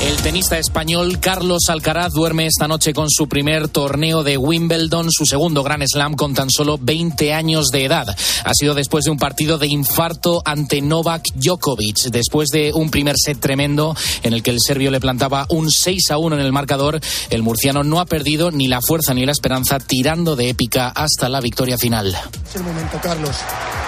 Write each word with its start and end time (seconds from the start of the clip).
El 0.00 0.16
tenista 0.22 0.56
español 0.58 1.18
Carlos 1.18 1.68
Alcaraz 1.68 2.12
duerme 2.12 2.46
esta 2.46 2.68
noche 2.68 2.94
con 2.94 3.10
su 3.10 3.28
primer 3.28 3.66
torneo 3.66 4.22
de 4.22 4.36
Wimbledon, 4.38 5.10
su 5.10 5.26
segundo 5.26 5.64
Grand 5.64 5.82
Slam 5.88 6.14
con 6.14 6.34
tan 6.34 6.50
solo 6.50 6.78
20 6.80 7.34
años 7.34 7.70
de 7.72 7.84
edad. 7.84 8.06
Ha 8.44 8.54
sido 8.54 8.74
después 8.74 9.04
de 9.04 9.10
un 9.10 9.18
partido 9.18 9.58
de 9.58 9.66
infarto 9.66 10.40
ante 10.44 10.80
Novak 10.80 11.24
Djokovic, 11.34 12.10
después 12.12 12.50
de 12.50 12.72
un 12.72 12.90
primer 12.90 13.16
set 13.18 13.40
tremendo 13.40 13.96
en 14.22 14.34
el 14.34 14.44
que 14.44 14.50
el 14.50 14.60
serbio 14.64 14.92
le 14.92 15.00
plantaba 15.00 15.46
un 15.48 15.68
6 15.68 16.12
a 16.12 16.18
1 16.18 16.36
en 16.36 16.42
el 16.42 16.52
marcador. 16.52 17.00
El 17.30 17.42
murciano 17.42 17.82
no 17.82 17.98
ha 17.98 18.06
perdido 18.06 18.52
ni 18.52 18.68
la 18.68 18.80
fuerza 18.80 19.14
ni 19.14 19.26
la 19.26 19.32
esperanza, 19.32 19.80
tirando 19.80 20.36
de 20.36 20.48
épica 20.48 20.90
hasta 20.90 21.28
la 21.28 21.40
victoria 21.40 21.76
final. 21.76 22.16
Es 22.48 22.54
el 22.54 22.62
momento, 22.62 23.00
Carlos. 23.02 23.34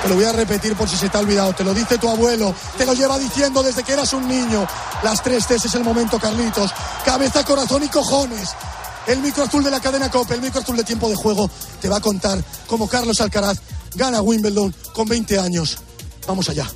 Te 0.03 0.09
lo 0.09 0.15
voy 0.15 0.25
a 0.25 0.33
repetir 0.33 0.75
por 0.75 0.89
si 0.89 0.97
se 0.97 1.11
te 1.11 1.19
ha 1.19 1.21
olvidado. 1.21 1.53
Te 1.53 1.63
lo 1.63 1.75
dice 1.75 1.99
tu 1.99 2.09
abuelo. 2.09 2.55
Te 2.79 2.87
lo 2.87 2.95
lleva 2.95 3.19
diciendo 3.19 3.63
desde 3.63 3.83
que 3.83 3.93
eras 3.93 4.13
un 4.15 4.27
niño. 4.27 4.67
Las 5.03 5.23
tres 5.23 5.47
T's 5.47 5.67
es 5.67 5.75
el 5.75 5.85
momento, 5.85 6.00
Carlitos. 6.09 6.71
Cabeza, 7.05 7.45
corazón 7.45 7.83
y 7.83 7.89
cojones. 7.89 8.51
El 9.07 9.21
micro 9.21 9.45
azul 9.45 9.63
de 9.63 9.71
la 9.71 9.81
cadena 9.81 10.11
COPE, 10.11 10.35
el 10.35 10.41
micro 10.41 10.61
azul 10.61 10.77
de 10.77 10.85
tiempo 10.85 11.09
de 11.09 11.15
juego, 11.15 11.51
te 11.81 11.89
va 11.89 11.97
a 11.97 12.01
contar 12.01 12.43
cómo 12.67 12.89
Carlos 12.89 13.21
Alcaraz 13.21 13.59
gana 13.95 14.21
Wimbledon 14.23 14.75
con 14.93 15.09
20 15.09 15.39
años. 15.39 15.79
Vamos 16.27 16.49
allá. 16.49 16.71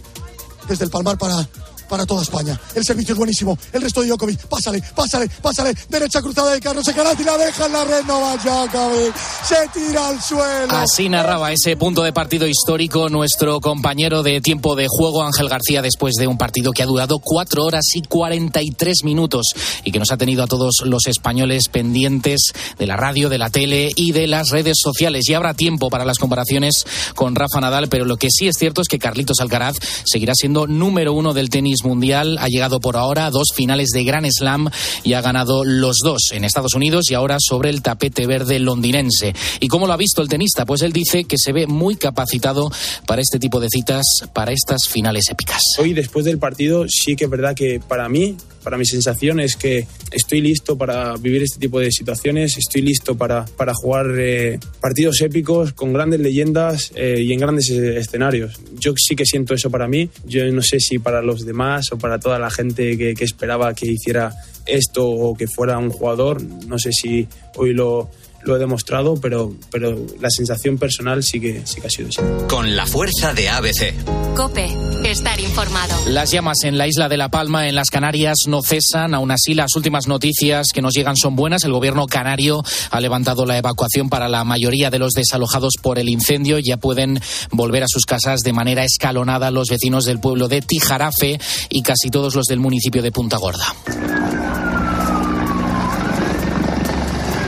Desde 0.69 0.85
el 0.85 0.91
Palmar 0.91 1.19
para 1.19 1.49
para 1.89 2.07
toda 2.07 2.23
España. 2.23 2.59
El 2.75 2.85
servicio 2.85 3.13
es 3.13 3.19
buenísimo. 3.19 3.59
El 3.73 3.83
resto 3.83 4.01
de 4.01 4.09
Djokovic. 4.09 4.47
Pásale, 4.47 4.83
pásale, 4.95 5.29
pásale. 5.43 5.75
Derecha 5.89 6.21
cruzada 6.21 6.53
de 6.53 6.61
Carlos 6.61 6.87
Alcaraz 6.89 7.19
la 7.21 7.39
deja 7.39 7.67
en 7.67 7.73
la 7.73 7.85
red. 7.85 8.05
No 8.07 8.21
va 8.21 8.37
Djokovic. 8.37 9.15
Se 9.45 9.57
tira 9.73 10.09
al 10.09 10.23
suelo. 10.23 10.73
Así 10.75 11.09
narraba 11.09 11.53
ese 11.53 11.77
punto 11.77 12.03
de 12.03 12.13
partido 12.13 12.47
histórico 12.47 13.09
nuestro 13.09 13.61
compañero 13.61 14.23
de 14.23 14.41
tiempo 14.41 14.77
de 14.77 14.87
juego, 14.89 15.23
Ángel 15.23 15.49
García, 15.49 15.83
después 15.83 16.15
de 16.15 16.27
un 16.27 16.39
partido 16.39 16.73
que 16.73 16.83
ha 16.83 16.87
durado 16.87 17.19
cuatro 17.19 17.65
horas 17.65 17.85
y 17.95 18.03
43 18.03 19.05
minutos 19.05 19.47
y 19.85 19.93
que 19.93 19.99
nos 19.99 20.11
ha 20.11 20.17
tenido 20.17 20.43
a 20.43 20.47
todos 20.47 20.83
los 20.85 21.07
españoles 21.07 21.69
pendientes 21.69 22.53
de 22.79 22.87
la 22.87 22.97
radio, 22.97 23.29
de 23.29 23.39
la 23.39 23.51
tele 23.51 23.91
y 23.95 24.13
de 24.13 24.27
las 24.27 24.51
redes 24.51 24.77
sociales. 24.81 25.29
Y 25.29 25.35
habrá 25.35 25.55
tiempo 25.55 25.91
para 25.91 26.05
las 26.05 26.19
comparaciones 26.19 26.85
con 27.15 27.35
Rafa 27.35 27.61
Nadal, 27.61 27.89
pero 27.89 28.05
lo 28.05 28.17
que 28.17 28.29
sí 28.31 28.49
es 28.49 28.57
cierto 28.57 28.81
es 28.81 28.89
que 28.89 28.99
Carlitos 28.99 29.41
Alcaraz 29.41 29.77
seguirá 30.05 30.33
siendo 30.35 30.67
número 30.67 31.13
uno 31.13 31.35
del 31.35 31.51
tenis 31.51 31.74
mundial. 31.83 32.37
Ha 32.39 32.49
llegado 32.49 32.79
por 32.79 32.97
ahora 32.97 33.27
a 33.27 33.31
dos 33.31 33.49
finales 33.55 33.89
de 33.89 34.05
Grand 34.05 34.27
Slam 34.31 34.69
y 35.03 35.15
ha 35.15 35.21
ganado 35.21 35.65
los 35.65 35.97
dos 36.05 36.31
en 36.33 36.45
Estados 36.45 36.75
Unidos 36.75 37.11
y 37.11 37.15
ahora 37.15 37.39
sobre 37.41 37.71
el 37.71 37.83
tapete 37.83 38.27
verde 38.27 38.59
londinense. 38.59 39.35
¿Y 39.61 39.69
cómo 39.69 39.87
lo 39.87 39.93
ha 39.93 39.97
visto 39.97 40.23
el 40.23 40.29
tenista? 40.29 40.65
Pues 40.65 40.83
él 40.83 40.93
dice 40.93 41.25
que 41.25 41.39
se 41.39 41.53
ve 41.53 41.67
muy 41.67 41.97
capacitado 41.97 42.71
para 43.07 43.23
este 43.23 43.39
tipo 43.39 43.61
de 43.61 43.69
citas, 43.71 44.05
para 44.33 44.53
estas 44.53 44.87
finales 44.89 45.29
épicas. 45.31 45.63
Hoy, 45.79 45.95
después 45.95 46.25
del 46.25 46.39
partido, 46.39 46.87
sí 46.89 47.17
que 47.17 47.25
es 47.25 47.31
verdad 47.31 47.55
que 47.55 47.81
para 47.81 48.09
mí 48.09 48.37
para 48.65 48.79
mi 48.79 48.87
sensación 48.87 49.41
es 49.41 49.57
que 49.57 49.87
estoy 50.11 50.41
listo 50.41 50.77
para 50.77 51.15
vivir 51.17 51.43
este 51.43 51.61
tipo 51.61 51.79
de 51.79 51.93
situaciones, 51.93 52.57
estoy 52.57 52.81
listo 52.81 53.15
para, 53.15 53.45
para 53.45 53.75
jugar 53.75 54.07
eh, 54.19 54.59
partidos 54.81 55.21
épicos 55.21 55.75
con 55.75 55.93
grandes 55.93 56.21
leyendas 56.21 56.91
eh, 56.97 57.21
y 57.21 57.33
en 57.33 57.41
grandes 57.41 57.69
eh, 57.69 57.99
escenarios. 57.99 58.59
Yo 58.79 58.95
sí 58.97 59.15
que 59.15 59.27
siento 59.27 59.55
eso 59.55 59.71
para 59.71 59.87
mí, 59.87 60.09
yo 60.25 60.51
no 60.51 60.63
sé 60.63 60.81
si 60.81 60.99
para 60.99 61.21
los 61.21 61.45
demás 61.45 61.64
o 61.93 61.99
para 61.99 62.19
toda 62.19 62.39
la 62.39 62.51
gente 62.51 62.97
que, 62.97 63.15
esperaba 63.25 63.75
que 63.75 63.87
hiciera 63.87 64.33
esto 64.67 65.07
o 65.07 65.35
que 65.35 65.47
fuera 65.47 65.79
un 65.79 65.91
jugador, 65.91 66.43
no 66.43 66.79
sé 66.79 66.91
si 66.93 67.29
hoy 67.57 67.73
lo 67.75 68.11
lo 68.45 68.57
he 68.57 68.59
demostrado, 68.59 69.15
pero, 69.21 69.55
pero 69.71 69.97
la 70.21 70.31
sensación 70.31 70.79
personal 70.79 71.23
sí 71.23 71.41
que, 71.41 71.63
sí 71.67 71.81
que 71.81 71.87
ha 71.87 71.91
sido 71.91 72.09
así. 72.09 72.21
Con 72.49 72.77
la 72.77 72.87
fuerza 72.87 73.33
de 73.33 73.49
ABC. 73.49 73.95
Cope, 74.35 74.69
estar 75.05 75.39
informado. 75.41 75.95
Las 76.09 76.31
llamas 76.31 76.65
en 76.65 76.77
la 76.77 76.87
isla 76.87 77.09
de 77.09 77.17
La 77.17 77.29
Palma, 77.29 77.69
en 77.69 77.75
las 77.75 77.91
Canarias, 77.91 78.39
no 78.47 78.63
cesan. 78.63 79.15
Aún 79.15 79.31
así, 79.31 79.55
las 79.55 79.75
últimas 79.77 80.07
noticias 80.07 80.69
que 80.75 80.83
nos 80.83 80.95
llegan 80.95 81.17
son 81.17 81.37
buenas. 81.37 81.65
El 81.65 81.73
gobierno 81.73 82.07
canario 82.07 82.63
ha 82.91 83.01
levantado 83.01 83.47
la 83.47 83.59
evacuación 83.59 84.09
para 84.09 84.29
la 84.29 84.45
mayoría 84.45 84.91
de 84.91 84.99
los 84.99 85.13
desalojados 85.13 85.75
por 85.81 85.99
el 85.99 86.09
incendio. 86.09 86.59
Ya 86.59 86.77
pueden 86.77 87.21
volver 87.51 87.85
a 87.85 87.89
sus 87.89 88.05
casas 88.05 88.41
de 88.41 88.53
manera 88.53 88.85
escalonada 88.85 89.51
los 89.51 89.69
vecinos 89.69 90.05
del 90.05 90.21
pueblo 90.21 90.49
de 90.49 90.63
Tijarafe 90.63 91.41
y 91.69 91.83
casi 91.83 92.11
todos 92.11 92.35
los 92.35 92.47
del 92.47 92.61
municipio 92.61 93.03
de 93.03 93.13
Punta 93.13 93.37
Gorda. 93.37 93.75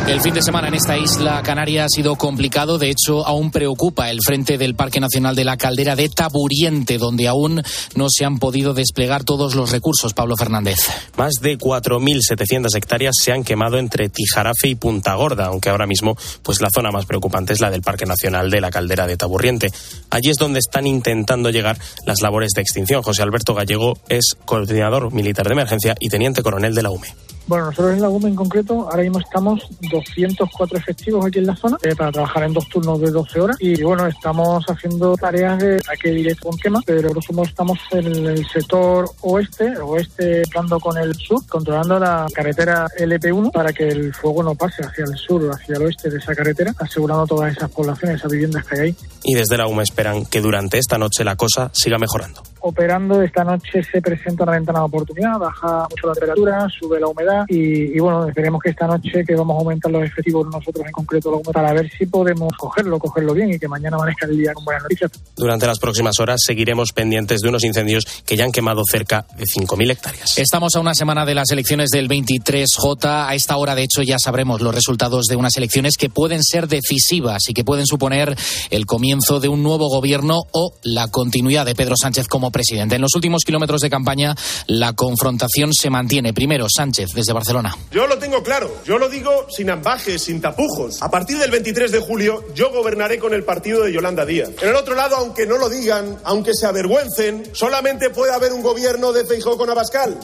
El 0.09 0.21
fin 0.21 0.35
de 0.35 0.41
semana 0.41 0.69
en 0.69 0.75
esta 0.75 0.97
isla 0.97 1.43
canaria 1.43 1.85
ha 1.85 1.89
sido 1.89 2.15
complicado. 2.15 2.79
De 2.79 2.91
hecho, 2.91 3.27
aún 3.27 3.51
preocupa 3.51 4.09
el 4.09 4.21
frente 4.25 4.57
del 4.57 4.77
Parque 4.77 5.01
Nacional 5.01 5.35
de 5.35 5.45
la 5.45 5.57
Caldera 5.57 5.97
de 5.97 6.09
Taburiente, 6.09 6.97
donde 6.97 7.27
aún 7.27 7.61
no 7.97 8.07
se 8.09 8.25
han 8.25 8.39
podido 8.39 8.73
desplegar 8.73 9.25
todos 9.25 9.57
los 9.57 9.73
recursos. 9.73 10.15
Pablo 10.15 10.37
Fernández. 10.37 10.79
Más 11.17 11.35
de 11.41 11.59
4.700 11.59 12.77
hectáreas 12.77 13.17
se 13.21 13.33
han 13.33 13.43
quemado 13.43 13.79
entre 13.79 14.09
Tijarafe 14.09 14.69
y 14.69 14.75
Punta 14.77 15.15
Gorda, 15.15 15.47
aunque 15.47 15.71
ahora 15.71 15.89
mismo 15.89 16.17
pues 16.43 16.61
la 16.61 16.71
zona 16.73 16.93
más 16.93 17.05
preocupante 17.05 17.53
es 17.53 17.61
la 17.61 17.71
del 17.71 17.83
Parque 17.83 18.07
Nacional 18.07 18.49
de 18.49 18.61
la 18.61 18.71
Caldera 18.71 19.09
de 19.09 19.17
Taburiente. 19.17 19.73
Allí 20.11 20.31
es 20.31 20.37
donde 20.37 20.61
están 20.61 20.87
intentando 20.87 21.51
llegar 21.51 21.79
las 22.05 22.23
labores 22.23 22.53
de 22.55 22.63
extinción. 22.63 23.03
José 23.03 23.23
Alberto 23.23 23.55
Gallego 23.55 23.99
es 24.09 24.37
coordinador 24.45 25.13
militar 25.13 25.47
de 25.47 25.55
emergencia 25.55 25.97
y 25.99 26.09
teniente 26.11 26.45
coronel 26.45 26.77
de 26.77 26.83
la 26.83 26.91
UME. 26.91 27.09
Bueno, 27.47 27.67
nosotros 27.67 27.95
en 27.95 28.03
la 28.03 28.09
UME 28.09 28.31
en 28.31 28.35
concreto, 28.35 28.89
ahora 28.91 29.03
mismo 29.03 29.21
estamos 29.21 29.69
204 29.91 30.79
efectivos 30.79 31.25
aquí 31.25 31.39
en 31.39 31.47
la 31.47 31.55
zona 31.55 31.77
eh, 31.83 31.95
para 31.95 32.11
trabajar 32.11 32.43
en 32.43 32.53
dos 32.53 32.69
turnos 32.69 33.01
de 33.01 33.11
12 33.11 33.41
horas 33.41 33.57
y 33.61 33.81
bueno, 33.83 34.07
estamos 34.07 34.65
haciendo 34.69 35.17
tareas 35.17 35.59
de 35.59 35.77
ataque 35.77 36.11
directo 36.11 36.49
con 36.49 36.59
quema, 36.59 36.81
pero 36.85 37.15
nosotros 37.15 37.49
estamos 37.49 37.79
en 37.93 38.07
el 38.07 38.47
sector 38.49 39.09
oeste, 39.21 39.77
oeste 39.79 40.39
entrando 40.43 40.81
con 40.81 40.99
el 40.99 41.15
sur, 41.15 41.41
controlando 41.47 42.01
la 42.01 42.27
carretera 42.35 42.89
LP1 42.99 43.53
para 43.53 43.73
que 43.73 43.89
el 43.89 44.13
fuego 44.13 44.43
no 44.43 44.57
pase 44.57 44.83
hacia 44.83 45.05
el 45.05 45.17
sur, 45.17 45.49
hacia 45.53 45.77
el 45.77 45.83
oeste 45.83 46.11
de 46.11 46.19
esa 46.19 46.35
carretera, 46.35 46.75
asegurando 46.79 47.27
todas 47.27 47.57
esas 47.57 47.71
poblaciones, 47.71 48.17
esas 48.17 48.33
viviendas 48.33 48.65
que 48.67 48.75
hay 48.75 48.81
ahí. 48.89 48.97
Y 49.23 49.35
desde 49.35 49.57
la 49.57 49.69
UME 49.69 49.85
esperan 49.85 50.27
que 50.27 50.41
durante 50.41 50.79
esta 50.79 50.99
noche 50.99 51.23
la 51.23 51.37
cosa 51.37 51.71
siga 51.73 51.97
mejorando. 51.99 52.43
Operando 52.69 53.23
esta 53.23 53.45
noche 53.45 53.81
se 53.85 54.03
presenta 54.03 54.43
una 54.43 54.55
ventana 54.55 54.81
de 54.81 54.85
oportunidad, 54.87 55.39
baja 55.39 55.87
mucho 55.89 56.09
la 56.09 56.15
temperatura, 56.15 56.67
sube 56.69 56.99
la 56.99 57.07
humedad 57.07 57.45
y, 57.47 57.97
y, 57.97 57.99
bueno, 58.01 58.27
esperemos 58.27 58.61
que 58.61 58.71
esta 58.71 58.89
noche 58.89 59.25
que 59.25 59.37
vamos 59.37 59.55
a 59.55 59.59
aumentar 59.61 59.93
los 59.93 60.03
efectivos 60.03 60.49
nosotros 60.51 60.85
en 60.85 60.91
concreto 60.91 61.41
para 61.53 61.73
ver 61.73 61.89
si 61.97 62.07
podemos 62.07 62.53
cogerlo, 62.57 62.99
cogerlo 62.99 63.35
bien 63.35 63.53
y 63.53 63.59
que 63.61 63.69
mañana 63.69 63.95
amanezca 63.95 64.27
el 64.27 64.37
día 64.37 64.53
con 64.53 64.65
buenas 64.65 64.83
noticias. 64.83 65.13
Durante 65.37 65.65
las 65.65 65.79
próximas 65.79 66.19
horas 66.19 66.41
seguiremos 66.45 66.91
pendientes 66.93 67.41
de 67.41 67.49
unos 67.49 67.63
incendios 67.63 68.05
que 68.27 68.37
ya 68.37 68.43
han 68.43 68.51
quemado 68.51 68.83
cerca 68.91 69.29
de 69.37 69.45
5.000 69.45 69.93
hectáreas. 69.93 70.37
Estamos 70.37 70.75
a 70.75 70.81
una 70.81 70.95
semana 70.97 71.25
de 71.25 71.37
las 71.37 71.53
elecciones 71.53 71.91
del 71.91 72.09
23J. 72.09 73.29
A 73.29 73.35
esta 73.37 73.59
hora, 73.59 73.77
de 73.77 73.85
hecho, 73.85 74.03
ya 74.03 74.19
sabremos 74.19 74.61
los 74.61 74.75
resultados 74.75 75.27
de 75.27 75.37
unas 75.37 75.57
elecciones 75.57 75.97
que 75.97 76.11
pueden 76.11 76.43
ser 76.43 76.67
decisivas 76.67 77.49
y 77.49 77.55
que 77.55 77.63
pueden 77.63 77.87
suponer 77.87 78.35
el 78.71 78.87
comienzo 78.87 79.39
de 79.39 79.49
un 79.49 79.63
nuevo 79.63 79.89
gobierno 79.89 80.41
o 80.51 80.75
la 80.83 81.07
continuidad 81.09 81.65
de 81.65 81.77
Pedro 81.77 81.95
Sánchez 81.97 82.27
como 82.27 82.51
presidente. 82.57 82.95
En 82.95 83.03
los 83.03 83.15
últimos 83.15 83.45
kilómetros 83.45 83.83
de 83.83 83.91
campaña, 83.91 84.35
la 84.67 84.95
confrontación 84.95 85.75
se 85.75 85.91
mantiene. 85.91 86.33
Primero, 86.33 86.67
Sánchez 86.75 87.11
desde 87.15 87.35
Barcelona. 87.35 87.77
Yo 87.91 88.07
lo 88.07 88.19
tengo 88.19 88.43
claro, 88.43 88.75
yo 88.87 88.97
lo 88.97 89.11
digo 89.11 89.47
sin 89.51 89.69
ambajes, 89.69 90.23
sin 90.23 90.41
tapujos. 90.41 91.03
A 91.03 91.11
partir 91.11 91.37
del 91.37 91.51
23 91.51 91.93
de 91.93 92.01
julio, 92.01 92.45
yo 92.55 92.71
gobernaré 92.71 93.19
con 93.19 93.35
el 93.35 93.45
partido 93.45 93.85
de 93.85 93.93
Yolanda 93.93 94.25
Díaz. 94.25 94.53
En 94.63 94.71
el 94.71 94.75
otro 94.75 94.95
lado, 94.95 95.17
aunque 95.17 95.47
no 95.47 95.59
lo 95.59 95.69
digan, 95.69 96.19
aunque 96.25 96.55
se 96.55 96.65
avergüencen, 96.65 97.51
solamente 97.53 98.09
puede 98.09 98.33
haber 98.33 98.55
un 98.55 98.63
gobierno 98.63 99.13
de 99.13 99.27
Feijóo 99.27 99.59
con 99.59 99.69
Abascal. 99.69 100.19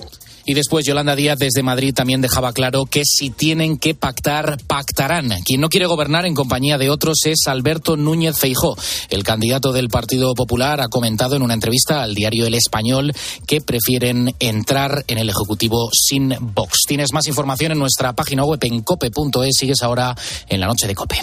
Y 0.44 0.54
después 0.54 0.84
Yolanda 0.84 1.16
Díaz 1.16 1.38
desde 1.38 1.62
Madrid 1.62 1.94
también 1.94 2.20
dejaba 2.20 2.52
claro 2.52 2.84
que 2.86 3.02
si 3.04 3.30
tienen 3.30 3.78
que 3.78 3.94
pactar, 3.94 4.58
pactarán. 4.66 5.30
Quien 5.44 5.60
no 5.60 5.68
quiere 5.68 5.86
gobernar 5.86 6.26
en 6.26 6.34
compañía 6.34 6.78
de 6.78 6.90
otros 6.90 7.18
es 7.24 7.46
Alberto 7.46 7.96
Núñez 7.96 8.38
Feijó. 8.38 8.76
El 9.10 9.24
candidato 9.24 9.72
del 9.72 9.88
Partido 9.88 10.34
Popular 10.34 10.80
ha 10.80 10.88
comentado 10.88 11.36
en 11.36 11.42
una 11.42 11.54
entrevista 11.54 12.02
al 12.02 12.14
diario 12.14 12.46
El 12.46 12.54
Español 12.54 13.12
que 13.46 13.60
prefieren 13.60 14.34
entrar 14.40 15.04
en 15.06 15.18
el 15.18 15.28
Ejecutivo 15.28 15.90
sin 15.92 16.34
Vox. 16.40 16.80
Tienes 16.86 17.12
más 17.12 17.26
información 17.26 17.72
en 17.72 17.78
nuestra 17.78 18.12
página 18.14 18.44
web 18.44 18.58
en 18.62 18.82
cope.es. 18.82 19.56
Sigues 19.56 19.82
ahora 19.82 20.16
en 20.48 20.60
la 20.60 20.66
noche 20.66 20.86
de 20.86 20.94
Cope. 20.94 21.16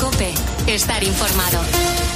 Cope, 0.00 0.32
estar 0.66 1.02
informado. 1.02 2.07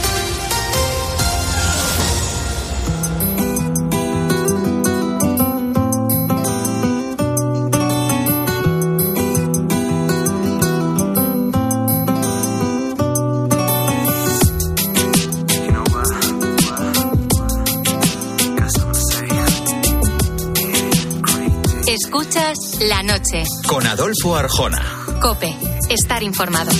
Escuchas 22.05 22.59
la 22.81 23.01
noche. 23.05 23.45
Con 23.69 23.87
Adolfo 23.87 24.35
Arjona. 24.35 24.83
Cope, 25.21 25.57
estar 25.89 26.21
informado. 26.25 26.73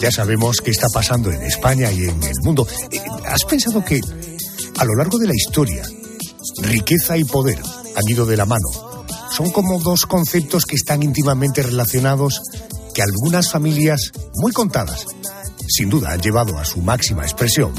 Ya 0.00 0.10
sabemos 0.10 0.60
qué 0.60 0.72
está 0.72 0.88
pasando 0.92 1.30
en 1.30 1.42
España 1.42 1.92
y 1.92 2.08
en 2.08 2.22
el 2.24 2.34
mundo. 2.42 2.66
Eh, 2.90 3.00
¿Has 3.26 3.44
pensado 3.44 3.84
que 3.84 4.00
a 4.78 4.84
lo 4.84 4.94
largo 4.96 5.18
de 5.18 5.28
la 5.28 5.34
historia, 5.34 5.84
riqueza 6.58 7.16
y 7.16 7.22
poder 7.22 7.58
han 7.58 8.08
ido 8.08 8.26
de 8.26 8.36
la 8.36 8.46
mano? 8.46 8.68
Son 9.30 9.52
como 9.52 9.78
dos 9.78 10.06
conceptos 10.06 10.66
que 10.66 10.74
están 10.74 11.04
íntimamente 11.04 11.62
relacionados 11.62 12.42
que 12.92 13.02
algunas 13.02 13.48
familias, 13.52 14.10
muy 14.34 14.50
contadas, 14.50 15.06
sin 15.68 15.88
duda 15.88 16.10
han 16.10 16.20
llevado 16.20 16.58
a 16.58 16.64
su 16.64 16.80
máxima 16.80 17.22
expresión. 17.22 17.72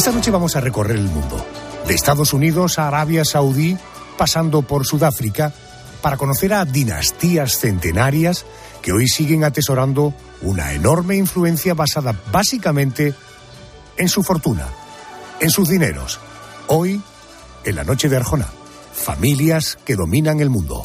Esta 0.00 0.12
noche 0.12 0.30
vamos 0.30 0.56
a 0.56 0.62
recorrer 0.62 0.96
el 0.96 1.10
mundo, 1.10 1.44
de 1.86 1.92
Estados 1.92 2.32
Unidos 2.32 2.78
a 2.78 2.88
Arabia 2.88 3.22
Saudí, 3.22 3.76
pasando 4.16 4.62
por 4.62 4.86
Sudáfrica, 4.86 5.52
para 6.00 6.16
conocer 6.16 6.54
a 6.54 6.64
dinastías 6.64 7.58
centenarias 7.58 8.46
que 8.80 8.92
hoy 8.92 9.06
siguen 9.06 9.44
atesorando 9.44 10.14
una 10.40 10.72
enorme 10.72 11.16
influencia 11.16 11.74
basada 11.74 12.18
básicamente 12.32 13.12
en 13.98 14.08
su 14.08 14.22
fortuna, 14.22 14.68
en 15.38 15.50
sus 15.50 15.68
dineros. 15.68 16.18
Hoy, 16.68 17.02
en 17.64 17.76
la 17.76 17.84
noche 17.84 18.08
de 18.08 18.16
Arjona, 18.16 18.48
familias 18.94 19.76
que 19.84 19.96
dominan 19.96 20.40
el 20.40 20.48
mundo. 20.48 20.82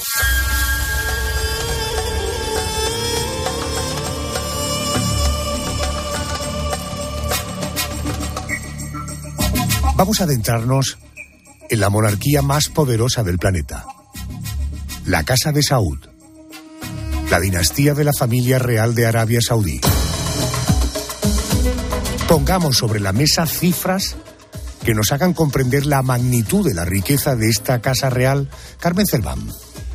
Vamos 9.96 10.20
a 10.20 10.26
adentrarnos 10.26 10.98
en 11.70 11.80
la 11.80 11.90
monarquía 11.90 12.42
más 12.42 12.68
poderosa 12.68 13.24
del 13.24 13.38
planeta, 13.38 13.86
la 15.06 15.24
Casa 15.24 15.54
de 15.54 15.64
Saud, 15.64 16.00
la 17.32 17.40
dinastía 17.40 17.94
de 17.94 18.04
la 18.04 18.12
familia 18.12 18.60
real 18.60 18.94
de 18.94 19.06
Arabia 19.06 19.40
Saudí. 19.42 19.80
Pongamos 22.28 22.78
sobre 22.78 23.00
la 23.00 23.14
mesa 23.14 23.46
cifras 23.46 24.18
que 24.84 24.94
nos 24.94 25.14
hagan 25.14 25.34
comprender 25.34 25.86
la 25.86 26.02
magnitud 26.02 26.68
de 26.68 26.74
la 26.74 26.84
riqueza 26.84 27.38
de 27.38 27.50
esta 27.50 27.82
Casa 27.82 28.10
Real. 28.10 28.50
Carmen 28.80 29.08
Cerván. 29.08 29.48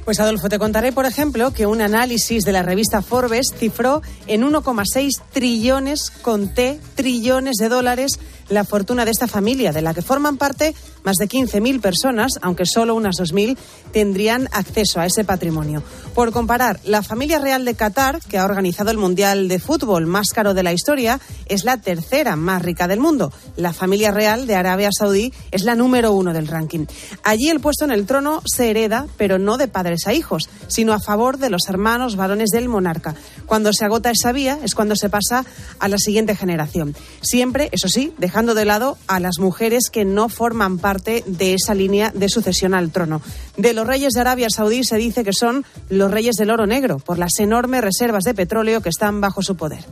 Pues 0.04 0.18
Adolfo, 0.18 0.48
te 0.48 0.58
contaré, 0.58 0.92
por 0.92 1.06
ejemplo, 1.06 1.52
que 1.52 1.66
un 1.66 1.82
análisis 1.82 2.42
de 2.44 2.52
la 2.52 2.62
revista 2.62 3.02
Forbes 3.02 3.54
cifró 3.56 4.02
en 4.26 4.42
1,6 4.42 5.10
trillones, 5.30 6.10
con 6.22 6.52
T, 6.52 6.80
trillones 6.96 7.56
de 7.56 7.68
dólares 7.68 8.18
la 8.50 8.64
fortuna 8.64 9.04
de 9.04 9.10
esta 9.12 9.26
familia, 9.26 9.72
de 9.72 9.80
la 9.80 9.94
que 9.94 10.02
forman 10.02 10.36
parte 10.36 10.74
más 11.02 11.16
de 11.16 11.28
15.000 11.28 11.80
personas, 11.80 12.32
aunque 12.42 12.66
solo 12.66 12.94
unas 12.94 13.16
2.000 13.16 13.56
tendrían 13.92 14.48
acceso 14.52 15.00
a 15.00 15.06
ese 15.06 15.24
patrimonio. 15.24 15.82
Por 16.14 16.32
comparar, 16.32 16.80
la 16.84 17.02
familia 17.02 17.38
real 17.38 17.64
de 17.64 17.74
Qatar, 17.74 18.20
que 18.20 18.38
ha 18.38 18.44
organizado 18.44 18.90
el 18.90 18.98
Mundial 18.98 19.48
de 19.48 19.58
Fútbol 19.58 20.06
más 20.06 20.30
caro 20.30 20.52
de 20.52 20.62
la 20.62 20.72
historia, 20.72 21.20
es 21.46 21.64
la 21.64 21.78
tercera 21.78 22.36
más 22.36 22.62
rica 22.62 22.88
del 22.88 23.00
mundo. 23.00 23.32
La 23.56 23.72
familia 23.72 24.10
real 24.10 24.46
de 24.46 24.56
Arabia 24.56 24.90
Saudí 24.92 25.32
es 25.50 25.62
la 25.62 25.74
número 25.74 26.12
uno 26.12 26.32
del 26.32 26.48
ranking. 26.48 26.86
Allí 27.22 27.48
el 27.48 27.60
puesto 27.60 27.84
en 27.84 27.92
el 27.92 28.06
trono 28.06 28.42
se 28.44 28.70
hereda, 28.70 29.06
pero 29.16 29.38
no 29.38 29.56
de 29.56 29.68
padres 29.68 30.06
a 30.06 30.12
hijos, 30.12 30.48
sino 30.66 30.92
a 30.92 31.00
favor 31.00 31.38
de 31.38 31.50
los 31.50 31.62
hermanos 31.68 32.16
varones 32.16 32.50
del 32.50 32.68
monarca. 32.68 33.14
Cuando 33.46 33.72
se 33.72 33.84
agota 33.84 34.10
esa 34.10 34.32
vía 34.32 34.58
es 34.62 34.74
cuando 34.74 34.96
se 34.96 35.08
pasa 35.08 35.44
a 35.78 35.88
la 35.88 35.98
siguiente 35.98 36.36
generación. 36.36 36.94
Siempre, 37.22 37.68
eso 37.72 37.88
sí, 37.88 38.12
dejando 38.18 38.39
de 38.46 38.64
lado 38.64 38.96
a 39.06 39.20
las 39.20 39.38
mujeres 39.38 39.90
que 39.92 40.04
no 40.04 40.28
forman 40.28 40.78
parte 40.78 41.22
de 41.26 41.54
esa 41.54 41.74
línea 41.74 42.10
de 42.14 42.28
sucesión 42.28 42.74
al 42.74 42.90
trono. 42.90 43.20
De 43.56 43.74
los 43.74 43.86
reyes 43.86 44.14
de 44.14 44.20
Arabia 44.20 44.48
Saudí 44.50 44.82
se 44.82 44.96
dice 44.96 45.24
que 45.24 45.32
son 45.32 45.64
los 45.88 46.10
reyes 46.10 46.36
del 46.36 46.50
oro 46.50 46.66
negro, 46.66 46.98
por 46.98 47.18
las 47.18 47.38
enormes 47.38 47.82
reservas 47.82 48.24
de 48.24 48.34
petróleo 48.34 48.80
que 48.80 48.88
están 48.88 49.20
bajo 49.20 49.42
su 49.42 49.56
poder. 49.56 49.84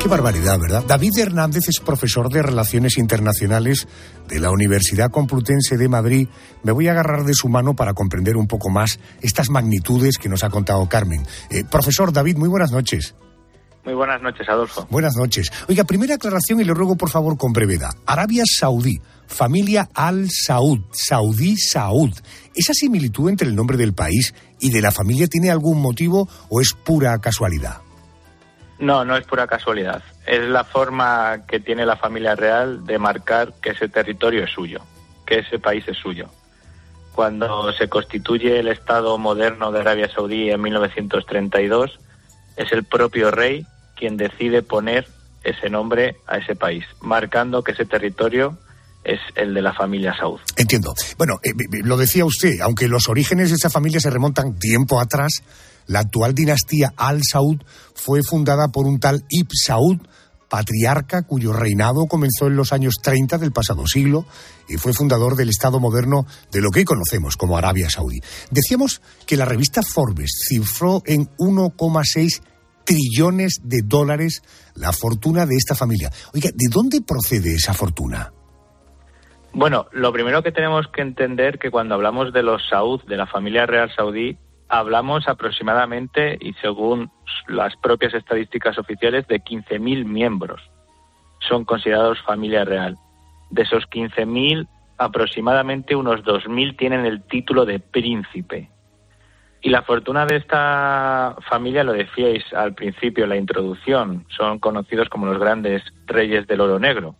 Qué 0.00 0.08
barbaridad, 0.08 0.60
¿verdad? 0.60 0.84
David 0.86 1.18
Hernández 1.18 1.68
es 1.68 1.80
profesor 1.80 2.30
de 2.30 2.42
Relaciones 2.42 2.98
Internacionales 2.98 3.88
de 4.28 4.38
la 4.38 4.50
Universidad 4.50 5.10
Complutense 5.10 5.76
de 5.76 5.88
Madrid. 5.88 6.28
Me 6.62 6.70
voy 6.70 6.86
a 6.86 6.92
agarrar 6.92 7.24
de 7.24 7.34
su 7.34 7.48
mano 7.48 7.74
para 7.74 7.94
comprender 7.94 8.36
un 8.36 8.46
poco 8.46 8.70
más 8.70 9.00
estas 9.22 9.50
magnitudes 9.50 10.18
que 10.18 10.28
nos 10.28 10.44
ha 10.44 10.50
contado 10.50 10.88
Carmen. 10.88 11.26
Eh, 11.50 11.64
profesor 11.68 12.12
David, 12.12 12.36
muy 12.36 12.48
buenas 12.48 12.70
noches. 12.70 13.16
Muy 13.88 13.94
buenas 13.94 14.20
noches, 14.20 14.46
Adolfo. 14.46 14.86
Buenas 14.90 15.16
noches. 15.16 15.50
Oiga, 15.66 15.82
primera 15.84 16.16
aclaración 16.16 16.60
y 16.60 16.64
le 16.64 16.74
ruego 16.74 16.94
por 16.94 17.08
favor 17.08 17.38
con 17.38 17.54
brevedad. 17.54 17.92
Arabia 18.04 18.42
Saudí, 18.44 19.00
familia 19.26 19.88
Al 19.94 20.28
Saud, 20.28 20.80
Saudí 20.92 21.56
Saud. 21.56 22.12
¿Esa 22.54 22.74
similitud 22.74 23.30
entre 23.30 23.48
el 23.48 23.56
nombre 23.56 23.78
del 23.78 23.94
país 23.94 24.34
y 24.60 24.70
de 24.72 24.82
la 24.82 24.90
familia 24.90 25.26
tiene 25.26 25.50
algún 25.50 25.80
motivo 25.80 26.28
o 26.50 26.60
es 26.60 26.74
pura 26.74 27.18
casualidad? 27.18 27.78
No, 28.78 29.06
no 29.06 29.16
es 29.16 29.26
pura 29.26 29.46
casualidad. 29.46 30.02
Es 30.26 30.46
la 30.46 30.64
forma 30.64 31.46
que 31.48 31.58
tiene 31.58 31.86
la 31.86 31.96
familia 31.96 32.36
real 32.36 32.84
de 32.84 32.98
marcar 32.98 33.54
que 33.62 33.70
ese 33.70 33.88
territorio 33.88 34.44
es 34.44 34.50
suyo, 34.50 34.82
que 35.24 35.38
ese 35.38 35.58
país 35.58 35.82
es 35.88 35.96
suyo. 35.96 36.28
Cuando 37.14 37.72
se 37.72 37.88
constituye 37.88 38.60
el 38.60 38.68
Estado 38.68 39.16
moderno 39.16 39.72
de 39.72 39.80
Arabia 39.80 40.10
Saudí 40.14 40.50
en 40.50 40.60
1932, 40.60 41.98
es 42.58 42.70
el 42.72 42.84
propio 42.84 43.30
rey 43.30 43.64
quien 43.98 44.16
decide 44.16 44.62
poner 44.62 45.06
ese 45.42 45.70
nombre 45.70 46.16
a 46.26 46.38
ese 46.38 46.54
país, 46.54 46.84
marcando 47.00 47.62
que 47.62 47.72
ese 47.72 47.84
territorio 47.84 48.58
es 49.04 49.20
el 49.36 49.54
de 49.54 49.62
la 49.62 49.72
familia 49.72 50.14
Saud. 50.18 50.40
Entiendo. 50.56 50.94
Bueno, 51.16 51.38
eh, 51.42 51.52
lo 51.84 51.96
decía 51.96 52.24
usted, 52.24 52.60
aunque 52.60 52.88
los 52.88 53.08
orígenes 53.08 53.50
de 53.50 53.56
esa 53.56 53.70
familia 53.70 54.00
se 54.00 54.10
remontan 54.10 54.58
tiempo 54.58 55.00
atrás, 55.00 55.42
la 55.86 56.00
actual 56.00 56.34
dinastía 56.34 56.92
Al 56.96 57.20
Saud 57.22 57.62
fue 57.94 58.22
fundada 58.22 58.68
por 58.68 58.86
un 58.86 59.00
tal 59.00 59.24
Ibn 59.28 59.48
Saud, 59.54 59.98
patriarca 60.48 61.22
cuyo 61.22 61.52
reinado 61.52 62.06
comenzó 62.06 62.46
en 62.46 62.56
los 62.56 62.72
años 62.72 62.96
30 63.02 63.38
del 63.38 63.52
pasado 63.52 63.86
siglo 63.86 64.26
y 64.68 64.76
fue 64.76 64.92
fundador 64.92 65.36
del 65.36 65.50
Estado 65.50 65.78
moderno 65.78 66.26
de 66.50 66.60
lo 66.60 66.70
que 66.70 66.80
hoy 66.80 66.84
conocemos 66.84 67.36
como 67.36 67.56
Arabia 67.56 67.90
Saudí. 67.90 68.20
Decíamos 68.50 69.00
que 69.26 69.36
la 69.36 69.44
revista 69.44 69.82
Forbes 69.82 70.30
cifró 70.48 71.02
en 71.06 71.28
1,6 71.36 72.42
trillones 72.88 73.60
de 73.62 73.82
dólares 73.84 74.42
la 74.74 74.92
fortuna 74.92 75.44
de 75.44 75.56
esta 75.56 75.74
familia. 75.74 76.08
Oiga, 76.32 76.48
¿de 76.54 76.68
dónde 76.72 77.02
procede 77.06 77.54
esa 77.54 77.74
fortuna? 77.74 78.32
Bueno, 79.52 79.86
lo 79.92 80.10
primero 80.12 80.42
que 80.42 80.52
tenemos 80.52 80.88
que 80.88 81.02
entender 81.02 81.58
que 81.58 81.70
cuando 81.70 81.94
hablamos 81.94 82.32
de 82.32 82.42
los 82.42 82.66
Saud, 82.68 83.02
de 83.04 83.18
la 83.18 83.26
familia 83.26 83.66
real 83.66 83.90
saudí, 83.94 84.38
hablamos 84.68 85.28
aproximadamente, 85.28 86.38
y 86.40 86.54
según 86.62 87.10
las 87.46 87.76
propias 87.76 88.14
estadísticas 88.14 88.78
oficiales, 88.78 89.26
de 89.26 89.42
15.000 89.42 90.04
miembros. 90.06 90.62
Son 91.46 91.64
considerados 91.64 92.18
familia 92.22 92.64
real. 92.64 92.96
De 93.50 93.62
esos 93.62 93.84
15.000, 93.84 94.66
aproximadamente 94.96 95.94
unos 95.94 96.22
2.000 96.22 96.76
tienen 96.76 97.04
el 97.04 97.22
título 97.26 97.64
de 97.66 97.80
príncipe. 97.80 98.70
Y 99.60 99.70
la 99.70 99.82
fortuna 99.82 100.24
de 100.24 100.36
esta 100.36 101.36
familia, 101.48 101.82
lo 101.82 101.92
decíais 101.92 102.44
al 102.54 102.74
principio 102.74 103.26
la 103.26 103.36
introducción, 103.36 104.24
son 104.28 104.58
conocidos 104.58 105.08
como 105.08 105.26
los 105.26 105.38
grandes 105.38 105.82
reyes 106.06 106.46
del 106.46 106.60
oro 106.60 106.78
negro. 106.78 107.16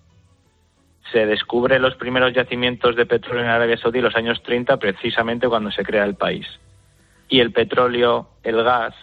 Se 1.13 1.27
descubren 1.27 1.83
los 1.83 1.97
primeros 1.97 2.33
yacimientos 2.35 2.95
de 2.95 3.07
petróleo 3.07 3.43
en 3.43 3.51
Arabia 3.51 3.79
Saudí 3.79 3.99
en 3.99 4.05
los 4.05 4.17
años 4.17 4.43
30, 4.43 4.77
precisamente 4.77 5.49
cuando 5.49 5.71
se 5.73 5.83
crea 5.83 6.05
el 6.05 6.15
país. 6.15 6.47
Y 7.29 7.41
el 7.41 7.53
petróleo, 7.53 8.29
el 8.43 8.63
gas, 8.63 8.95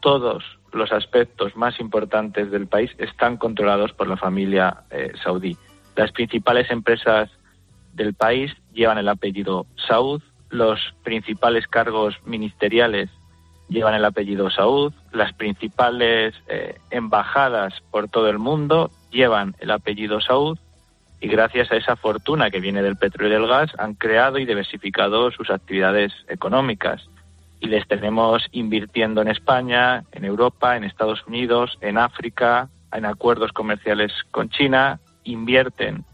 todos 0.00 0.44
los 0.72 0.92
aspectos 0.92 1.56
más 1.56 1.80
importantes 1.80 2.50
del 2.50 2.66
país 2.66 2.90
están 2.98 3.36
controlados 3.36 3.92
por 3.92 4.08
la 4.08 4.16
familia 4.16 4.84
eh, 4.90 5.12
saudí. 5.22 5.56
Las 5.96 6.12
principales 6.12 6.70
empresas 6.70 7.30
del 7.94 8.14
país 8.14 8.52
llevan 8.72 8.98
el 8.98 9.08
apellido 9.08 9.66
Saud, 9.88 10.22
los 10.50 10.94
principales 11.02 11.66
cargos 11.66 12.16
ministeriales 12.24 13.10
llevan 13.68 13.94
el 13.94 14.04
apellido 14.04 14.50
Saud, 14.50 14.92
las 15.12 15.32
principales 15.34 16.34
eh, 16.48 16.78
embajadas 16.90 17.74
por 17.90 18.08
todo 18.08 18.28
el 18.28 18.38
mundo 18.38 18.90
llevan 19.10 19.54
el 19.60 19.70
apellido 19.70 20.20
Saud 20.20 20.58
y 21.20 21.28
gracias 21.28 21.70
a 21.72 21.76
esa 21.76 21.96
fortuna 21.96 22.50
que 22.50 22.60
viene 22.60 22.82
del 22.82 22.96
petróleo 22.96 23.38
y 23.38 23.40
del 23.40 23.48
gas 23.48 23.72
han 23.78 23.94
creado 23.94 24.38
y 24.38 24.46
diversificado 24.46 25.30
sus 25.30 25.50
actividades 25.50 26.12
económicas. 26.28 27.08
Y 27.60 27.66
les 27.66 27.86
tenemos 27.88 28.46
invirtiendo 28.52 29.20
en 29.20 29.28
España, 29.28 30.04
en 30.12 30.24
Europa, 30.24 30.76
en 30.76 30.84
Estados 30.84 31.26
Unidos, 31.26 31.76
en 31.80 31.98
África, 31.98 32.68
en 32.92 33.04
acuerdos 33.04 33.52
comerciales 33.52 34.12
con 34.30 34.48
China, 34.48 35.00
invierten 35.24 36.04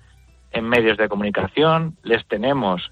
en 0.52 0.68
medios 0.68 0.96
de 0.96 1.08
comunicación, 1.08 1.96
les 2.02 2.26
tenemos 2.26 2.90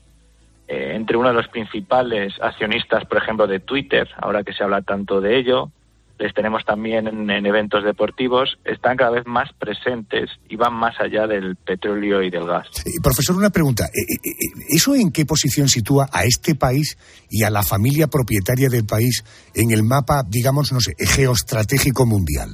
eh, 0.68 0.92
entre 0.94 1.16
uno 1.16 1.28
de 1.28 1.34
los 1.34 1.48
principales 1.48 2.34
accionistas, 2.40 3.04
por 3.04 3.18
ejemplo, 3.18 3.46
de 3.46 3.60
Twitter, 3.60 4.08
ahora 4.16 4.42
que 4.42 4.52
se 4.52 4.62
habla 4.62 4.82
tanto 4.82 5.20
de 5.20 5.38
ello, 5.38 5.70
les 6.18 6.32
tenemos 6.34 6.64
también 6.64 7.08
en, 7.08 7.46
eventos 7.46 7.82
deportivos, 7.82 8.56
están 8.64 8.96
cada 8.96 9.10
vez 9.10 9.26
más 9.26 9.52
presentes 9.58 10.30
y 10.48 10.54
van 10.54 10.72
más 10.72 10.94
allá 11.00 11.26
del 11.26 11.56
petróleo 11.56 12.22
y 12.22 12.30
del 12.30 12.46
gas. 12.46 12.68
profesor, 13.02 13.36
una 13.36 13.50
pregunta. 13.50 13.86
Eh, 13.86 14.14
eh, 14.14 14.30
¿Eso 14.68 14.94
en 14.94 15.10
qué 15.10 15.26
posición 15.26 15.68
sitúa 15.68 16.08
a 16.12 16.22
este 16.22 16.54
país 16.54 16.96
y 17.28 17.42
a 17.42 17.50
la 17.50 17.64
familia 17.64 18.06
propietaria 18.06 18.68
del 18.68 18.86
país 18.86 19.24
en 19.54 19.72
el 19.72 19.82
mapa, 19.82 20.22
digamos, 20.28 20.72
no 20.72 20.80
sé, 20.80 20.92
geoestratégico 20.96 22.06
mundial? 22.06 22.50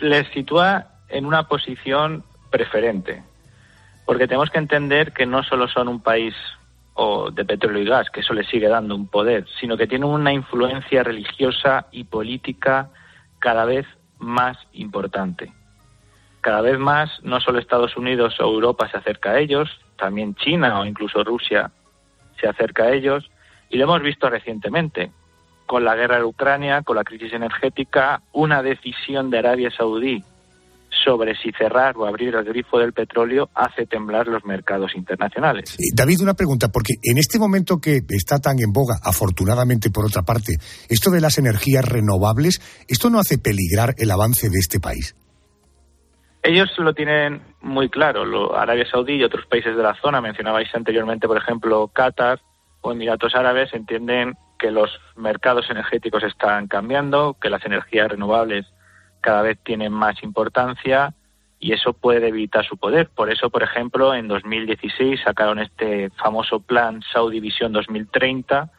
Les 0.00 0.26
sitúa 0.32 0.86
en 1.08 1.26
una 1.26 1.46
posición 1.48 2.24
preferente, 2.50 3.22
porque 4.06 4.28
tenemos 4.28 4.50
que 4.50 4.58
entender 4.58 5.12
que 5.12 5.26
no 5.26 5.42
solo 5.42 5.68
son 5.68 5.88
un 5.88 6.00
país 6.00 6.34
o 6.94 7.30
de 7.30 7.44
petróleo 7.44 7.82
y 7.82 7.86
gas, 7.86 8.08
que 8.08 8.20
eso 8.20 8.32
le 8.32 8.44
sigue 8.44 8.68
dando 8.68 8.94
un 8.94 9.08
poder, 9.08 9.46
sino 9.60 9.76
que 9.76 9.86
tiene 9.86 10.06
una 10.06 10.32
influencia 10.32 11.02
religiosa 11.02 11.88
y 11.90 12.04
política 12.04 12.88
cada 13.38 13.66
vez 13.66 13.86
más 14.18 14.56
importante. 14.72 15.52
Cada 16.40 16.62
vez 16.62 16.78
más 16.78 17.10
no 17.22 17.40
solo 17.40 17.58
Estados 17.58 17.96
Unidos 17.96 18.40
o 18.40 18.44
Europa 18.44 18.88
se 18.88 18.96
acerca 18.96 19.32
a 19.32 19.38
ellos, 19.40 19.68
también 19.98 20.34
China 20.36 20.80
o 20.80 20.86
incluso 20.86 21.22
Rusia 21.22 21.70
se 22.40 22.48
acerca 22.48 22.84
a 22.84 22.92
ellos, 22.92 23.28
y 23.68 23.76
lo 23.76 23.84
hemos 23.84 24.00
visto 24.00 24.30
recientemente, 24.30 25.10
con 25.66 25.84
la 25.84 25.96
guerra 25.96 26.18
de 26.18 26.24
Ucrania, 26.24 26.82
con 26.82 26.96
la 26.96 27.04
crisis 27.04 27.32
energética, 27.32 28.22
una 28.32 28.62
decisión 28.62 29.30
de 29.30 29.38
Arabia 29.38 29.70
Saudí 29.70 30.22
sobre 31.04 31.36
si 31.36 31.52
cerrar 31.52 31.96
o 31.96 32.06
abrir 32.06 32.34
el 32.34 32.44
grifo 32.44 32.78
del 32.78 32.92
petróleo 32.92 33.48
hace 33.54 33.86
temblar 33.86 34.26
los 34.26 34.44
mercados 34.44 34.94
internacionales. 34.96 35.76
David, 35.94 36.20
una 36.22 36.34
pregunta, 36.34 36.68
porque 36.68 36.94
en 37.02 37.18
este 37.18 37.38
momento 37.38 37.78
que 37.78 38.00
está 38.08 38.38
tan 38.38 38.58
en 38.58 38.72
boga, 38.72 38.96
afortunadamente 39.02 39.90
por 39.90 40.04
otra 40.04 40.22
parte, 40.22 40.54
esto 40.88 41.10
de 41.10 41.20
las 41.20 41.38
energías 41.38 41.84
renovables, 41.84 42.60
¿esto 42.88 43.10
no 43.10 43.18
hace 43.18 43.38
peligrar 43.38 43.94
el 43.98 44.10
avance 44.10 44.48
de 44.50 44.58
este 44.58 44.80
país? 44.80 45.14
Ellos 46.42 46.70
lo 46.78 46.94
tienen 46.94 47.42
muy 47.60 47.88
claro. 47.88 48.56
Arabia 48.56 48.86
Saudí 48.88 49.14
y 49.14 49.24
otros 49.24 49.46
países 49.46 49.76
de 49.76 49.82
la 49.82 49.94
zona, 50.00 50.20
mencionabais 50.20 50.68
anteriormente, 50.74 51.26
por 51.26 51.36
ejemplo, 51.36 51.88
Qatar 51.88 52.40
o 52.82 52.92
Emiratos 52.92 53.34
Árabes, 53.34 53.74
entienden 53.74 54.34
que 54.58 54.70
los 54.70 54.90
mercados 55.16 55.66
energéticos 55.70 56.22
están 56.22 56.68
cambiando, 56.68 57.36
que 57.40 57.50
las 57.50 57.64
energías 57.66 58.08
renovables 58.08 58.64
cada 59.26 59.42
vez 59.42 59.58
tienen 59.64 59.92
más 59.92 60.22
importancia 60.22 61.12
y 61.58 61.72
eso 61.72 61.94
puede 61.94 62.20
debilitar 62.20 62.64
su 62.64 62.76
poder. 62.76 63.08
Por 63.08 63.28
eso, 63.28 63.50
por 63.50 63.64
ejemplo, 63.64 64.14
en 64.14 64.28
2016 64.28 65.20
sacaron 65.24 65.58
este 65.58 66.10
famoso 66.10 66.60
plan 66.60 67.02
Saudi 67.12 67.40
Vision 67.40 67.72
2030, 67.72 68.70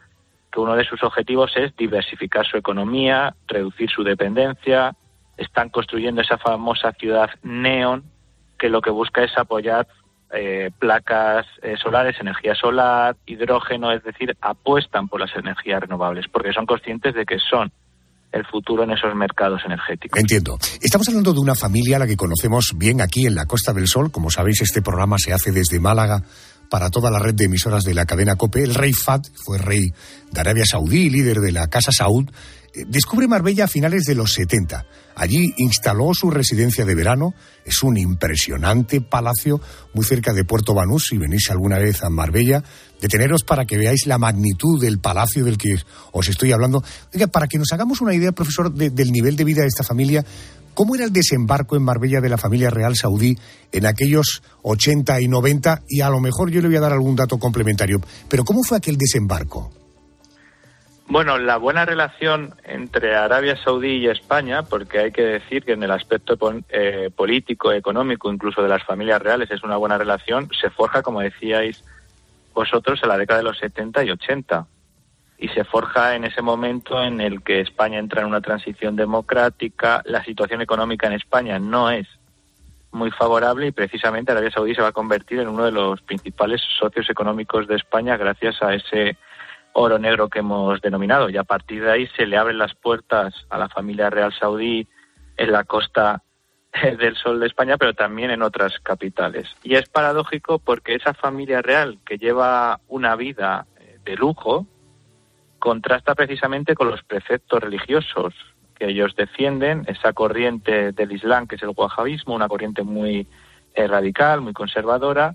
que 0.50 0.58
uno 0.58 0.74
de 0.74 0.84
sus 0.84 1.02
objetivos 1.02 1.52
es 1.54 1.76
diversificar 1.76 2.46
su 2.46 2.56
economía, 2.56 3.34
reducir 3.46 3.90
su 3.90 4.02
dependencia. 4.02 4.96
Están 5.36 5.68
construyendo 5.68 6.22
esa 6.22 6.38
famosa 6.38 6.92
ciudad 6.92 7.28
neon, 7.42 8.04
que 8.58 8.70
lo 8.70 8.80
que 8.80 8.90
busca 8.90 9.22
es 9.22 9.36
apoyar 9.36 9.86
eh, 10.32 10.70
placas 10.78 11.44
eh, 11.60 11.76
solares, 11.76 12.18
energía 12.20 12.54
solar, 12.54 13.16
hidrógeno, 13.26 13.92
es 13.92 14.02
decir, 14.02 14.34
apuestan 14.40 15.08
por 15.08 15.20
las 15.20 15.36
energías 15.36 15.82
renovables, 15.82 16.26
porque 16.26 16.54
son 16.54 16.64
conscientes 16.64 17.12
de 17.12 17.26
que 17.26 17.38
son 17.38 17.70
el 18.32 18.44
futuro 18.46 18.84
en 18.84 18.90
esos 18.90 19.14
mercados 19.14 19.60
energéticos. 19.64 20.18
Entiendo. 20.18 20.58
Estamos 20.80 21.08
hablando 21.08 21.32
de 21.32 21.40
una 21.40 21.54
familia 21.54 21.96
a 21.96 22.00
la 22.00 22.06
que 22.06 22.16
conocemos 22.16 22.72
bien 22.76 23.00
aquí 23.00 23.26
en 23.26 23.34
la 23.34 23.46
Costa 23.46 23.72
del 23.72 23.86
Sol. 23.86 24.10
Como 24.10 24.30
sabéis, 24.30 24.62
este 24.62 24.82
programa 24.82 25.16
se 25.18 25.32
hace 25.32 25.52
desde 25.52 25.80
Málaga 25.80 26.22
para 26.68 26.90
toda 26.90 27.10
la 27.10 27.18
red 27.18 27.34
de 27.34 27.44
emisoras 27.44 27.84
de 27.84 27.94
la 27.94 28.04
cadena 28.04 28.36
COPE. 28.36 28.62
El 28.62 28.74
rey 28.74 28.92
Fat 28.92 29.26
fue 29.34 29.58
rey 29.58 29.92
de 30.30 30.40
Arabia 30.40 30.64
Saudí, 30.66 31.08
líder 31.10 31.40
de 31.40 31.52
la 31.52 31.68
Casa 31.68 31.92
Saud. 31.92 32.30
Eh, 32.74 32.84
descubre 32.86 33.28
Marbella 33.28 33.64
a 33.64 33.68
finales 33.68 34.04
de 34.04 34.14
los 34.14 34.32
70. 34.32 34.86
Allí 35.14 35.52
instaló 35.56 36.12
su 36.14 36.30
residencia 36.30 36.84
de 36.84 36.94
verano. 36.94 37.34
Es 37.64 37.82
un 37.82 37.96
impresionante 37.96 39.00
palacio 39.00 39.60
muy 39.94 40.04
cerca 40.04 40.32
de 40.32 40.44
Puerto 40.44 40.74
Banús. 40.74 41.06
Si 41.08 41.18
venís 41.18 41.50
alguna 41.50 41.78
vez 41.78 42.02
a 42.02 42.10
Marbella, 42.10 42.62
deteneros 43.00 43.42
para 43.42 43.64
que 43.64 43.78
veáis 43.78 44.06
la 44.06 44.18
magnitud 44.18 44.80
del 44.80 44.98
palacio 44.98 45.44
del 45.44 45.58
que 45.58 45.76
os 46.12 46.28
estoy 46.28 46.52
hablando. 46.52 46.82
para 47.32 47.46
que 47.46 47.58
nos 47.58 47.72
hagamos 47.72 48.00
una 48.00 48.14
idea, 48.14 48.32
profesor, 48.32 48.72
del 48.72 49.12
nivel 49.12 49.36
de 49.36 49.44
vida 49.44 49.62
de 49.62 49.68
esta 49.68 49.82
familia, 49.82 50.24
¿cómo 50.74 50.94
era 50.94 51.04
el 51.04 51.12
desembarco 51.12 51.74
en 51.74 51.82
Marbella 51.82 52.20
de 52.20 52.28
la 52.28 52.38
familia 52.38 52.70
real 52.70 52.96
saudí 52.96 53.36
en 53.72 53.86
aquellos 53.86 54.42
80 54.62 55.20
y 55.20 55.28
90? 55.28 55.82
Y 55.88 56.00
a 56.02 56.10
lo 56.10 56.20
mejor 56.20 56.50
yo 56.50 56.60
le 56.60 56.68
voy 56.68 56.76
a 56.76 56.80
dar 56.80 56.92
algún 56.92 57.16
dato 57.16 57.38
complementario, 57.38 58.00
pero 58.28 58.44
¿cómo 58.44 58.62
fue 58.62 58.76
aquel 58.76 58.96
desembarco? 58.96 59.77
Bueno, 61.10 61.38
la 61.38 61.56
buena 61.56 61.86
relación 61.86 62.54
entre 62.64 63.16
Arabia 63.16 63.56
Saudí 63.56 63.92
y 63.92 64.08
España, 64.08 64.64
porque 64.64 64.98
hay 64.98 65.10
que 65.10 65.22
decir 65.22 65.64
que 65.64 65.72
en 65.72 65.82
el 65.82 65.90
aspecto 65.90 66.36
eh, 66.68 67.08
político, 67.16 67.72
económico, 67.72 68.30
incluso 68.30 68.62
de 68.62 68.68
las 68.68 68.84
familias 68.84 69.22
reales, 69.22 69.50
es 69.50 69.62
una 69.62 69.78
buena 69.78 69.96
relación, 69.96 70.50
se 70.60 70.68
forja, 70.68 71.00
como 71.00 71.22
decíais, 71.22 71.82
vosotros 72.52 73.00
en 73.02 73.08
la 73.08 73.16
década 73.16 73.38
de 73.38 73.44
los 73.44 73.56
70 73.56 74.04
y 74.04 74.10
80. 74.10 74.66
Y 75.38 75.48
se 75.48 75.64
forja 75.64 76.14
en 76.14 76.24
ese 76.24 76.42
momento 76.42 77.02
en 77.02 77.22
el 77.22 77.42
que 77.42 77.62
España 77.62 77.98
entra 77.98 78.20
en 78.20 78.28
una 78.28 78.42
transición 78.42 78.94
democrática, 78.94 80.02
la 80.04 80.22
situación 80.24 80.60
económica 80.60 81.06
en 81.06 81.14
España 81.14 81.58
no 81.58 81.90
es 81.90 82.06
muy 82.92 83.10
favorable 83.12 83.66
y 83.66 83.72
precisamente 83.72 84.32
Arabia 84.32 84.50
Saudí 84.50 84.74
se 84.74 84.82
va 84.82 84.88
a 84.88 84.92
convertir 84.92 85.38
en 85.40 85.48
uno 85.48 85.64
de 85.64 85.72
los 85.72 86.02
principales 86.02 86.60
socios 86.78 87.08
económicos 87.08 87.66
de 87.66 87.76
España 87.76 88.16
gracias 88.18 88.62
a 88.62 88.74
ese 88.74 89.16
oro 89.78 89.98
negro 89.98 90.28
que 90.28 90.40
hemos 90.40 90.80
denominado. 90.80 91.30
Y 91.30 91.36
a 91.36 91.44
partir 91.44 91.82
de 91.82 91.90
ahí 91.90 92.06
se 92.16 92.26
le 92.26 92.36
abren 92.36 92.58
las 92.58 92.74
puertas 92.74 93.34
a 93.48 93.58
la 93.58 93.68
familia 93.68 94.10
real 94.10 94.32
saudí 94.32 94.86
en 95.36 95.52
la 95.52 95.64
costa 95.64 96.22
del 96.98 97.16
sol 97.16 97.40
de 97.40 97.46
España, 97.46 97.76
pero 97.76 97.94
también 97.94 98.30
en 98.30 98.42
otras 98.42 98.78
capitales. 98.80 99.48
Y 99.62 99.76
es 99.76 99.88
paradójico 99.88 100.58
porque 100.58 100.94
esa 100.94 101.14
familia 101.14 101.62
real 101.62 101.98
que 102.04 102.18
lleva 102.18 102.80
una 102.88 103.16
vida 103.16 103.66
eh, 103.78 103.98
de 104.04 104.16
lujo 104.16 104.66
contrasta 105.58 106.14
precisamente 106.14 106.74
con 106.74 106.88
los 106.88 107.02
preceptos 107.02 107.60
religiosos 107.60 108.34
que 108.76 108.90
ellos 108.90 109.16
defienden, 109.16 109.84
esa 109.88 110.12
corriente 110.12 110.92
del 110.92 111.12
Islam 111.12 111.48
que 111.48 111.56
es 111.56 111.62
el 111.62 111.72
wahabismo, 111.76 112.34
una 112.34 112.48
corriente 112.48 112.84
muy 112.84 113.26
eh, 113.74 113.86
radical, 113.88 114.40
muy 114.40 114.52
conservadora, 114.52 115.34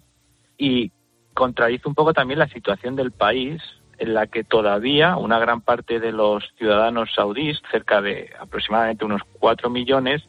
y 0.58 0.92
contradice 1.34 1.90
un 1.90 1.96
poco 1.96 2.14
también 2.14 2.40
la 2.40 2.48
situación 2.48 2.96
del 2.96 3.12
país 3.12 3.62
en 3.98 4.14
la 4.14 4.28
que 4.28 4.44
todavía 4.44 5.18
una 5.18 5.40
gran 5.40 5.62
parte 5.62 6.00
de 6.00 6.12
los 6.12 6.44
ciudadanos 6.58 7.10
saudíes, 7.16 7.58
cerca 7.72 8.02
de 8.02 8.30
aproximadamente 8.40 9.06
unos 9.06 9.22
cuatro 9.40 9.70
millones, 9.70 10.22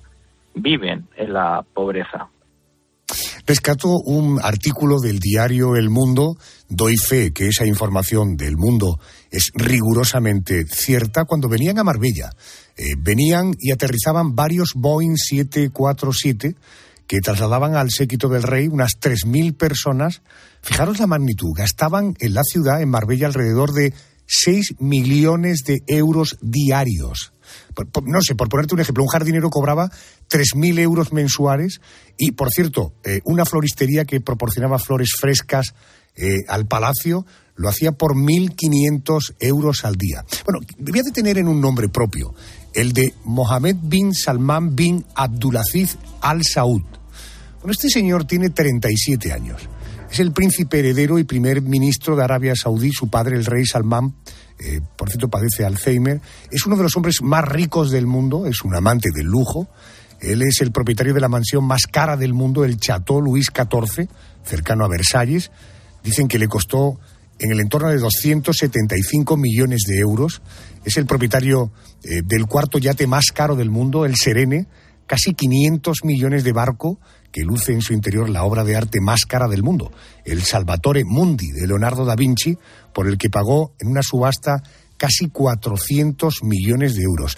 viven 0.54 1.08
en 1.16 1.32
la 1.32 1.64
pobreza. 1.74 2.28
Rescato 3.46 3.88
un 4.06 4.40
artículo 4.42 5.00
del 5.00 5.18
diario 5.18 5.76
El 5.76 5.90
Mundo. 5.90 6.36
Doy 6.68 6.94
fe 6.96 7.32
que 7.32 7.48
esa 7.48 7.66
información 7.66 8.36
del 8.36 8.56
mundo 8.56 8.98
es 9.30 9.52
rigurosamente 9.54 10.64
cierta. 10.64 11.26
Cuando 11.26 11.48
venían 11.48 11.78
a 11.78 11.84
Marbella, 11.84 12.30
eh, 12.76 12.94
venían 12.96 13.52
y 13.58 13.70
aterrizaban 13.70 14.34
varios 14.34 14.72
Boeing 14.74 15.16
747 15.16 16.54
que 17.06 17.20
trasladaban 17.20 17.76
al 17.76 17.90
séquito 17.90 18.28
del 18.28 18.42
rey 18.42 18.68
unas 18.68 18.92
3.000 19.00 19.56
personas. 19.56 20.22
Fijaros 20.62 20.98
la 20.98 21.06
magnitud. 21.06 21.52
Gastaban 21.54 22.14
en 22.20 22.34
la 22.34 22.42
ciudad, 22.42 22.80
en 22.80 22.88
Marbella, 22.88 23.26
alrededor 23.26 23.72
de 23.72 23.92
6 24.26 24.76
millones 24.78 25.64
de 25.66 25.82
euros 25.86 26.38
diarios 26.40 27.34
no 28.04 28.20
sé, 28.20 28.34
por 28.34 28.48
ponerte 28.48 28.74
un 28.74 28.80
ejemplo, 28.80 29.02
un 29.02 29.08
jardinero 29.08 29.50
cobraba 29.50 29.90
3.000 30.30 30.78
euros 30.78 31.12
mensuales 31.12 31.80
y, 32.16 32.32
por 32.32 32.50
cierto, 32.50 32.94
eh, 33.04 33.20
una 33.24 33.44
floristería 33.44 34.04
que 34.04 34.20
proporcionaba 34.20 34.78
flores 34.78 35.10
frescas 35.18 35.74
eh, 36.16 36.44
al 36.48 36.66
palacio 36.66 37.26
lo 37.56 37.68
hacía 37.68 37.92
por 37.92 38.16
1.500 38.16 39.34
euros 39.40 39.84
al 39.84 39.94
día. 39.94 40.24
Bueno, 40.44 40.60
voy 40.78 40.98
a 40.98 41.02
detener 41.02 41.38
en 41.38 41.48
un 41.48 41.60
nombre 41.60 41.88
propio, 41.88 42.34
el 42.74 42.92
de 42.92 43.14
Mohammed 43.24 43.76
bin 43.82 44.14
Salman 44.14 44.74
bin 44.74 45.04
Abdulaziz 45.14 45.96
Al 46.20 46.42
Saud. 46.44 46.82
Bueno, 47.60 47.72
este 47.72 47.88
señor 47.88 48.24
tiene 48.24 48.50
37 48.50 49.32
años. 49.32 49.62
Es 50.10 50.20
el 50.20 50.32
príncipe 50.32 50.80
heredero 50.80 51.18
y 51.18 51.24
primer 51.24 51.62
ministro 51.62 52.14
de 52.14 52.24
Arabia 52.24 52.54
Saudí. 52.54 52.90
Su 52.92 53.08
padre, 53.08 53.36
el 53.36 53.44
rey 53.44 53.64
Salman, 53.64 54.14
eh, 54.58 54.80
por 54.96 55.08
cierto, 55.08 55.28
padece 55.28 55.64
Alzheimer. 55.64 56.20
Es 56.50 56.66
uno 56.66 56.76
de 56.76 56.82
los 56.82 56.96
hombres 56.96 57.16
más 57.22 57.44
ricos 57.44 57.90
del 57.90 58.06
mundo, 58.06 58.46
es 58.46 58.62
un 58.62 58.74
amante 58.74 59.10
del 59.14 59.26
lujo. 59.26 59.68
Él 60.20 60.42
es 60.42 60.60
el 60.60 60.72
propietario 60.72 61.14
de 61.14 61.20
la 61.20 61.28
mansión 61.28 61.64
más 61.64 61.86
cara 61.86 62.16
del 62.16 62.32
mundo, 62.32 62.64
el 62.64 62.78
Chateau 62.78 63.20
Louis 63.20 63.46
XIV, 63.46 64.08
cercano 64.44 64.84
a 64.84 64.88
Versalles. 64.88 65.50
Dicen 66.02 66.28
que 66.28 66.38
le 66.38 66.48
costó 66.48 66.98
en 67.38 67.50
el 67.50 67.60
entorno 67.60 67.88
de 67.88 67.98
275 67.98 69.36
millones 69.36 69.82
de 69.86 69.98
euros. 69.98 70.42
Es 70.84 70.96
el 70.96 71.06
propietario 71.06 71.72
eh, 72.02 72.22
del 72.24 72.46
cuarto 72.46 72.78
yate 72.78 73.06
más 73.06 73.26
caro 73.32 73.56
del 73.56 73.70
mundo, 73.70 74.04
el 74.04 74.16
Serene, 74.16 74.66
casi 75.06 75.34
500 75.34 76.04
millones 76.04 76.44
de 76.44 76.52
barco 76.52 76.98
que 77.34 77.42
luce 77.42 77.72
en 77.72 77.82
su 77.82 77.92
interior 77.92 78.28
la 78.28 78.44
obra 78.44 78.62
de 78.62 78.76
arte 78.76 79.00
más 79.00 79.24
cara 79.26 79.48
del 79.48 79.64
mundo, 79.64 79.90
el 80.24 80.42
Salvatore 80.42 81.02
Mundi 81.04 81.50
de 81.50 81.66
Leonardo 81.66 82.04
da 82.04 82.14
Vinci, 82.14 82.56
por 82.92 83.08
el 83.08 83.18
que 83.18 83.28
pagó 83.28 83.74
en 83.80 83.88
una 83.88 84.02
subasta 84.02 84.62
casi 84.96 85.28
400 85.30 86.44
millones 86.44 86.94
de 86.94 87.02
euros. 87.02 87.36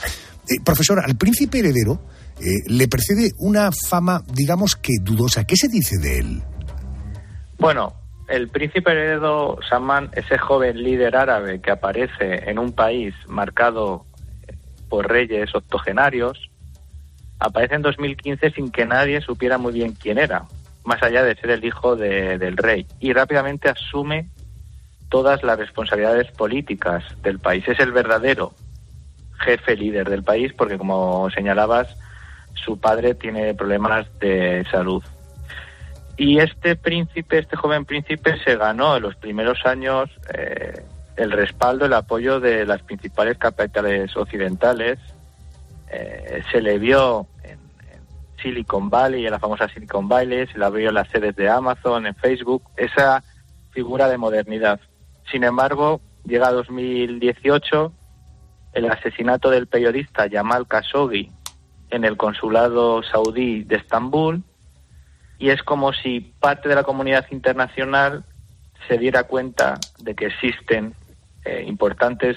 Eh, 0.49 0.61
profesor, 0.63 1.01
al 1.03 1.17
príncipe 1.17 1.61
heredero 1.61 2.03
eh, 2.39 2.45
le 2.67 2.89
precede 2.89 3.33
una 3.39 3.71
fama, 3.89 4.23
digamos 4.31 4.77
que 4.77 4.93
dudosa. 5.01 5.45
¿Qué 5.45 5.57
se 5.57 5.69
dice 5.69 5.97
de 5.97 6.19
él? 6.19 6.43
Bueno, 7.59 7.95
el 8.29 8.49
príncipe 8.49 8.91
heredero 8.91 9.59
Salman, 9.69 10.11
ese 10.13 10.39
joven 10.39 10.83
líder 10.83 11.17
árabe 11.17 11.61
que 11.61 11.71
aparece 11.71 12.51
en 12.51 12.59
un 12.59 12.73
país 12.73 13.15
marcado 13.29 14.05
por 14.89 15.09
reyes 15.09 15.55
octogenarios, 15.55 16.51
aparece 17.39 17.75
en 17.75 17.83
2015 17.83 18.51
sin 18.51 18.71
que 18.71 18.87
nadie 18.87 19.21
supiera 19.21 19.59
muy 19.59 19.73
bien 19.73 19.93
quién 19.93 20.19
era, 20.19 20.45
más 20.85 21.03
allá 21.03 21.23
de 21.23 21.37
ser 21.37 21.51
el 21.51 21.65
hijo 21.65 21.97
del 21.97 22.57
rey, 22.57 22.87
y 23.01 23.13
rápidamente 23.13 23.69
asume 23.69 24.29
todas 25.09 25.43
las 25.43 25.59
responsabilidades 25.59 26.31
políticas 26.33 27.05
del 27.23 27.39
país. 27.39 27.67
Es 27.69 27.79
el 27.81 27.93
verdadero 27.93 28.53
jefe 29.39 29.77
líder 29.77 30.09
del 30.09 30.25
país 30.25 30.53
porque, 30.53 30.79
como 30.79 31.31
señalabas, 31.31 31.97
su 32.55 32.81
padre 32.81 33.15
tiene 33.15 33.55
problemas 33.55 34.07
de 34.19 34.65
salud. 34.71 35.03
Y 36.17 36.39
este 36.39 36.77
príncipe, 36.77 37.39
este 37.39 37.57
joven 37.57 37.85
príncipe, 37.85 38.39
se 38.43 38.57
ganó 38.57 38.97
en 38.97 39.03
los 39.03 39.17
primeros 39.17 39.65
años 39.67 40.09
eh, 40.33 40.83
el 41.17 41.31
respaldo, 41.31 41.85
el 41.85 41.93
apoyo 41.93 42.41
de 42.41 42.65
las 42.65 42.83
principales 42.83 43.37
capitales 43.37 44.17
occidentales. 44.17 44.99
Eh, 45.91 46.43
se 46.51 46.63
le 46.63 46.79
vio 46.79 47.27
en, 47.43 47.59
Silicon 48.43 48.89
Valley, 48.89 49.27
en 49.27 49.33
la 49.33 49.39
famosa 49.39 49.69
Silicon 49.69 50.09
Valley, 50.09 50.47
se 50.47 50.59
le 50.59 50.71
vio 50.71 50.89
en 50.89 50.95
las 50.95 51.09
sedes 51.09 51.37
de 51.37 51.49
Amazon, 51.51 52.07
en 52.07 52.15
Facebook, 52.15 52.63
esa 52.77 53.23
figura 53.71 54.09
de 54.09 54.17
modernidad. 54.17 54.81
Sin 55.31 55.45
embargo, 55.45 56.01
llega 56.25 56.51
2018, 56.51 57.93
el 58.73 58.91
asesinato 58.91 59.51
del 59.51 59.67
periodista 59.67 60.29
Jamal 60.31 60.67
Khashoggi 60.67 61.31
en 61.91 62.05
el 62.05 62.17
consulado 62.17 63.03
saudí 63.03 63.65
de 63.65 63.77
Estambul, 63.77 64.43
y 65.39 65.51
es 65.51 65.63
como 65.63 65.93
si 65.93 66.21
parte 66.21 66.69
de 66.69 66.75
la 66.75 66.85
comunidad 66.85 67.27
internacional 67.31 68.25
se 68.89 68.99
diera 68.99 69.25
cuenta 69.25 69.79
de 69.99 70.15
que 70.15 70.27
existen 70.27 70.95
eh, 71.45 71.65
importantes 71.67 72.37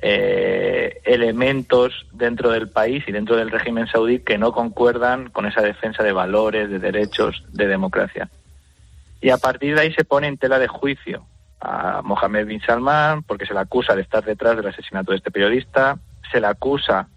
eh, 0.00 1.00
elementos 1.04 2.06
dentro 2.12 2.50
del 2.50 2.68
país 2.68 3.02
y 3.06 3.12
dentro 3.12 3.36
del 3.36 3.50
régimen 3.50 3.88
saudí 3.88 4.20
que 4.20 4.38
no 4.38 4.52
concuerdan 4.52 5.30
con 5.30 5.46
esa 5.46 5.62
defensa 5.62 6.02
de 6.02 6.12
valores, 6.12 6.70
de 6.70 6.78
derechos, 6.78 7.44
de 7.52 7.66
democracia. 7.66 8.28
Y 9.20 9.30
a 9.30 9.38
partir 9.38 9.74
de 9.74 9.80
ahí 9.80 9.92
se 9.94 10.04
pone 10.04 10.28
en 10.28 10.38
tela 10.38 10.58
de 10.58 10.68
juicio 10.68 11.26
a 11.60 12.02
Mohammed 12.02 12.46
bin 12.46 12.60
Salman 12.60 13.24
porque 13.24 13.46
se 13.46 13.54
le 13.54 13.60
acusa 13.60 13.96
de 13.96 14.02
estar 14.02 14.24
detrás 14.24 14.56
del 14.56 14.68
asesinato 14.68 15.10
de 15.10 15.18
este 15.18 15.32
periodista, 15.32 15.98
se 16.30 16.40
le 16.40 16.46
acusa 16.46 17.08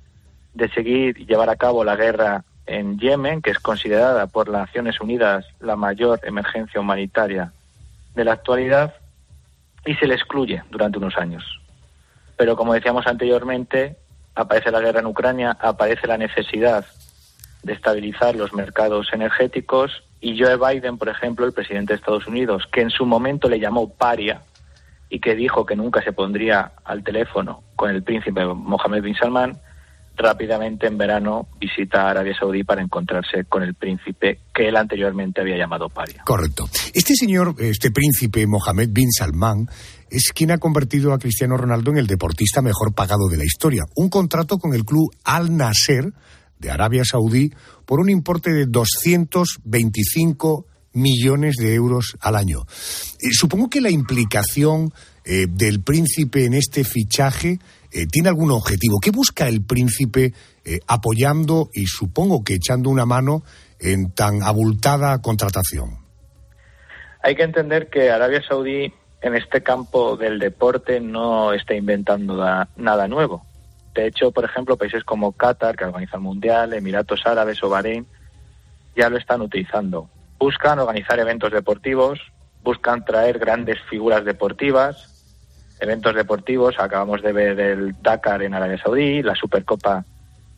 de 0.53 0.67
seguir 0.69 1.19
y 1.19 1.25
llevar 1.25 1.49
a 1.49 1.55
cabo 1.55 1.83
la 1.83 1.95
guerra 1.95 2.43
en 2.79 2.97
Yemen, 2.97 3.41
que 3.41 3.51
es 3.51 3.59
considerada 3.59 4.27
por 4.27 4.47
las 4.47 4.67
Naciones 4.67 4.99
Unidas 5.01 5.45
la 5.59 5.75
mayor 5.75 6.19
emergencia 6.23 6.79
humanitaria 6.79 7.51
de 8.15 8.25
la 8.25 8.33
actualidad, 8.33 8.95
y 9.85 9.95
se 9.95 10.07
le 10.07 10.15
excluye 10.15 10.63
durante 10.69 10.97
unos 10.97 11.17
años. 11.17 11.59
Pero 12.37 12.55
como 12.55 12.73
decíamos 12.73 13.07
anteriormente, 13.07 13.97
aparece 14.35 14.71
la 14.71 14.79
guerra 14.79 14.99
en 14.99 15.07
Ucrania, 15.07 15.57
aparece 15.59 16.07
la 16.07 16.17
necesidad 16.17 16.85
de 17.63 17.73
estabilizar 17.73 18.35
los 18.35 18.53
mercados 18.53 19.09
energéticos 19.13 20.03
y 20.19 20.39
Joe 20.39 20.57
Biden, 20.57 20.97
por 20.97 21.09
ejemplo, 21.09 21.45
el 21.45 21.53
presidente 21.53 21.93
de 21.93 21.97
Estados 21.97 22.27
Unidos, 22.27 22.67
que 22.71 22.81
en 22.81 22.89
su 22.89 23.05
momento 23.05 23.49
le 23.49 23.59
llamó 23.59 23.89
paria 23.89 24.41
y 25.09 25.19
que 25.19 25.35
dijo 25.35 25.65
que 25.65 25.75
nunca 25.75 26.01
se 26.01 26.13
pondría 26.13 26.71
al 26.83 27.03
teléfono 27.03 27.63
con 27.75 27.89
el 27.89 28.03
príncipe 28.03 28.45
Mohammed 28.45 29.03
bin 29.03 29.15
Salman, 29.15 29.59
rápidamente 30.15 30.87
en 30.87 30.97
verano 30.97 31.47
visita 31.59 32.09
Arabia 32.09 32.35
Saudí 32.37 32.63
para 32.63 32.81
encontrarse 32.81 33.45
con 33.47 33.63
el 33.63 33.73
príncipe 33.73 34.39
que 34.53 34.67
él 34.67 34.75
anteriormente 34.75 35.41
había 35.41 35.57
llamado 35.57 35.89
paria. 35.89 36.23
Correcto. 36.25 36.69
Este 36.93 37.15
señor, 37.15 37.55
este 37.59 37.91
príncipe 37.91 38.45
Mohammed 38.47 38.89
bin 38.91 39.11
Salman, 39.11 39.67
es 40.09 40.31
quien 40.33 40.51
ha 40.51 40.57
convertido 40.57 41.13
a 41.13 41.19
Cristiano 41.19 41.55
Ronaldo 41.57 41.91
en 41.91 41.97
el 41.97 42.07
deportista 42.07 42.61
mejor 42.61 42.93
pagado 42.93 43.27
de 43.29 43.37
la 43.37 43.45
historia. 43.45 43.83
Un 43.95 44.09
contrato 44.09 44.57
con 44.57 44.73
el 44.73 44.83
club 44.83 45.09
Al 45.23 45.55
Nasser 45.55 46.11
de 46.59 46.69
Arabia 46.69 47.03
Saudí 47.05 47.51
por 47.85 47.99
un 47.99 48.09
importe 48.09 48.51
de 48.51 48.65
225 48.67 50.65
millones 50.93 51.55
de 51.55 51.73
euros 51.73 52.17
al 52.19 52.35
año. 52.35 52.61
Eh, 53.19 53.29
supongo 53.31 53.69
que 53.69 53.81
la 53.81 53.89
implicación 53.89 54.93
eh, 55.23 55.47
del 55.49 55.81
príncipe 55.81 56.45
en 56.45 56.53
este 56.53 56.83
fichaje 56.83 57.59
eh, 57.91 58.05
tiene 58.07 58.29
algún 58.29 58.51
objetivo. 58.51 58.99
¿Qué 58.99 59.11
busca 59.11 59.47
el 59.47 59.63
príncipe 59.63 60.33
apoyando 60.87 61.69
y 61.73 61.87
supongo 61.87 62.43
que 62.43 62.53
echando 62.53 62.89
una 62.91 63.05
mano 63.05 63.41
en 63.79 64.11
tan 64.11 64.43
abultada 64.43 65.19
contratación? 65.19 65.97
Hay 67.23 67.35
que 67.35 67.43
entender 67.43 67.89
que 67.89 68.11
Arabia 68.11 68.41
Saudí 68.47 68.93
en 69.21 69.35
este 69.35 69.61
campo 69.61 70.17
del 70.17 70.39
deporte 70.39 70.99
no 70.99 71.53
está 71.53 71.75
inventando 71.75 72.43
nada 72.75 73.07
nuevo. 73.07 73.45
De 73.93 74.07
hecho, 74.07 74.31
por 74.31 74.45
ejemplo, 74.45 74.77
países 74.77 75.03
como 75.03 75.33
Qatar, 75.33 75.75
que 75.75 75.85
organiza 75.85 76.17
el 76.17 76.23
Mundial, 76.23 76.73
Emiratos 76.73 77.21
Árabes 77.25 77.61
o 77.63 77.69
Bahrein, 77.69 78.07
ya 78.95 79.09
lo 79.09 79.17
están 79.17 79.41
utilizando. 79.41 80.09
Buscan 80.39 80.79
organizar 80.79 81.19
eventos 81.19 81.51
deportivos, 81.51 82.19
buscan 82.63 83.05
traer 83.05 83.37
grandes 83.37 83.77
figuras 83.89 84.25
deportivas, 84.25 85.10
eventos 85.81 86.15
deportivos. 86.15 86.75
Acabamos 86.79 87.21
de 87.21 87.33
ver 87.33 87.59
el 87.59 88.01
Dakar 88.01 88.43
en 88.43 88.53
Arabia 88.53 88.81
Saudí, 88.81 89.21
la 89.21 89.35
Supercopa 89.35 90.05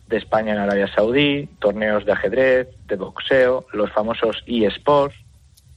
de 0.06 0.18
España 0.18 0.52
en 0.52 0.58
Arabia 0.58 0.86
Saudí, 0.94 1.48
torneos 1.58 2.04
de 2.04 2.12
ajedrez, 2.12 2.68
de 2.86 2.96
boxeo, 2.96 3.66
los 3.72 3.90
famosos 3.90 4.44
eSports. 4.46 5.16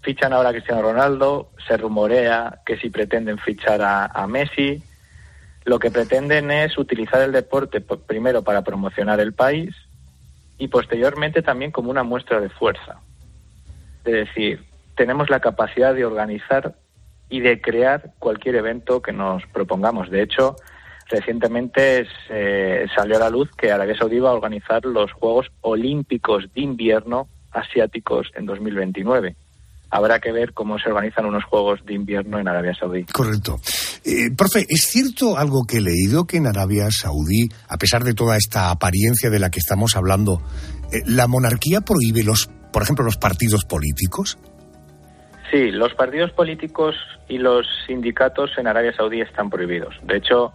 Fichan 0.02 0.34
ahora 0.34 0.50
a 0.50 0.52
Cristiano 0.52 0.82
Ronaldo, 0.84 1.50
se 1.68 1.76
rumorea 1.78 2.60
que 2.66 2.78
si 2.78 2.90
pretenden 2.90 3.40
fichar 3.40 3.82
a 3.82 4.28
Messi, 4.28 4.84
lo 5.66 5.80
que 5.80 5.92
pretenden 5.92 6.50
es 6.50 6.78
utilizar 6.78 7.22
el 7.22 7.34
deporte 7.34 7.82
primero 7.82 8.42
para 8.42 8.62
promocionar 8.62 9.20
el 9.20 9.34
país 9.34 9.76
y 10.58 10.70
posteriormente 10.70 11.42
también 11.42 11.72
como 11.72 11.92
una 11.92 12.04
muestra 12.04 12.40
de 12.40 12.48
fuerza. 12.50 13.02
Es 14.06 14.14
decir, 14.14 14.64
tenemos 14.96 15.30
la 15.30 15.42
capacidad 15.42 15.94
de 15.94 16.06
organizar 16.06 16.76
y 17.30 17.42
de 17.42 17.62
crear 17.62 18.14
cualquier 18.20 18.56
evento 18.56 19.02
que 19.02 19.12
nos 19.12 19.44
propongamos. 19.48 20.10
De 20.10 20.22
hecho, 20.22 20.56
recientemente 21.10 22.08
salió 22.96 23.18
a 23.18 23.20
la 23.20 23.30
luz 23.30 23.50
que 23.58 23.72
Arabia 23.72 23.98
Saudí 23.98 24.20
va 24.20 24.30
a 24.30 24.34
organizar 24.34 24.86
los 24.86 25.12
Juegos 25.12 25.48
Olímpicos 25.62 26.46
de 26.54 26.62
Invierno 26.62 27.28
Asiáticos 27.52 28.32
en 28.36 28.46
2029 28.46 29.36
habrá 29.90 30.20
que 30.20 30.32
ver 30.32 30.54
cómo 30.54 30.78
se 30.80 30.90
organizan 30.90 31.26
unos 31.26 31.44
Juegos 31.46 31.80
de 31.86 31.94
Invierno 31.94 32.40
en 32.40 32.48
Arabia 32.48 32.74
Saudí. 32.74 33.06
Correcto. 33.06 33.60
Eh, 34.04 34.32
profe, 34.36 34.66
¿es 34.68 34.82
cierto 34.90 35.38
algo 35.38 35.66
que 35.66 35.78
he 35.78 35.82
leído 35.82 36.26
que 36.26 36.38
en 36.38 36.48
Arabia 36.48 36.88
Saudí, 36.92 37.50
a 37.68 37.78
pesar 37.78 38.04
de 38.04 38.14
toda 38.14 38.38
esta 38.38 38.72
apariencia 38.72 39.30
de 39.30 39.40
la 39.40 39.50
que 39.50 39.60
estamos 39.60 39.96
hablando, 39.96 40.42
eh, 40.92 41.02
la 41.06 41.28
monarquía 41.28 41.82
prohíbe 41.82 42.24
los, 42.24 42.50
por 42.72 42.84
ejemplo, 42.84 43.06
los 43.06 43.18
partidos 43.18 43.66
políticos? 43.66 44.38
Sí, 45.52 45.72
los 45.72 45.94
partidos 45.94 46.32
políticos 46.32 46.96
y 47.28 47.38
los 47.38 47.66
sindicatos 47.86 48.58
en 48.58 48.68
Arabia 48.68 48.94
Saudí 48.94 49.22
están 49.22 49.50
prohibidos. 49.50 49.96
De 50.04 50.18
hecho, 50.18 50.54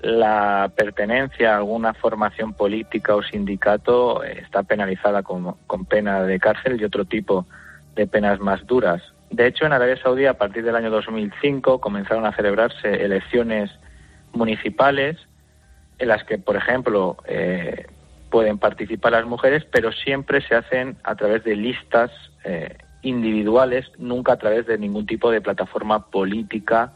la 0.00 0.72
pertenencia 0.74 1.52
a 1.52 1.56
alguna 1.58 1.92
formación 1.92 2.54
política 2.54 3.14
o 3.14 3.22
sindicato 3.22 4.22
está 4.22 4.62
penalizada 4.62 5.22
con, 5.22 5.56
con 5.66 5.84
pena 5.84 6.22
de 6.22 6.38
cárcel 6.38 6.80
y 6.80 6.84
otro 6.84 7.04
tipo 7.04 7.46
de 7.94 8.06
penas 8.06 8.40
más 8.40 8.66
duras. 8.66 9.02
De 9.30 9.46
hecho, 9.46 9.66
en 9.66 9.72
Arabia 9.72 10.00
Saudí, 10.00 10.26
a 10.26 10.38
partir 10.38 10.64
del 10.64 10.76
año 10.76 10.90
2005, 10.90 11.80
comenzaron 11.80 12.24
a 12.26 12.34
celebrarse 12.34 13.04
elecciones 13.04 13.70
municipales 14.32 15.16
en 15.98 16.08
las 16.08 16.24
que, 16.24 16.38
por 16.38 16.56
ejemplo, 16.56 17.16
eh, 17.26 17.86
pueden 18.30 18.58
participar 18.58 19.12
las 19.12 19.26
mujeres, 19.26 19.64
pero 19.70 19.92
siempre 19.92 20.40
se 20.46 20.54
hacen 20.54 20.96
a 21.02 21.16
través 21.16 21.44
de 21.44 21.56
listas 21.56 22.10
eh, 22.44 22.76
individuales, 23.08 23.86
nunca 23.98 24.32
a 24.32 24.36
través 24.36 24.66
de 24.66 24.78
ningún 24.78 25.06
tipo 25.06 25.30
de 25.30 25.40
plataforma 25.40 26.10
política 26.10 26.92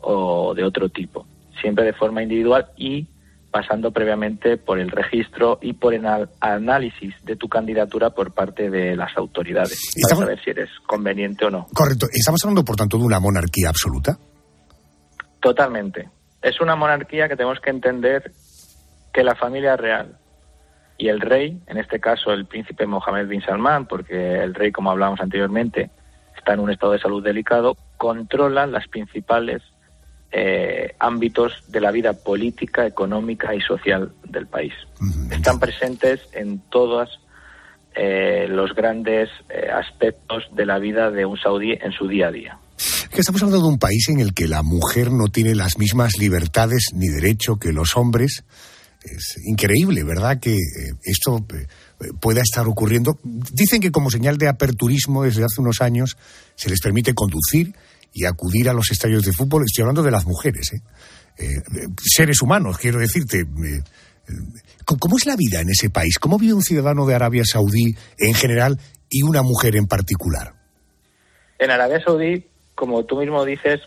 o 0.00 0.54
de 0.54 0.64
otro 0.64 0.88
tipo, 0.88 1.26
siempre 1.60 1.84
de 1.84 1.92
forma 1.92 2.22
individual 2.22 2.66
y 2.76 3.06
pasando 3.50 3.92
previamente 3.92 4.56
por 4.56 4.80
el 4.80 4.90
registro 4.90 5.60
y 5.62 5.74
por 5.74 5.94
el 5.94 6.04
análisis 6.40 7.14
de 7.22 7.36
tu 7.36 7.48
candidatura 7.48 8.10
por 8.10 8.34
parte 8.34 8.68
de 8.68 8.96
las 8.96 9.16
autoridades 9.16 9.92
para 10.02 10.16
saber 10.16 10.40
si 10.42 10.50
eres 10.50 10.68
conveniente 10.86 11.44
o 11.44 11.50
no. 11.50 11.68
Correcto. 11.72 12.06
¿Estamos 12.12 12.42
hablando, 12.42 12.64
por 12.64 12.74
tanto, 12.74 12.98
de 12.98 13.04
una 13.04 13.20
monarquía 13.20 13.68
absoluta? 13.68 14.18
Totalmente. 15.40 16.08
Es 16.42 16.60
una 16.60 16.74
monarquía 16.74 17.28
que 17.28 17.36
tenemos 17.36 17.60
que 17.60 17.70
entender 17.70 18.32
que 19.12 19.22
la 19.22 19.36
familia 19.36 19.76
real 19.76 20.18
y 20.96 21.08
el 21.08 21.20
rey, 21.20 21.60
en 21.66 21.78
este 21.78 22.00
caso 22.00 22.32
el 22.32 22.46
príncipe 22.46 22.86
Mohammed 22.86 23.26
bin 23.26 23.42
Salman, 23.42 23.86
porque 23.86 24.42
el 24.42 24.54
rey, 24.54 24.70
como 24.70 24.90
hablábamos 24.90 25.20
anteriormente, 25.20 25.90
está 26.36 26.54
en 26.54 26.60
un 26.60 26.70
estado 26.70 26.92
de 26.92 27.00
salud 27.00 27.22
delicado, 27.22 27.76
controlan 27.96 28.72
las 28.72 28.86
principales 28.88 29.62
eh, 30.30 30.94
ámbitos 30.98 31.52
de 31.68 31.80
la 31.80 31.90
vida 31.90 32.12
política, 32.12 32.86
económica 32.86 33.54
y 33.54 33.60
social 33.60 34.12
del 34.28 34.46
país. 34.46 34.72
Están 35.30 35.60
presentes 35.60 36.20
en 36.32 36.58
todos 36.70 37.20
eh, 37.94 38.46
los 38.48 38.74
grandes 38.74 39.28
eh, 39.48 39.68
aspectos 39.70 40.44
de 40.54 40.66
la 40.66 40.78
vida 40.78 41.10
de 41.10 41.24
un 41.24 41.38
saudí 41.38 41.72
en 41.72 41.92
su 41.92 42.08
día 42.08 42.28
a 42.28 42.32
día. 42.32 42.58
Que 43.12 43.20
estamos 43.20 43.42
hablando 43.42 43.64
de 43.64 43.72
un 43.72 43.78
país 43.78 44.08
en 44.08 44.18
el 44.18 44.34
que 44.34 44.48
la 44.48 44.64
mujer 44.64 45.12
no 45.12 45.28
tiene 45.28 45.54
las 45.54 45.78
mismas 45.78 46.18
libertades 46.18 46.86
ni 46.92 47.06
derecho 47.06 47.56
que 47.56 47.72
los 47.72 47.96
hombres. 47.96 48.44
Es 49.04 49.36
increíble, 49.44 50.02
¿verdad? 50.02 50.40
Que 50.40 50.56
esto 51.02 51.44
pueda 52.20 52.40
estar 52.40 52.66
ocurriendo. 52.66 53.18
Dicen 53.22 53.80
que 53.80 53.90
como 53.90 54.10
señal 54.10 54.38
de 54.38 54.48
aperturismo 54.48 55.22
desde 55.22 55.44
hace 55.44 55.60
unos 55.60 55.80
años 55.82 56.16
se 56.54 56.70
les 56.70 56.80
permite 56.80 57.12
conducir 57.12 57.74
y 58.12 58.24
acudir 58.24 58.68
a 58.68 58.72
los 58.72 58.90
estadios 58.90 59.24
de 59.24 59.32
fútbol. 59.32 59.64
Estoy 59.66 59.82
hablando 59.82 60.02
de 60.02 60.10
las 60.10 60.24
mujeres, 60.24 60.72
¿eh? 60.72 60.80
Eh, 61.36 61.88
seres 62.00 62.40
humanos, 62.42 62.78
quiero 62.78 62.98
decirte. 62.98 63.40
Eh, 63.40 63.82
¿Cómo 64.86 65.16
es 65.16 65.26
la 65.26 65.36
vida 65.36 65.60
en 65.60 65.68
ese 65.68 65.90
país? 65.90 66.18
¿Cómo 66.18 66.38
vive 66.38 66.54
un 66.54 66.62
ciudadano 66.62 67.04
de 67.06 67.14
Arabia 67.14 67.42
Saudí 67.44 67.94
en 68.18 68.34
general 68.34 68.78
y 69.10 69.22
una 69.22 69.42
mujer 69.42 69.76
en 69.76 69.86
particular? 69.86 70.54
En 71.58 71.70
Arabia 71.70 72.02
Saudí, 72.02 72.46
como 72.74 73.04
tú 73.04 73.18
mismo 73.18 73.44
dices, 73.44 73.80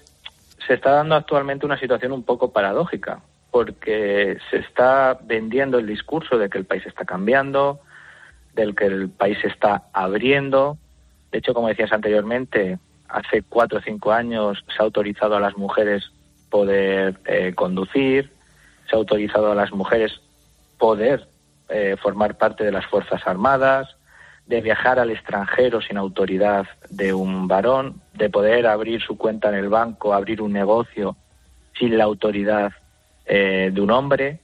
se 0.67 0.75
está 0.75 0.91
dando 0.91 1.15
actualmente 1.15 1.65
una 1.65 1.79
situación 1.79 2.11
un 2.11 2.23
poco 2.23 2.51
paradójica, 2.51 3.23
porque 3.51 4.37
se 4.49 4.57
está 4.57 5.17
vendiendo 5.23 5.79
el 5.79 5.87
discurso 5.87 6.37
de 6.37 6.49
que 6.49 6.57
el 6.57 6.65
país 6.65 6.85
está 6.85 7.05
cambiando, 7.05 7.79
del 8.53 8.75
que 8.75 8.85
el 8.85 9.09
país 9.09 9.37
se 9.41 9.47
está 9.47 9.83
abriendo. 9.93 10.77
De 11.31 11.39
hecho, 11.39 11.53
como 11.53 11.67
decías 11.67 11.91
anteriormente, 11.91 12.79
hace 13.07 13.43
cuatro 13.43 13.79
o 13.79 13.81
cinco 13.81 14.11
años 14.11 14.63
se 14.67 14.81
ha 14.81 14.85
autorizado 14.85 15.35
a 15.35 15.39
las 15.39 15.55
mujeres 15.57 16.11
poder 16.49 17.19
eh, 17.25 17.53
conducir, 17.55 18.31
se 18.89 18.95
ha 18.95 18.99
autorizado 18.99 19.51
a 19.51 19.55
las 19.55 19.71
mujeres 19.71 20.21
poder 20.77 21.27
eh, 21.69 21.95
formar 22.01 22.37
parte 22.37 22.63
de 22.63 22.71
las 22.71 22.85
Fuerzas 22.85 23.21
Armadas, 23.25 23.95
de 24.45 24.61
viajar 24.61 24.97
al 24.99 25.11
extranjero 25.11 25.81
sin 25.81 25.97
autoridad 25.97 26.65
de 26.89 27.13
un 27.13 27.47
varón, 27.47 28.01
de 28.13 28.29
poder 28.29 28.65
abrir 28.65 29.01
su 29.01 29.17
cuenta 29.17 29.49
en 29.49 29.55
el 29.55 29.67
banco, 29.67 30.13
abrir 30.13 30.41
un 30.41 30.53
negocio 30.53 31.17
sin 31.77 31.97
la 31.97 32.05
autoridad 32.05 32.71
eh, 33.27 33.71
de 33.73 33.81
un 33.81 33.91
hombre. 33.91 34.39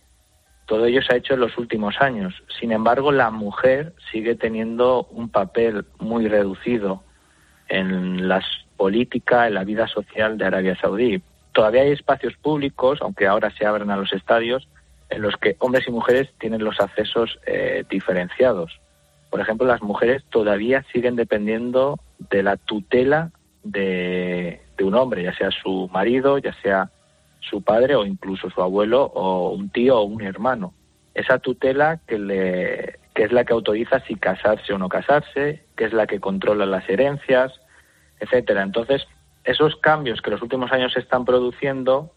Todo 0.65 0.85
ello 0.85 1.01
se 1.01 1.13
ha 1.13 1.17
hecho 1.17 1.33
en 1.33 1.39
los 1.39 1.57
últimos 1.57 1.95
años. 1.99 2.33
Sin 2.59 2.71
embargo, 2.71 3.11
la 3.11 3.31
mujer 3.31 3.93
sigue 4.11 4.35
teniendo 4.35 5.05
un 5.11 5.29
papel 5.29 5.85
muy 5.99 6.27
reducido 6.27 7.03
en 7.69 8.27
la 8.27 8.43
política, 8.77 9.47
en 9.47 9.55
la 9.55 9.63
vida 9.63 9.87
social 9.87 10.37
de 10.37 10.45
Arabia 10.45 10.77
Saudí. 10.79 11.21
Todavía 11.53 11.83
hay 11.83 11.91
espacios 11.91 12.35
públicos, 12.37 12.99
aunque 13.01 13.27
ahora 13.27 13.51
se 13.51 13.65
abren 13.65 13.91
a 13.91 13.97
los 13.97 14.11
estadios, 14.13 14.67
en 15.09 15.21
los 15.21 15.37
que 15.37 15.55
hombres 15.59 15.87
y 15.87 15.91
mujeres 15.91 16.29
tienen 16.39 16.63
los 16.63 16.79
accesos 16.79 17.39
eh, 17.45 17.83
diferenciados. 17.89 18.79
Por 19.29 19.39
ejemplo, 19.39 19.65
las 19.65 19.81
mujeres 19.81 20.23
todavía 20.29 20.83
siguen 20.91 21.15
dependiendo 21.15 21.99
de 22.29 22.43
la 22.43 22.57
tutela 22.57 23.31
de, 23.63 24.61
de 24.77 24.83
un 24.83 24.95
hombre, 24.95 25.23
ya 25.23 25.35
sea 25.35 25.51
su 25.51 25.89
marido, 25.93 26.37
ya 26.37 26.53
sea 26.61 26.89
su 27.49 27.62
padre 27.62 27.95
o 27.95 28.06
incluso 28.06 28.49
su 28.49 28.62
abuelo 28.62 29.03
o 29.03 29.51
un 29.51 29.69
tío 29.69 29.99
o 29.99 30.03
un 30.03 30.21
hermano. 30.21 30.73
Esa 31.13 31.39
tutela 31.39 31.99
que, 32.08 32.17
le, 32.17 32.99
que 33.13 33.23
es 33.23 33.32
la 33.32 33.45
que 33.45 33.53
autoriza 33.53 33.99
si 34.01 34.15
casarse 34.15 34.73
o 34.73 34.77
no 34.77 34.89
casarse, 34.89 35.63
que 35.75 35.86
es 35.86 35.93
la 35.93 36.08
que 36.08 36.19
controla 36.19 36.65
las 36.65 36.88
herencias, 36.89 37.53
etcétera. 38.19 38.63
Entonces, 38.63 39.06
esos 39.43 39.75
cambios 39.77 40.21
que 40.21 40.32
los 40.32 40.41
últimos 40.41 40.71
años 40.71 40.93
se 40.93 40.99
están 40.99 41.25
produciendo 41.25 42.12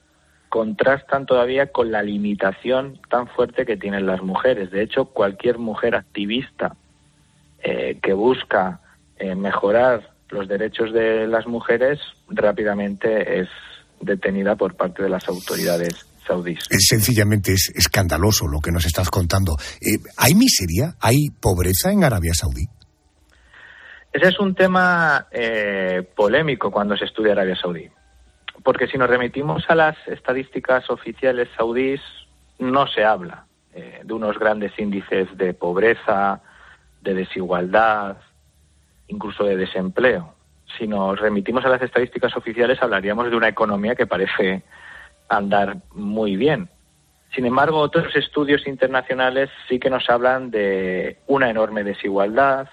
contrastan 0.48 1.26
todavía 1.26 1.72
con 1.72 1.90
la 1.90 2.02
limitación 2.02 3.00
tan 3.10 3.26
fuerte 3.28 3.66
que 3.66 3.76
tienen 3.76 4.06
las 4.06 4.22
mujeres. 4.22 4.70
De 4.70 4.82
hecho, 4.82 5.06
cualquier 5.06 5.58
mujer 5.58 5.94
activista 5.94 6.76
eh, 7.62 7.98
que 8.00 8.12
busca 8.12 8.80
eh, 9.18 9.34
mejorar 9.34 10.10
los 10.30 10.48
derechos 10.48 10.92
de 10.92 11.26
las 11.26 11.46
mujeres 11.46 12.00
rápidamente 12.28 13.40
es 13.40 13.48
detenida 14.00 14.56
por 14.56 14.74
parte 14.74 15.02
de 15.02 15.08
las 15.08 15.28
autoridades 15.28 16.06
saudíes. 16.26 16.64
Es 16.70 16.86
sencillamente 16.88 17.52
es 17.52 17.72
escandaloso 17.74 18.46
lo 18.46 18.60
que 18.60 18.72
nos 18.72 18.84
estás 18.84 19.10
contando. 19.10 19.56
Eh, 19.80 19.98
¿Hay 20.16 20.34
miseria? 20.34 20.94
¿Hay 21.00 21.28
pobreza 21.40 21.92
en 21.92 22.04
Arabia 22.04 22.32
Saudí? 22.34 22.66
Ese 24.12 24.28
es 24.28 24.40
un 24.40 24.54
tema 24.54 25.26
eh, 25.30 26.02
polémico 26.14 26.70
cuando 26.70 26.96
se 26.96 27.04
estudia 27.04 27.32
Arabia 27.32 27.54
Saudí, 27.54 27.86
porque 28.64 28.86
si 28.86 28.96
nos 28.96 29.10
remitimos 29.10 29.64
a 29.68 29.74
las 29.74 29.96
estadísticas 30.06 30.88
oficiales 30.88 31.48
saudíes, 31.56 32.00
no 32.58 32.86
se 32.86 33.04
habla 33.04 33.44
eh, 33.74 34.00
de 34.02 34.14
unos 34.14 34.38
grandes 34.38 34.72
índices 34.78 35.28
de 35.36 35.52
pobreza, 35.52 36.40
de 37.02 37.12
desigualdad, 37.12 38.16
incluso 39.08 39.44
de 39.44 39.56
desempleo. 39.56 40.35
Si 40.78 40.86
nos 40.86 41.18
remitimos 41.18 41.64
a 41.64 41.68
las 41.68 41.82
estadísticas 41.82 42.36
oficiales, 42.36 42.82
hablaríamos 42.82 43.30
de 43.30 43.36
una 43.36 43.48
economía 43.48 43.94
que 43.94 44.06
parece 44.06 44.62
andar 45.28 45.78
muy 45.92 46.36
bien. 46.36 46.68
Sin 47.34 47.46
embargo, 47.46 47.78
otros 47.78 48.14
estudios 48.16 48.66
internacionales 48.66 49.50
sí 49.68 49.78
que 49.78 49.90
nos 49.90 50.08
hablan 50.08 50.50
de 50.50 51.18
una 51.26 51.50
enorme 51.50 51.84
desigualdad, 51.84 52.68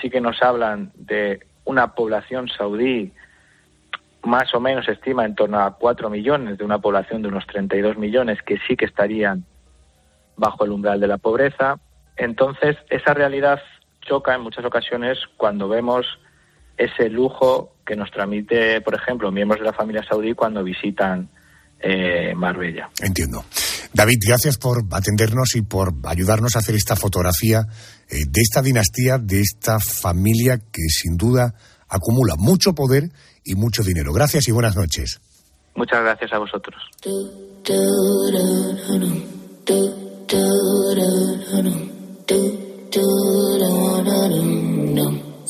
sí 0.00 0.10
que 0.10 0.20
nos 0.20 0.42
hablan 0.42 0.92
de 0.94 1.40
una 1.64 1.94
población 1.94 2.48
saudí 2.48 3.12
más 4.22 4.54
o 4.54 4.60
menos 4.60 4.88
estima 4.88 5.24
en 5.24 5.34
torno 5.34 5.60
a 5.60 5.76
4 5.76 6.08
millones 6.08 6.58
de 6.58 6.64
una 6.64 6.78
población 6.78 7.22
de 7.22 7.28
unos 7.28 7.46
32 7.46 7.96
millones 7.96 8.40
que 8.42 8.58
sí 8.66 8.76
que 8.76 8.84
estarían 8.84 9.44
bajo 10.36 10.64
el 10.64 10.70
umbral 10.70 11.00
de 11.00 11.08
la 11.08 11.18
pobreza. 11.18 11.78
Entonces, 12.16 12.76
esa 12.90 13.14
realidad 13.14 13.60
choca 14.02 14.34
en 14.34 14.42
muchas 14.42 14.64
ocasiones 14.64 15.18
cuando 15.36 15.68
vemos 15.68 16.18
ese 16.84 17.08
lujo 17.08 17.76
que 17.84 17.96
nos 17.96 18.10
transmite, 18.10 18.80
por 18.80 18.94
ejemplo, 18.94 19.30
miembros 19.30 19.60
de 19.60 19.66
la 19.66 19.72
familia 19.72 20.02
saudí 20.08 20.34
cuando 20.34 20.62
visitan 20.62 21.28
eh, 21.80 22.34
Marbella. 22.34 22.90
Entiendo. 23.00 23.44
David, 23.92 24.18
gracias 24.26 24.56
por 24.56 24.84
atendernos 24.90 25.54
y 25.56 25.62
por 25.62 25.92
ayudarnos 26.04 26.56
a 26.56 26.60
hacer 26.60 26.74
esta 26.74 26.96
fotografía 26.96 27.60
eh, 28.08 28.24
de 28.28 28.40
esta 28.40 28.62
dinastía, 28.62 29.18
de 29.18 29.40
esta 29.40 29.78
familia 29.80 30.58
que 30.58 30.82
sin 30.88 31.16
duda 31.16 31.54
acumula 31.88 32.34
mucho 32.38 32.72
poder 32.72 33.10
y 33.44 33.54
mucho 33.54 33.82
dinero. 33.82 34.12
Gracias 34.12 34.48
y 34.48 34.52
buenas 34.52 34.76
noches. 34.76 35.20
Muchas 35.74 36.02
gracias 36.02 36.32
a 36.32 36.38
vosotros. 36.38 36.80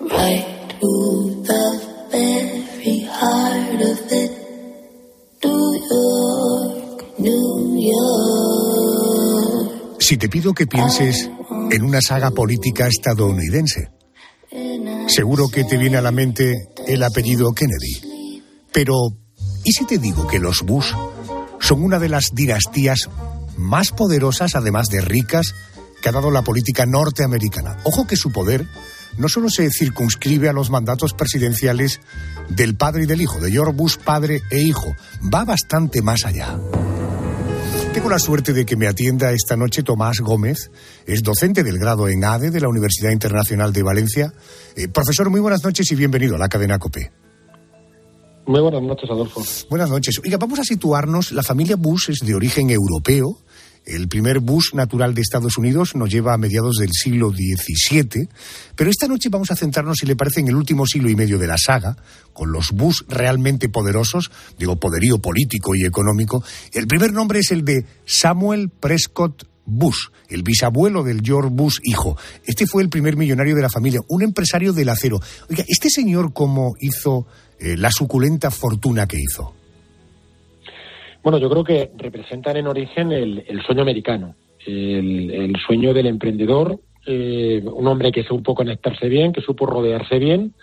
right 0.00 0.44
to 0.80 1.42
the 1.44 1.64
very 2.10 3.00
heart 3.04 3.82
of 3.82 4.12
it. 4.12 4.30
New 5.42 5.74
York, 5.90 7.18
New 7.18 7.76
York. 7.80 8.00
Si 10.00 10.16
te 10.16 10.28
pido 10.28 10.54
que 10.54 10.66
pienses 10.66 11.30
en 11.70 11.82
una 11.82 12.00
saga 12.00 12.30
política 12.30 12.88
estadounidense, 12.88 13.90
seguro 15.08 15.48
que 15.48 15.64
te 15.64 15.76
viene 15.76 15.98
a 15.98 16.02
la 16.02 16.10
mente 16.10 16.54
el 16.86 17.02
apellido 17.02 17.52
Kennedy. 17.52 18.42
Pero, 18.72 18.94
¿y 19.64 19.72
si 19.72 19.84
te 19.84 19.98
digo 19.98 20.26
que 20.26 20.38
los 20.38 20.62
Bush 20.62 20.92
son 21.60 21.82
una 21.82 21.98
de 21.98 22.08
las 22.08 22.34
dinastías 22.34 23.08
más 23.56 23.92
poderosas, 23.92 24.54
además 24.54 24.88
de 24.88 25.00
ricas, 25.00 25.54
que 26.02 26.08
ha 26.08 26.12
dado 26.12 26.30
la 26.30 26.42
política 26.42 26.86
norteamericana? 26.86 27.78
Ojo 27.84 28.06
que 28.06 28.16
su 28.16 28.32
poder 28.32 28.66
no 29.18 29.28
solo 29.28 29.50
se 29.50 29.68
circunscribe 29.70 30.48
a 30.48 30.52
los 30.52 30.70
mandatos 30.70 31.14
presidenciales 31.14 32.00
del 32.48 32.76
padre 32.76 33.04
y 33.04 33.06
del 33.06 33.20
hijo, 33.20 33.40
de 33.40 33.50
George 33.50 33.72
Bush 33.72 33.96
padre 33.96 34.42
e 34.50 34.60
hijo, 34.60 34.94
va 35.32 35.44
bastante 35.44 36.02
más 36.02 36.24
allá. 36.24 36.58
Tengo 37.92 38.08
la 38.08 38.20
suerte 38.20 38.52
de 38.52 38.64
que 38.64 38.76
me 38.76 38.86
atienda 38.86 39.32
esta 39.32 39.56
noche 39.56 39.82
Tomás 39.82 40.20
Gómez, 40.20 40.70
es 41.06 41.22
docente 41.24 41.64
del 41.64 41.78
grado 41.78 42.08
en 42.08 42.24
ADE 42.24 42.50
de 42.50 42.60
la 42.60 42.68
Universidad 42.68 43.10
Internacional 43.10 43.72
de 43.72 43.82
Valencia. 43.82 44.32
Eh, 44.76 44.86
profesor, 44.86 45.28
muy 45.28 45.40
buenas 45.40 45.64
noches 45.64 45.90
y 45.90 45.96
bienvenido 45.96 46.36
a 46.36 46.38
la 46.38 46.48
cadena 46.48 46.78
COPE. 46.78 47.10
Muy 48.46 48.60
buenas 48.60 48.82
noches, 48.82 49.10
Adolfo. 49.10 49.42
Buenas 49.68 49.90
noches. 49.90 50.20
Oiga, 50.24 50.36
vamos 50.36 50.58
a 50.58 50.64
situarnos. 50.64 51.32
La 51.32 51.42
familia 51.42 51.76
Bush 51.76 52.10
es 52.10 52.20
de 52.20 52.34
origen 52.34 52.70
europeo. 52.70 53.38
El 53.86 54.08
primer 54.08 54.40
Bush 54.40 54.74
natural 54.74 55.14
de 55.14 55.22
Estados 55.22 55.56
Unidos 55.56 55.94
nos 55.94 56.10
lleva 56.10 56.34
a 56.34 56.38
mediados 56.38 56.76
del 56.76 56.90
siglo 56.92 57.30
XVII, 57.30 58.28
pero 58.76 58.90
esta 58.90 59.08
noche 59.08 59.30
vamos 59.30 59.50
a 59.50 59.56
centrarnos, 59.56 59.98
si 59.98 60.06
le 60.06 60.16
parece, 60.16 60.40
en 60.40 60.48
el 60.48 60.56
último 60.56 60.86
siglo 60.86 61.08
y 61.08 61.16
medio 61.16 61.38
de 61.38 61.46
la 61.46 61.56
saga, 61.56 61.96
con 62.32 62.52
los 62.52 62.72
Bush 62.72 63.00
realmente 63.08 63.68
poderosos, 63.68 64.30
digo, 64.58 64.76
poderío 64.76 65.18
político 65.18 65.74
y 65.74 65.84
económico. 65.84 66.44
El 66.72 66.86
primer 66.86 67.12
nombre 67.12 67.40
es 67.40 67.50
el 67.52 67.64
de 67.64 67.86
Samuel 68.04 68.68
Prescott 68.68 69.44
Bush, 69.64 70.08
el 70.28 70.42
bisabuelo 70.42 71.02
del 71.02 71.22
George 71.22 71.50
Bush 71.50 71.78
hijo. 71.84 72.16
Este 72.44 72.66
fue 72.66 72.82
el 72.82 72.90
primer 72.90 73.16
millonario 73.16 73.56
de 73.56 73.62
la 73.62 73.70
familia, 73.70 74.00
un 74.08 74.22
empresario 74.22 74.72
del 74.72 74.88
acero. 74.88 75.20
Oiga, 75.48 75.64
¿este 75.66 75.88
señor 75.90 76.32
cómo 76.32 76.74
hizo 76.80 77.26
eh, 77.58 77.76
la 77.76 77.90
suculenta 77.90 78.50
fortuna 78.50 79.06
que 79.06 79.18
hizo? 79.18 79.54
Bueno, 81.22 81.38
yo 81.38 81.50
creo 81.50 81.64
que 81.64 81.90
representan 81.96 82.56
en 82.56 82.66
origen 82.66 83.12
el, 83.12 83.62
sueño 83.66 83.82
americano, 83.82 84.34
el, 84.66 85.54
sueño 85.66 85.92
del 85.92 86.06
emprendedor, 86.06 86.80
eh, 87.06 87.62
un 87.64 87.86
hombre 87.86 88.10
que 88.10 88.24
supo 88.24 88.54
conectarse 88.54 89.08
bien, 89.08 89.32
que 89.32 89.42
supo 89.42 89.66
rodearse 89.66 90.18
bien 90.18 90.54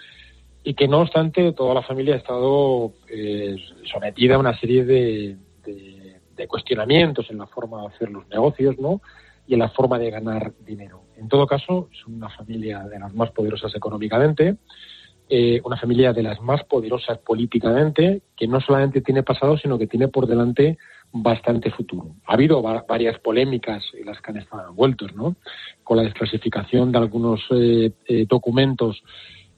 y 0.64 0.74
que 0.74 0.88
no 0.88 1.02
obstante 1.02 1.54
toda 1.54 1.76
la 1.76 1.84
familia 1.84 2.16
ha 2.16 2.18
estado 2.18 2.94
eh, 3.08 3.56
sometida 3.92 4.36
a 4.36 4.40
una 4.40 4.58
serie 4.60 4.84
de, 4.84 5.38
de, 5.64 6.48
cuestionamientos 6.48 7.30
en 7.30 7.38
la 7.40 7.48
forma 7.48 7.82
de 7.82 7.88
hacer 7.88 8.10
los 8.10 8.28
negocios, 8.30 8.78
¿no? 8.80 9.02
Y 9.48 9.54
en 9.54 9.60
la 9.60 9.70
forma 9.70 9.98
de 9.98 10.12
ganar 10.12 10.54
dinero. 10.66 11.02
En 11.18 11.28
todo 11.28 11.48
caso, 11.48 11.90
es 11.92 12.06
una 12.06 12.30
familia 12.30 12.84
de 12.84 13.00
las 13.00 13.14
más 13.14 13.32
poderosas 13.32 13.74
económicamente 13.76 14.58
eh, 15.30 15.60
una 15.66 15.76
familia 15.76 16.14
de 16.14 16.24
las 16.24 16.42
más 16.42 16.64
poderosas 16.64 17.18
políticamente, 17.18 18.22
que 18.36 18.48
no 18.48 18.62
solamente 18.62 19.02
tiene 19.02 19.24
pasado, 19.24 19.58
sino 19.58 19.78
que 19.78 19.86
tiene 19.86 20.08
por 20.08 20.26
delante 20.26 20.78
bastante 21.12 21.70
futuro. 21.70 22.16
Ha 22.26 22.34
habido 22.34 22.62
varias 22.62 23.20
polémicas 23.20 23.84
en 23.94 24.06
las 24.06 24.22
que 24.22 24.32
han 24.32 24.38
estado 24.38 24.70
envueltos, 24.70 25.14
¿no? 25.16 25.36
Con 25.84 25.98
la 25.98 26.04
desclasificación 26.04 26.94
de 26.94 26.98
algunos 26.98 27.42
eh, 27.52 27.92
eh, 28.08 28.26
documentos 28.28 29.04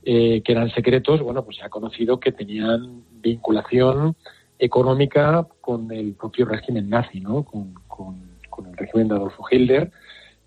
que 0.02 0.42
eran 0.48 0.72
secretos, 0.72 1.22
bueno, 1.22 1.44
pues 1.44 1.58
se 1.58 1.64
ha 1.64 1.70
conocido 1.70 2.20
que 2.20 2.32
tenían 2.32 3.04
vinculación 3.22 4.16
económica 4.58 5.46
con 5.62 5.92
el 5.92 6.14
propio 6.14 6.46
régimen 6.46 6.90
nazi, 6.90 7.20
¿no? 7.20 7.44
Con, 7.44 7.76
con 7.86 8.66
el 8.66 8.76
régimen 8.76 9.10
de 9.10 9.16
Adolfo 9.16 9.44
Hitler 9.52 9.92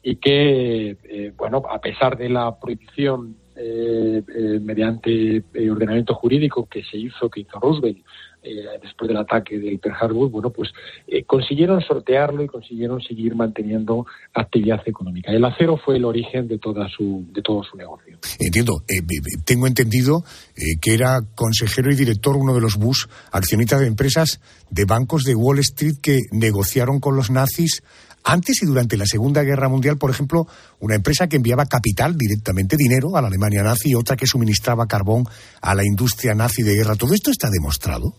y 0.03 0.17
que, 0.17 1.33
bueno, 1.37 1.63
a 1.71 1.81
pesar 1.81 2.17
de 2.17 2.31
la 2.31 2.59
prohibición 2.59 3.37
eh, 3.65 4.25
eh, 4.35 4.59
mediante 4.61 5.45
el 5.55 5.71
ordenamiento 5.71 6.15
jurídico 6.15 6.67
que 6.67 6.83
se 6.83 6.97
hizo, 6.97 7.31
que 7.31 7.43
hizo 7.43 7.61
Roosevelt 7.61 7.99
eh, 8.43 8.65
después 8.83 9.07
del 9.07 9.19
ataque 9.19 9.57
del 9.57 9.79
Pearl 9.79 10.13
bueno, 10.31 10.51
pues 10.51 10.71
consiguieron 11.29 11.81
sortearlo 11.81 12.43
y 12.43 12.49
consiguieron 12.49 13.01
seguir 13.01 13.37
manteniendo 13.37 14.05
actividad 14.35 14.81
económica. 14.85 15.31
El 15.31 15.45
acero 15.45 15.77
fue 15.77 15.97
el 15.97 16.05
origen 16.05 16.49
de 16.49 16.59
toda 16.59 16.89
su 16.89 17.25
de 17.33 17.41
todo 17.41 17.63
su 17.63 17.77
negocio. 17.77 18.19
Entiendo. 18.41 18.83
tengo 19.45 19.69
entendido 19.69 20.25
que 20.81 20.95
era 20.95 21.21
consejero 21.37 21.93
y 21.93 21.95
director 21.95 22.37
uno 22.37 22.55
de 22.55 22.61
los 22.61 22.77
Bush, 22.77 23.05
accionistas 23.31 23.81
de 23.81 23.87
empresas 23.87 24.41
de 24.71 24.87
bancos 24.87 25.23
de 25.23 25.37
Wall 25.37 25.61
Street 25.61 26.01
que 26.03 26.19
negociaron 26.33 26.99
con 26.99 27.15
los 27.15 27.31
nazis 27.31 27.85
antes 28.25 28.63
y 28.63 28.67
durante 28.67 28.97
la 28.97 29.07
Segunda 29.07 29.43
Guerra 29.43 29.69
Mundial, 29.69 29.99
por 29.99 30.11
ejemplo, 30.11 30.47
una 30.81 30.95
empresa 30.95 31.29
que 31.29 31.37
enviaba 31.37 31.67
capital 31.67 32.17
directamente, 32.17 32.77
dinero, 32.77 33.17
a 33.17 33.23
la 33.23 33.29
Alemania 33.29 33.63
nazi 33.63 33.91
y 33.91 33.95
otra 33.95 34.17
que 34.17 34.27
suministraba 34.27 34.87
carbón 34.87 35.25
a 35.61 35.75
la 35.75 35.85
industria 35.85 36.35
nazi 36.35 36.63
de 36.63 36.75
guerra. 36.75 36.97
¿Todo 36.97 37.15
esto 37.15 37.31
está 37.31 37.49
demostrado? 37.51 38.15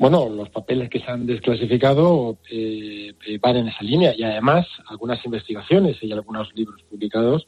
Bueno, 0.00 0.30
los 0.30 0.48
papeles 0.48 0.88
que 0.88 0.98
se 1.00 1.10
han 1.10 1.26
desclasificado 1.26 2.38
eh, 2.50 3.12
eh, 3.26 3.38
van 3.38 3.56
en 3.56 3.68
esa 3.68 3.84
línea 3.84 4.14
y 4.16 4.22
además 4.22 4.66
algunas 4.88 5.22
investigaciones 5.26 5.98
y 6.00 6.10
algunos 6.10 6.48
libros 6.54 6.82
publicados 6.88 7.46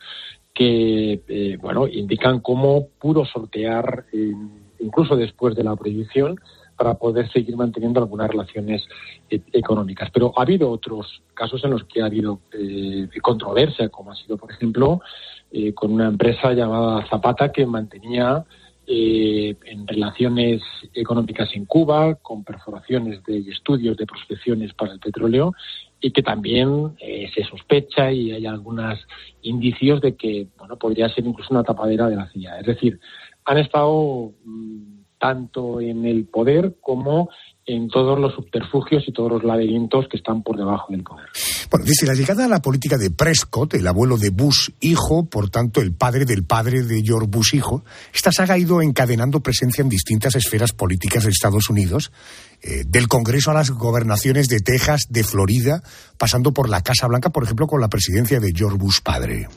que 0.52 1.22
eh, 1.26 1.56
bueno 1.62 1.88
indican 1.88 2.40
cómo 2.40 2.88
pudo 3.00 3.24
sortear 3.24 4.04
incluso 4.78 5.16
después 5.16 5.56
de 5.56 5.64
la 5.64 5.74
prohibición 5.76 6.38
para 6.82 6.94
poder 6.94 7.30
seguir 7.30 7.56
manteniendo 7.56 8.00
algunas 8.00 8.28
relaciones 8.28 8.84
eh, 9.30 9.40
económicas. 9.52 10.10
Pero 10.12 10.32
ha 10.36 10.42
habido 10.42 10.68
otros 10.68 11.22
casos 11.32 11.62
en 11.62 11.70
los 11.70 11.84
que 11.84 12.02
ha 12.02 12.06
habido 12.06 12.40
eh, 12.52 13.08
controversia, 13.22 13.88
como 13.88 14.10
ha 14.10 14.16
sido, 14.16 14.36
por 14.36 14.50
ejemplo, 14.50 15.00
eh, 15.52 15.72
con 15.74 15.92
una 15.92 16.08
empresa 16.08 16.52
llamada 16.52 17.06
Zapata 17.08 17.52
que 17.52 17.64
mantenía 17.66 18.44
en 18.84 19.86
relaciones 19.86 20.60
económicas 20.92 21.48
en 21.54 21.66
Cuba, 21.66 22.16
con 22.16 22.42
perforaciones 22.42 23.22
de, 23.22 23.38
estudios 23.38 23.96
de 23.96 24.04
prospecciones 24.04 24.74
para 24.74 24.92
el 24.92 24.98
petróleo, 24.98 25.54
y 26.00 26.10
que 26.10 26.22
también 26.22 26.96
se 27.32 27.44
sospecha 27.44 28.10
y 28.10 28.32
hay 28.32 28.44
algunos 28.44 28.98
indicios 29.42 30.00
de 30.00 30.16
que 30.16 30.48
bueno 30.58 30.76
podría 30.76 31.08
ser 31.08 31.24
incluso 31.24 31.54
una 31.54 31.62
tapadera 31.62 32.08
de 32.08 32.16
la 32.16 32.28
CIA. 32.32 32.58
Es 32.58 32.66
decir, 32.66 32.98
han 33.44 33.58
estado 33.58 34.32
mm, 34.44 34.91
tanto 35.22 35.80
en 35.80 36.04
el 36.04 36.24
poder 36.24 36.78
como 36.80 37.28
en 37.64 37.88
todos 37.88 38.18
los 38.18 38.34
subterfugios 38.34 39.04
y 39.06 39.12
todos 39.12 39.30
los 39.30 39.44
laberintos 39.44 40.08
que 40.10 40.16
están 40.16 40.42
por 40.42 40.56
debajo 40.56 40.90
del 40.90 41.04
poder. 41.04 41.28
Bueno, 41.70 41.86
desde 41.86 42.08
la 42.08 42.14
llegada 42.14 42.44
a 42.44 42.48
la 42.48 42.60
política 42.60 42.98
de 42.98 43.12
Prescott, 43.12 43.74
el 43.74 43.86
abuelo 43.86 44.18
de 44.18 44.30
Bush 44.30 44.70
hijo, 44.80 45.26
por 45.26 45.48
tanto 45.48 45.80
el 45.80 45.94
padre 45.94 46.24
del 46.24 46.44
padre 46.44 46.82
de 46.82 47.02
George 47.04 47.28
Bush 47.30 47.54
hijo, 47.54 47.84
esta 48.12 48.32
saga 48.32 48.54
ha 48.54 48.58
ido 48.58 48.82
encadenando 48.82 49.38
presencia 49.38 49.82
en 49.82 49.88
distintas 49.88 50.34
esferas 50.34 50.72
políticas 50.72 51.22
de 51.22 51.30
Estados 51.30 51.70
Unidos 51.70 52.10
eh, 52.62 52.84
del 52.86 53.08
Congreso 53.08 53.50
a 53.50 53.54
las 53.54 53.70
gobernaciones 53.70 54.48
de 54.48 54.60
Texas, 54.60 55.06
de 55.08 55.24
Florida, 55.24 55.82
pasando 56.16 56.52
por 56.52 56.68
la 56.68 56.82
Casa 56.82 57.08
Blanca, 57.08 57.30
por 57.30 57.42
ejemplo, 57.42 57.66
con 57.66 57.80
la 57.80 57.88
presidencia 57.88 58.38
de 58.38 58.52
George 58.54 58.78
Bush 58.78 59.00
padre. 59.02 59.48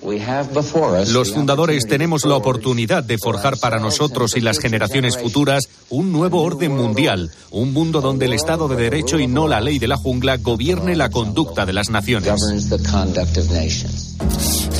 Los 1.13 1.31
fundadores 1.31 1.85
tenemos 1.85 2.25
la 2.25 2.35
oportunidad 2.35 3.03
de 3.03 3.19
forjar 3.19 3.57
para 3.59 3.79
nosotros 3.79 4.35
y 4.35 4.41
las 4.41 4.57
generaciones 4.57 5.17
futuras 5.17 5.69
un 5.89 6.11
nuevo 6.11 6.41
orden 6.41 6.75
mundial, 6.75 7.31
un 7.51 7.73
mundo 7.73 8.01
donde 8.01 8.25
el 8.25 8.33
Estado 8.33 8.67
de 8.67 8.75
Derecho 8.75 9.19
y 9.19 9.27
no 9.27 9.47
la 9.47 9.61
ley 9.61 9.77
de 9.77 9.87
la 9.87 9.97
jungla 9.97 10.37
gobierne 10.37 10.95
la 10.95 11.09
conducta 11.09 11.67
de 11.67 11.73
las 11.73 11.91
naciones. 11.91 12.33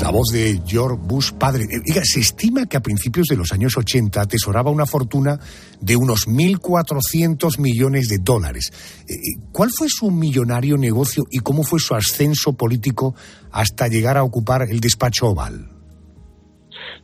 La 0.02 0.10
voz 0.12 0.30
de 0.32 0.62
George 0.66 1.00
Bush 1.02 1.32
padre. 1.32 1.66
Eh, 1.66 2.02
se 2.04 2.20
estima 2.20 2.66
que 2.66 2.78
a 2.78 2.82
principios 2.82 3.28
de 3.28 3.36
los 3.36 3.52
años 3.52 3.78
80 3.78 4.22
atesoraba 4.22 4.72
una 4.72 4.86
fortuna 4.86 5.40
de 5.80 5.96
unos 5.96 6.28
1.400 6.28 7.60
millones 7.60 8.08
de 8.10 8.15
dólares. 8.22 8.72
Eh, 9.08 9.14
eh, 9.14 9.42
¿Cuál 9.52 9.70
fue 9.76 9.88
su 9.90 10.12
millonario 10.12 10.78
negocio 10.78 11.26
y 11.30 11.40
cómo 11.40 11.64
fue 11.64 11.80
su 11.80 11.96
ascenso 11.96 12.54
político 12.54 13.16
hasta 13.52 13.88
llegar 13.88 14.18
a 14.18 14.24
ocupar 14.24 14.64
el 14.70 14.80
despacho 14.80 15.28
oval? 15.28 15.70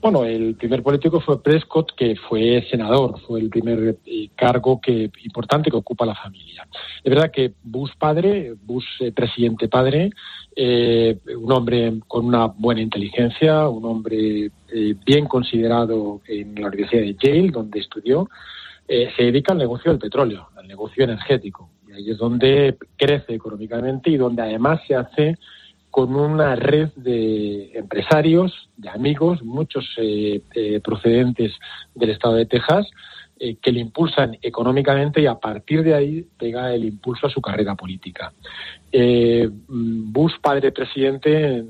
Bueno, 0.01 0.23
el 0.23 0.55
primer 0.55 0.81
político 0.81 1.19
fue 1.19 1.43
Prescott, 1.43 1.91
que 1.95 2.15
fue 2.27 2.65
senador, 2.71 3.19
fue 3.27 3.39
el 3.39 3.49
primer 3.49 3.97
cargo 4.35 4.81
que, 4.81 5.11
importante 5.23 5.69
que 5.69 5.77
ocupa 5.77 6.07
la 6.07 6.15
familia. 6.15 6.67
Es 7.03 7.09
verdad 7.13 7.29
que 7.31 7.53
Bush 7.63 7.91
padre, 7.99 8.55
Bush 8.65 8.83
presidente 9.13 9.67
padre, 9.67 10.09
eh, 10.55 11.17
un 11.37 11.51
hombre 11.51 11.93
con 12.07 12.25
una 12.25 12.47
buena 12.47 12.81
inteligencia, 12.81 13.69
un 13.69 13.85
hombre 13.85 14.51
eh, 14.73 14.95
bien 15.05 15.27
considerado 15.27 16.21
en 16.27 16.55
la 16.55 16.67
Universidad 16.67 17.03
de 17.03 17.15
Yale, 17.21 17.51
donde 17.51 17.79
estudió, 17.79 18.29
eh, 18.93 19.09
se 19.15 19.23
dedica 19.23 19.53
al 19.53 19.57
negocio 19.57 19.89
del 19.89 20.01
petróleo, 20.01 20.49
al 20.57 20.67
negocio 20.67 21.05
energético. 21.05 21.69
Y 21.87 21.93
ahí 21.93 22.09
es 22.11 22.17
donde 22.17 22.77
crece 22.97 23.33
económicamente 23.33 24.09
y 24.09 24.17
donde 24.17 24.41
además 24.41 24.81
se 24.85 24.95
hace 24.95 25.37
con 25.89 26.13
una 26.13 26.57
red 26.57 26.89
de 26.97 27.71
empresarios, 27.73 28.69
de 28.75 28.89
amigos, 28.89 29.43
muchos 29.43 29.85
procedentes 30.83 31.53
del 31.95 32.09
estado 32.09 32.35
de 32.35 32.45
Texas, 32.45 32.87
que 33.61 33.71
le 33.71 33.79
impulsan 33.79 34.37
económicamente 34.41 35.21
y 35.21 35.25
a 35.25 35.35
partir 35.35 35.83
de 35.83 35.95
ahí 35.95 36.25
pega 36.37 36.73
el 36.73 36.85
impulso 36.85 37.27
a 37.27 37.29
su 37.29 37.41
carrera 37.41 37.75
política. 37.75 38.31
Eh, 38.91 39.49
Bush 39.67 40.33
padre 40.41 40.71
presidente 40.71 41.63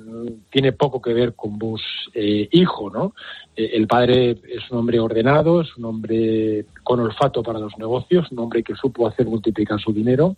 tiene 0.49 0.73
poco 0.73 1.01
que 1.01 1.13
ver 1.13 1.35
con 1.35 1.57
Bush 1.57 1.83
eh, 2.13 2.49
hijo, 2.51 2.89
¿no? 2.89 3.13
Eh, 3.55 3.71
el 3.73 3.87
padre 3.87 4.37
es 4.47 4.69
un 4.71 4.79
hombre 4.79 4.99
ordenado, 4.99 5.61
es 5.61 5.75
un 5.77 5.85
hombre 5.85 6.65
con 6.83 6.99
olfato 6.99 7.43
para 7.43 7.59
los 7.59 7.77
negocios, 7.77 8.31
un 8.31 8.39
hombre 8.39 8.63
que 8.63 8.75
supo 8.75 9.07
hacer 9.07 9.25
multiplicar 9.25 9.79
su 9.79 9.93
dinero 9.93 10.35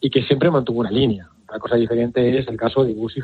y 0.00 0.10
que 0.10 0.22
siempre 0.22 0.50
mantuvo 0.50 0.80
una 0.80 0.90
línea. 0.90 1.28
Una 1.48 1.58
cosa 1.58 1.76
diferente 1.76 2.38
es 2.38 2.46
el 2.48 2.56
caso 2.56 2.84
de. 2.84 2.92
Bush 2.92 3.18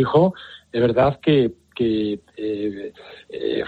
hijo, 0.00 0.34
es 0.72 0.80
verdad 0.80 1.20
que, 1.20 1.52
que 1.74 2.20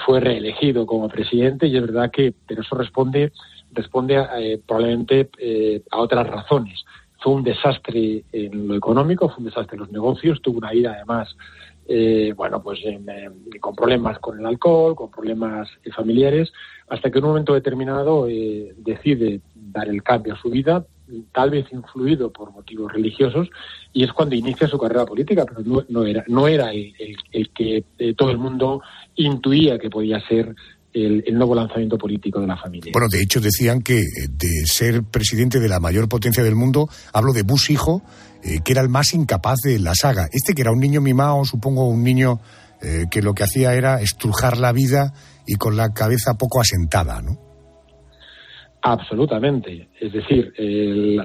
fue 0.06 0.20
reelegido 0.20 0.86
como 0.86 1.08
presidente 1.08 1.66
y 1.66 1.76
es 1.76 1.82
verdad 1.82 2.10
que, 2.10 2.34
pero 2.46 2.62
eso 2.62 2.76
responde 2.76 3.32
responde 3.74 4.60
probablemente 4.66 5.30
a 5.90 5.98
otras 5.98 6.26
razones 6.26 6.84
fue 7.22 7.34
un 7.34 7.44
desastre 7.44 8.24
en 8.32 8.68
lo 8.68 8.74
económico, 8.74 9.28
fue 9.28 9.38
un 9.38 9.44
desastre 9.44 9.76
en 9.76 9.80
los 9.80 9.92
negocios, 9.92 10.42
tuvo 10.42 10.58
una 10.58 10.72
vida 10.72 10.92
además, 10.94 11.36
eh, 11.94 12.32
bueno, 12.34 12.62
pues 12.62 12.80
con 13.60 13.74
problemas 13.74 14.18
con 14.18 14.40
el 14.40 14.46
alcohol, 14.46 14.96
con 14.96 15.10
problemas 15.10 15.68
familiares, 15.94 16.50
hasta 16.88 17.10
que 17.10 17.18
en 17.18 17.24
un 17.24 17.30
momento 17.32 17.52
determinado 17.52 18.26
decide 18.78 19.42
dar 19.54 19.88
el 19.88 20.02
cambio 20.02 20.32
a 20.32 20.40
su 20.40 20.48
vida, 20.48 20.86
tal 21.32 21.50
vez 21.50 21.70
influido 21.70 22.32
por 22.32 22.50
motivos 22.50 22.90
religiosos, 22.90 23.50
y 23.92 24.04
es 24.04 24.12
cuando 24.14 24.34
inicia 24.34 24.68
su 24.68 24.78
carrera 24.78 25.04
política, 25.04 25.44
pero 25.44 25.84
no, 25.90 26.06
era, 26.06 26.24
no 26.28 26.48
era 26.48 26.72
el, 26.72 27.50
que 27.50 27.84
todo 28.16 28.30
el 28.30 28.38
mundo 28.38 28.80
intuía 29.16 29.78
que 29.78 29.90
podía 29.90 30.18
ser 30.26 30.54
el, 30.94 31.24
nuevo 31.34 31.54
lanzamiento 31.54 31.96
político 31.98 32.40
de 32.40 32.46
la 32.46 32.56
familia. 32.56 32.92
Bueno, 32.92 33.08
de 33.10 33.22
hecho 33.22 33.40
decían 33.40 33.82
que 33.82 34.00
eh, 34.00 34.28
de 34.30 34.66
ser 34.66 35.02
presidente 35.04 35.60
de 35.60 35.68
la 35.68 35.80
mayor 35.80 36.08
potencia 36.08 36.42
del 36.42 36.54
mundo, 36.54 36.88
hablo 37.12 37.32
de 37.32 37.42
Bush 37.42 37.70
hijo, 37.70 38.02
eh, 38.42 38.60
que 38.64 38.72
era 38.72 38.82
el 38.82 38.88
más 38.88 39.14
incapaz 39.14 39.58
de 39.64 39.78
la 39.78 39.94
saga. 39.94 40.28
Este 40.32 40.54
que 40.54 40.62
era 40.62 40.72
un 40.72 40.80
niño 40.80 41.00
mimado, 41.00 41.44
supongo 41.44 41.88
un 41.88 42.02
niño 42.02 42.40
eh, 42.82 43.06
que 43.10 43.22
lo 43.22 43.34
que 43.34 43.44
hacía 43.44 43.74
era 43.74 44.00
estrujar 44.00 44.58
la 44.58 44.72
vida 44.72 45.12
y 45.46 45.54
con 45.54 45.76
la 45.76 45.92
cabeza 45.92 46.34
poco 46.34 46.60
asentada, 46.60 47.22
¿no? 47.22 47.38
Absolutamente. 48.84 49.90
Es 50.00 50.12
decir, 50.12 50.52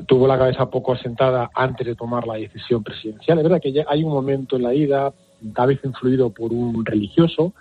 tuvo 0.05 0.27
la 0.27 0.37
cabeza 0.37 0.69
poco 0.69 0.93
asentada 0.93 1.49
antes 1.55 1.87
de 1.87 1.95
tomar 1.95 2.27
la 2.27 2.35
decisión 2.35 2.83
presidencial. 2.83 3.39
Es 3.39 3.43
verdad 3.43 3.59
que 3.59 3.83
hay 3.87 4.03
un 4.03 4.11
momento 4.11 4.57
en 4.57 4.61
la 4.61 4.75
ida, 4.75 5.11
tal 5.55 5.69
vez 5.69 5.79
influido 5.83 6.29
por 6.29 6.53
un 6.53 6.85
religioso, 6.85 7.55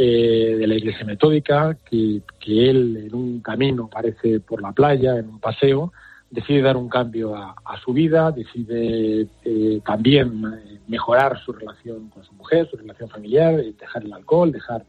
eh, 0.00 0.54
de 0.56 0.66
la 0.68 0.76
Iglesia 0.76 1.04
Metódica, 1.04 1.76
que, 1.90 2.22
él 2.46 3.08
en 3.08 3.14
un 3.16 3.40
camino, 3.40 3.90
parece 3.90 4.38
por 4.38 4.62
la 4.62 4.70
playa, 4.70 5.16
en 5.18 5.28
un 5.28 5.40
paseo, 5.40 5.92
decide 6.30 6.62
dar 6.62 6.76
un 6.76 6.88
cambio 6.88 7.34
a, 7.34 7.56
su 7.84 7.92
vida, 7.92 8.30
decide 8.30 9.26
eh, 9.44 9.80
también 9.84 10.44
eh, 10.44 10.78
mejorar 10.86 11.40
su 11.44 11.52
relación 11.52 12.10
con 12.10 12.22
su 12.22 12.32
mujer, 12.34 12.68
su 12.70 12.76
relación 12.76 13.08
familiar, 13.08 13.56
dejar 13.56 14.04
el 14.04 14.12
alcohol, 14.12 14.52
dejar 14.52 14.86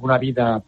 una 0.00 0.16
vida 0.16 0.62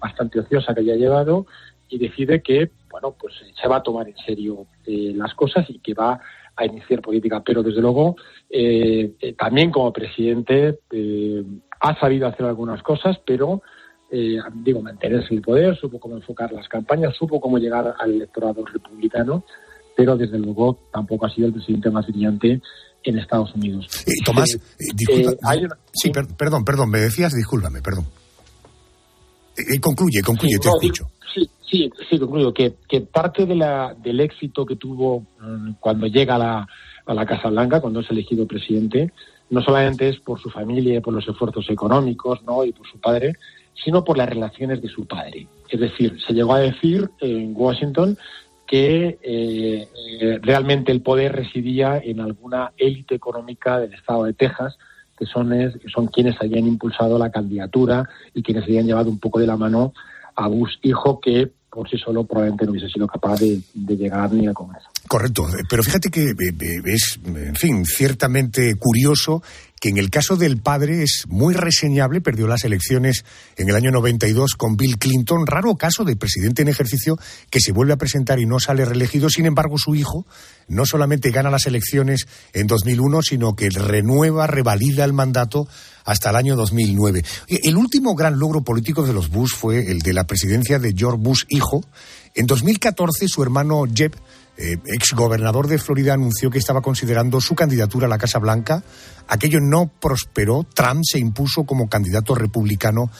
bastante 0.00 0.40
ociosa 0.40 0.74
que 0.74 0.80
haya 0.80 0.96
llevado 0.96 1.46
y 1.88 1.98
decide 1.98 2.42
que, 2.42 2.72
bueno, 2.90 3.14
pues 3.16 3.34
se 3.54 3.68
va 3.68 3.76
a 3.76 3.82
tomar 3.84 4.08
en 4.08 4.16
serio 4.26 4.66
las 4.86 5.34
cosas 5.34 5.70
y 5.70 5.78
que 5.78 5.94
va 5.94 6.18
a 6.56 6.66
iniciar 6.66 7.00
política. 7.00 7.44
Pero 7.44 7.62
desde 7.62 7.80
luego, 7.80 8.16
también 9.36 9.70
como 9.70 9.92
presidente, 9.92 10.80
ha 11.84 12.00
sabido 12.00 12.26
hacer 12.26 12.46
algunas 12.46 12.82
cosas, 12.82 13.18
pero 13.26 13.62
eh, 14.10 14.38
digo, 14.54 14.80
mantenerse 14.80 15.34
el 15.34 15.42
poder, 15.42 15.76
supo 15.76 16.00
cómo 16.00 16.16
enfocar 16.16 16.50
las 16.50 16.66
campañas, 16.66 17.14
supo 17.14 17.38
cómo 17.38 17.58
llegar 17.58 17.94
al 17.98 18.12
electorado 18.12 18.64
republicano, 18.64 19.44
pero 19.94 20.16
desde 20.16 20.38
luego 20.38 20.78
tampoco 20.90 21.26
ha 21.26 21.30
sido 21.30 21.48
el 21.48 21.52
presidente 21.52 21.90
más 21.90 22.06
brillante 22.06 22.62
en 23.02 23.18
Estados 23.18 23.54
Unidos. 23.54 23.86
Eh, 24.06 24.12
Tomás, 24.24 24.54
eh, 24.54 24.58
disculpa, 24.94 25.32
sí, 25.92 26.10
perdón, 26.38 26.64
perdón, 26.64 26.88
me 26.88 27.00
decías, 27.00 27.34
discúlpame, 27.34 27.82
perdón. 27.82 28.06
concluye, 29.82 30.22
concluye, 30.22 30.58
te 30.58 30.68
escucho. 30.68 31.04
Sí, 31.34 31.50
sí, 31.70 31.90
sí, 32.08 32.18
concluyo 32.18 32.54
que, 32.54 32.76
que 32.88 33.02
parte 33.02 33.44
de 33.44 33.56
la, 33.56 33.94
del 33.94 34.20
éxito 34.20 34.64
que 34.64 34.76
tuvo 34.76 35.26
mm, 35.38 35.72
cuando 35.80 36.06
llega 36.06 36.36
a 36.36 36.38
la, 36.38 36.66
a 37.04 37.14
la 37.14 37.26
Casa 37.26 37.50
Blanca, 37.50 37.82
cuando 37.82 38.00
es 38.00 38.10
elegido 38.10 38.46
presidente, 38.46 39.12
no 39.54 39.62
solamente 39.62 40.08
es 40.08 40.18
por 40.18 40.40
su 40.40 40.50
familia, 40.50 41.00
por 41.00 41.14
los 41.14 41.26
esfuerzos 41.26 41.70
económicos, 41.70 42.42
¿no? 42.42 42.64
y 42.64 42.72
por 42.72 42.86
su 42.86 42.98
padre, 42.98 43.34
sino 43.72 44.04
por 44.04 44.18
las 44.18 44.28
relaciones 44.28 44.82
de 44.82 44.88
su 44.88 45.06
padre. 45.06 45.46
Es 45.68 45.80
decir, 45.80 46.20
se 46.20 46.34
llegó 46.34 46.54
a 46.54 46.60
decir 46.60 47.08
en 47.20 47.52
Washington 47.56 48.18
que 48.66 49.18
eh, 49.22 49.88
eh, 50.20 50.38
realmente 50.42 50.92
el 50.92 51.02
poder 51.02 51.32
residía 51.32 51.98
en 52.02 52.20
alguna 52.20 52.72
élite 52.76 53.14
económica 53.14 53.78
del 53.78 53.94
estado 53.94 54.24
de 54.24 54.32
Texas, 54.32 54.76
que 55.16 55.26
son, 55.26 55.52
son 55.92 56.08
quienes 56.08 56.40
habían 56.40 56.66
impulsado 56.66 57.18
la 57.18 57.30
candidatura 57.30 58.08
y 58.34 58.42
quienes 58.42 58.64
habían 58.64 58.86
llevado 58.86 59.10
un 59.10 59.20
poco 59.20 59.38
de 59.38 59.46
la 59.46 59.56
mano 59.56 59.92
a 60.34 60.48
Bush 60.48 60.76
hijo, 60.82 61.20
que 61.20 61.52
por 61.74 61.88
sí 61.90 61.98
solo 61.98 62.24
probablemente 62.24 62.64
no 62.64 62.70
hubiese 62.70 62.88
sido 62.88 63.06
capaz 63.06 63.40
de, 63.40 63.58
de 63.74 63.96
llegar 63.96 64.32
ni 64.32 64.46
al 64.46 64.54
Congreso. 64.54 64.88
Correcto, 65.08 65.46
pero 65.68 65.82
fíjate 65.82 66.08
que 66.08 66.30
eh, 66.30 66.34
eh, 66.60 66.80
es, 66.86 67.18
en 67.24 67.56
fin, 67.56 67.84
ciertamente 67.84 68.76
curioso 68.78 69.42
que 69.84 69.90
en 69.90 69.98
el 69.98 70.08
caso 70.08 70.36
del 70.36 70.62
padre 70.62 71.02
es 71.02 71.24
muy 71.28 71.52
reseñable, 71.52 72.22
perdió 72.22 72.46
las 72.46 72.64
elecciones 72.64 73.22
en 73.58 73.68
el 73.68 73.76
año 73.76 73.90
92 73.90 74.54
con 74.54 74.78
Bill 74.78 74.96
Clinton, 74.96 75.46
raro 75.46 75.74
caso 75.74 76.04
de 76.04 76.16
presidente 76.16 76.62
en 76.62 76.68
ejercicio 76.68 77.18
que 77.50 77.60
se 77.60 77.70
vuelve 77.70 77.92
a 77.92 77.98
presentar 77.98 78.40
y 78.40 78.46
no 78.46 78.58
sale 78.60 78.86
reelegido, 78.86 79.28
sin 79.28 79.44
embargo 79.44 79.76
su 79.76 79.94
hijo 79.94 80.26
no 80.68 80.86
solamente 80.86 81.30
gana 81.32 81.50
las 81.50 81.66
elecciones 81.66 82.26
en 82.54 82.66
2001, 82.66 83.20
sino 83.20 83.54
que 83.54 83.68
renueva, 83.68 84.46
revalida 84.46 85.04
el 85.04 85.12
mandato 85.12 85.68
hasta 86.06 86.30
el 86.30 86.36
año 86.36 86.56
2009. 86.56 87.22
El 87.48 87.76
último 87.76 88.14
gran 88.14 88.38
logro 88.38 88.62
político 88.62 89.02
de 89.02 89.12
los 89.12 89.28
Bush 89.28 89.52
fue 89.54 89.90
el 89.90 89.98
de 89.98 90.14
la 90.14 90.24
presidencia 90.26 90.78
de 90.78 90.94
George 90.96 91.20
Bush 91.20 91.42
hijo. 91.50 91.84
En 92.34 92.46
2014 92.46 93.28
su 93.28 93.42
hermano 93.42 93.84
Jeb 93.94 94.16
eh, 94.56 94.78
ex 94.86 95.14
gobernador 95.14 95.66
de 95.66 95.78
Florida, 95.78 96.14
anunció 96.14 96.48
que 96.50 96.58
estaba 96.58 96.80
considerando 96.80 97.40
su 97.40 97.54
candidatura 97.54 98.06
a 98.06 98.08
la 98.08 98.18
Casa 98.18 98.38
Blanca. 98.38 98.82
Aquello 99.26 99.58
no 99.60 99.90
prosperó. 100.00 100.64
Trump 100.74 101.02
se 101.02 101.18
impuso 101.18 101.64
como 101.64 101.88
candidato 101.88 102.34
republicano. 102.34 103.10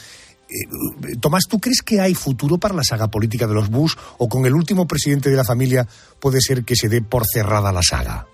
Eh, 0.47 1.17
Tomás, 1.19 1.43
¿tú 1.49 1.59
crees 1.59 1.81
que 1.81 1.99
hay 1.99 2.13
futuro 2.13 2.57
para 2.57 2.75
la 2.75 2.83
saga 2.83 3.09
política 3.09 3.47
de 3.47 3.53
los 3.53 3.69
Bush 3.69 3.95
o 4.17 4.29
con 4.29 4.45
el 4.45 4.53
último 4.53 4.87
presidente 4.87 5.29
de 5.29 5.35
la 5.35 5.43
familia 5.43 5.85
puede 6.19 6.39
ser 6.39 6.63
que 6.63 6.75
se 6.75 6.87
dé 6.87 7.01
por 7.01 7.25
cerrada 7.25 7.71
la 7.73 7.81
saga? 7.81 8.27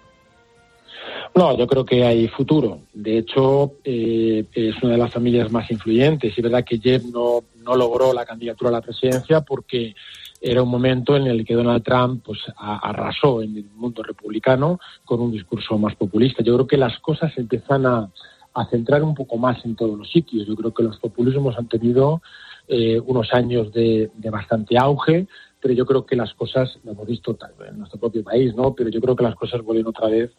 No, 1.34 1.58
yo 1.58 1.66
creo 1.66 1.86
que 1.86 2.04
hay 2.04 2.28
futuro. 2.28 2.82
De 2.94 3.18
hecho, 3.18 3.76
eh, 3.86 4.46
es 4.54 4.84
una 4.84 4.92
de 4.92 4.98
las 4.98 5.14
familias 5.14 5.50
más 5.52 5.72
influyentes. 5.72 6.34
Y 6.36 6.40
es 6.40 6.44
verdad 6.44 6.66
que 6.68 6.78
Jeb 6.78 7.04
no 7.12 7.76
logró 7.76 8.14
la 8.14 8.26
candidatura 8.26 8.70
a 8.70 8.74
la 8.74 8.82
presidencia 8.82 9.42
porque 9.42 9.96
era 10.41 10.63
un 10.63 10.69
momento 10.69 11.15
en 11.15 11.27
el 11.27 11.45
que 11.45 11.54
Donald 11.54 11.84
Trump 11.84 12.23
pues, 12.25 12.39
arrasó 12.58 13.43
en 13.43 13.58
el 13.58 13.65
mundo 13.75 14.01
republicano 14.01 14.80
con 15.06 15.21
un 15.21 15.32
discurso 15.32 15.77
más 15.77 15.95
populista. 15.95 16.41
Yo 16.43 16.56
creo 16.56 16.67
que 16.67 16.77
las 16.77 16.97
cosas 16.99 17.32
empiezan 17.38 17.86
a, 17.86 18.10
centrar 18.69 19.01
un 19.01 19.15
poco 19.15 19.38
más 19.38 19.63
en 19.63 19.75
todos 19.75 19.97
los 19.97 20.12
sitios. 20.12 20.45
Yo 20.45 20.56
creo 20.56 20.73
que 20.73 20.84
los 20.84 20.97
populismos 20.99 21.58
han 21.58 21.69
tenido 21.69 22.21
eh, 22.67 22.99
unos 22.99 23.34
años 23.34 23.71
de, 23.71 24.10
bastante 24.30 24.77
auge, 24.77 25.27
pero 25.62 25.73
yo 25.73 25.86
creo 25.86 26.06
que 26.06 26.17
las 26.17 26.34
cosas, 26.34 26.77
lo 26.84 26.91
hemos 26.91 27.08
visto 27.08 27.38
en 27.69 27.77
nuestro 27.77 27.99
propio 27.99 28.23
país, 28.23 28.54
¿no? 28.54 28.73
Pero 28.73 28.89
yo 28.89 28.99
creo 28.99 29.15
que 29.15 29.23
las 29.23 29.36
cosas 29.36 29.62
vuelven 29.62 29.88
otra 29.88 30.10
vez 30.10 30.32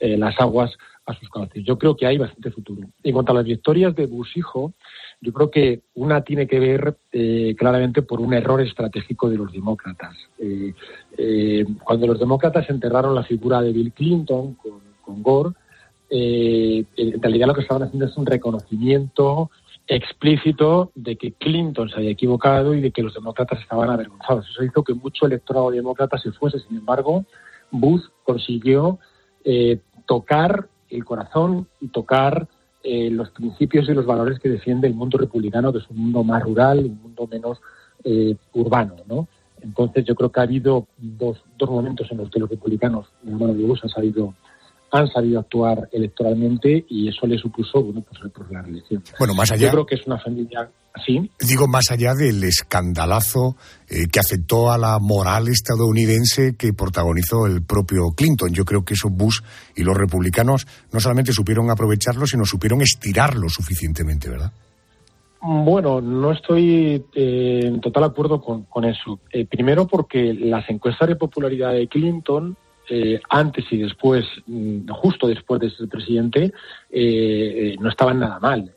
eh, 0.00 0.16
las 0.16 0.34
aguas 0.40 0.72
a 1.06 1.14
sus 1.14 1.28
cauces. 1.28 1.62
Yo 1.64 1.78
creo 1.78 1.96
que 1.96 2.06
hay 2.06 2.18
bastante 2.18 2.50
futuro. 2.50 2.88
En 3.02 3.12
cuanto 3.12 3.32
a 3.32 3.36
las 3.36 3.44
victorias 3.44 3.94
de 3.94 4.06
Bush 4.06 4.36
hijo, 4.36 4.72
yo 5.20 5.32
creo 5.32 5.50
que 5.50 5.82
una 5.94 6.22
tiene 6.22 6.46
que 6.46 6.58
ver 6.58 6.96
eh, 7.12 7.54
claramente 7.58 8.02
por 8.02 8.20
un 8.20 8.32
error 8.32 8.60
estratégico 8.62 9.28
de 9.28 9.36
los 9.36 9.52
demócratas. 9.52 10.16
Eh, 10.38 10.72
eh, 11.18 11.64
cuando 11.84 12.06
los 12.06 12.18
demócratas 12.18 12.68
enterraron 12.70 13.14
la 13.14 13.24
figura 13.24 13.60
de 13.60 13.72
Bill 13.72 13.92
Clinton 13.92 14.54
con, 14.54 15.22
Gore, 15.22 15.50
en 16.08 17.20
realidad 17.20 17.48
lo 17.48 17.54
que 17.54 17.62
estaban 17.62 17.82
haciendo 17.82 18.06
es 18.06 18.16
un 18.16 18.26
reconocimiento 18.26 19.50
explícito 19.88 20.92
de 20.94 21.16
que 21.16 21.32
Clinton 21.32 21.88
se 21.88 21.96
había 21.96 22.10
equivocado 22.10 22.74
y 22.74 22.80
de 22.80 22.92
que 22.92 23.02
los 23.02 23.14
demócratas 23.14 23.60
estaban 23.60 23.90
avergonzados. 23.90 24.48
Eso 24.48 24.62
hizo 24.62 24.84
que 24.84 24.94
mucho 24.94 25.26
electorado 25.26 25.72
demócrata 25.72 26.16
se 26.16 26.30
fuese. 26.30 26.60
Sin 26.60 26.76
embargo, 26.76 27.24
Bush 27.72 28.02
consiguió 28.22 29.00
tocar 30.06 30.68
el 30.88 31.04
corazón 31.04 31.66
y 31.80 31.88
tocar 31.88 32.46
eh, 32.82 33.10
los 33.10 33.30
principios 33.30 33.88
y 33.88 33.92
los 33.92 34.06
valores 34.06 34.38
que 34.38 34.48
defiende 34.48 34.88
el 34.88 34.94
mundo 34.94 35.18
republicano, 35.18 35.72
que 35.72 35.78
es 35.78 35.90
un 35.90 35.98
mundo 35.98 36.24
más 36.24 36.42
rural, 36.42 36.78
un 36.78 37.02
mundo 37.02 37.26
menos 37.30 37.60
eh, 38.04 38.34
urbano, 38.54 38.96
¿no? 39.06 39.28
Entonces 39.60 40.04
yo 40.06 40.14
creo 40.14 40.32
que 40.32 40.40
ha 40.40 40.44
habido 40.44 40.86
dos, 40.96 41.42
dos 41.58 41.68
momentos 41.68 42.10
en 42.10 42.18
los 42.18 42.30
que 42.30 42.40
los 42.40 42.48
republicanos, 42.48 43.06
de 43.22 43.32
mano 43.32 43.52
de 43.52 43.64
Bush, 43.64 43.80
han 43.82 43.90
sabido, 43.90 44.34
han 44.92 45.08
sabido 45.08 45.40
actuar 45.40 45.88
electoralmente 45.92 46.84
y 46.88 47.08
eso 47.08 47.26
le 47.26 47.38
supuso, 47.38 47.82
bueno, 47.82 48.02
pues, 48.02 48.32
pues 48.34 48.50
la 48.50 48.62
reelección. 48.62 49.02
Bueno, 49.18 49.34
más 49.34 49.50
allá. 49.52 49.66
Yo 49.66 49.72
creo 49.72 49.86
que 49.86 49.94
es 49.96 50.06
una 50.06 50.18
familia 50.18 50.70
Digo, 51.40 51.66
más 51.68 51.90
allá 51.90 52.14
del 52.14 52.42
escandalazo 52.44 53.56
eh, 53.88 54.06
que 54.12 54.20
afectó 54.20 54.70
a 54.70 54.78
la 54.78 54.98
moral 54.98 55.48
estadounidense 55.48 56.56
que 56.56 56.72
protagonizó 56.72 57.46
el 57.46 57.62
propio 57.62 58.10
Clinton. 58.14 58.52
Yo 58.52 58.64
creo 58.64 58.84
que 58.84 58.94
eso 58.94 59.08
Bush 59.08 59.40
y 59.76 59.82
los 59.82 59.96
republicanos 59.96 60.66
no 60.92 61.00
solamente 61.00 61.32
supieron 61.32 61.70
aprovecharlo, 61.70 62.26
sino 62.26 62.44
supieron 62.44 62.82
estirarlo 62.82 63.48
suficientemente, 63.48 64.28
¿verdad? 64.28 64.52
Bueno, 65.42 66.00
no 66.02 66.32
estoy 66.32 67.02
eh, 67.14 67.60
en 67.62 67.80
total 67.80 68.04
acuerdo 68.04 68.42
con, 68.42 68.84
eso. 68.84 69.20
Eh, 69.32 69.46
primero 69.46 69.86
porque 69.86 70.34
las 70.34 70.68
encuestas 70.68 71.08
de 71.08 71.16
popularidad 71.16 71.72
de 71.72 71.88
Clinton 71.88 72.56
antes 73.28 73.64
y 73.70 73.78
después, 73.78 74.24
mm, 74.46 74.88
justo 74.90 75.28
después 75.28 75.60
de 75.60 75.70
ser 75.70 75.88
presidente, 75.88 76.52
no 77.80 77.88
estaban 77.88 78.20
nada 78.20 78.38
mal. 78.40 78.72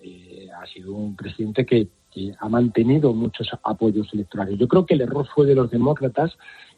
ha 0.62 0.66
sido 0.68 0.94
un 0.94 1.16
presidente 1.16 1.66
que 1.66 1.90
ha 2.40 2.48
mantenido 2.48 3.14
muchos 3.14 3.50
apoyos 3.64 4.08
electorales. 4.14 4.58
Yo 4.58 4.68
creo 4.68 4.86
que 4.86 4.94
el 4.94 5.02
error 5.02 5.28
fue 5.34 5.46
de 5.46 5.56
los 5.56 5.70
demócratas 5.70 6.38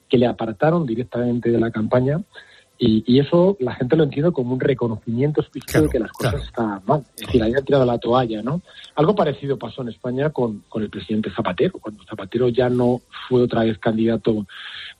que 0.09 0.17
le 0.17 0.27
apartaron 0.27 0.85
directamente 0.85 1.51
de 1.51 1.59
la 1.59 1.71
campaña 1.71 2.21
Y, 2.77 3.03
y, 3.07 3.19
eso 3.19 3.55
la 3.59 3.73
gente 3.75 3.95
lo 3.95 4.03
entiende 4.03 4.31
como 4.31 4.53
un 4.53 4.59
reconocimiento 4.59 5.41
explícito 5.41 5.83
de 5.83 5.89
que 5.89 5.99
las 5.99 6.11
cosas 6.11 6.43
están 6.43 6.81
mal. 6.85 7.03
Es 7.15 7.25
decir, 7.25 7.41
habían 7.41 7.63
tirado 7.63 7.85
la 7.85 7.97
toalla, 7.97 8.41
¿no? 8.41 8.61
Algo 8.95 9.15
parecido 9.15 9.57
pasó 9.57 9.81
en 9.81 9.89
España 9.89 10.29
con, 10.31 10.63
con 10.67 10.83
el 10.83 10.89
presidente 10.89 11.31
Zapatero, 11.33 11.79
cuando 11.79 12.03
Zapatero 12.03 12.49
ya 12.49 12.69
no 12.69 13.01
fue 13.29 13.41
otra 13.41 13.63
vez 13.63 13.77
candidato 13.79 14.45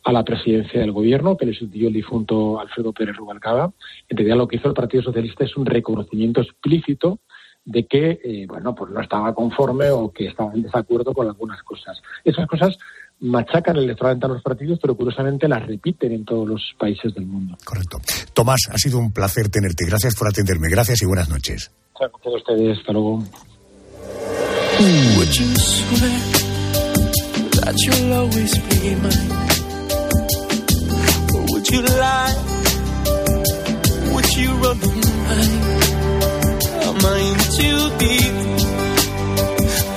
a 0.05 0.11
la 0.11 0.23
presidencia 0.23 0.79
del 0.79 0.91
gobierno, 0.91 1.35
que 1.35 1.47
le 1.47 1.53
sucedió 1.53 1.87
el 1.87 1.93
difunto 1.93 2.59
Alfredo 2.59 2.93
Pérez 2.93 3.17
Rubalcaba. 3.17 3.73
En 4.07 4.17
realidad 4.17 4.37
lo 4.37 4.47
que 4.47 4.57
hizo 4.57 4.69
el 4.69 4.73
Partido 4.73 5.03
Socialista 5.03 5.43
es 5.43 5.57
un 5.57 5.65
reconocimiento 5.65 6.41
explícito 6.41 7.19
de 7.65 7.87
que, 7.87 8.19
eh, 8.23 8.45
bueno, 8.47 8.75
pues 8.75 8.91
no 8.91 9.01
estaba 9.01 9.33
conforme 9.33 9.89
o 9.89 10.11
que 10.13 10.27
estaba 10.27 10.53
en 10.53 10.61
desacuerdo 10.61 11.13
con 11.13 11.27
algunas 11.27 11.61
cosas. 11.63 12.01
Esas 12.23 12.47
cosas 12.47 12.77
machacan 13.21 13.77
electoralmente 13.77 14.25
a 14.25 14.29
los 14.29 14.41
partidos, 14.41 14.79
pero 14.81 14.95
curiosamente 14.95 15.47
las 15.47 15.65
repiten 15.65 16.11
en 16.11 16.25
todos 16.25 16.47
los 16.47 16.61
países 16.77 17.13
del 17.13 17.25
mundo. 17.25 17.57
Correcto. 17.63 17.99
Tomás, 18.33 18.61
ha 18.71 18.77
sido 18.77 18.99
un 18.99 19.11
placer 19.11 19.49
tenerte. 19.49 19.85
Gracias 19.85 20.15
por 20.15 20.27
atenderme. 20.27 20.69
Gracias 20.69 21.01
y 21.01 21.05
buenas 21.05 21.29
noches. 21.29 21.71
Gracias 21.97 22.25
a 22.25 22.37
ustedes. 22.37 22.77
Hasta 22.79 22.91
luego. 22.91 23.23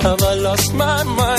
Am 0.08 0.16
I 0.22 0.34
lost 0.36 0.72
my 0.74 1.02
mind? 1.02 1.37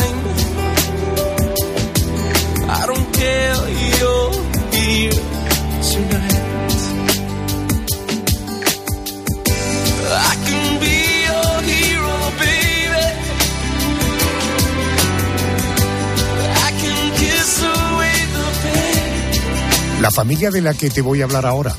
La 20.01 20.11
familia 20.11 20.49
de 20.49 20.61
la 20.61 20.74
que 20.74 20.89
te 20.89 21.01
voy 21.01 21.22
a 21.22 21.26
hablar 21.26 21.45
ahora 21.45 21.76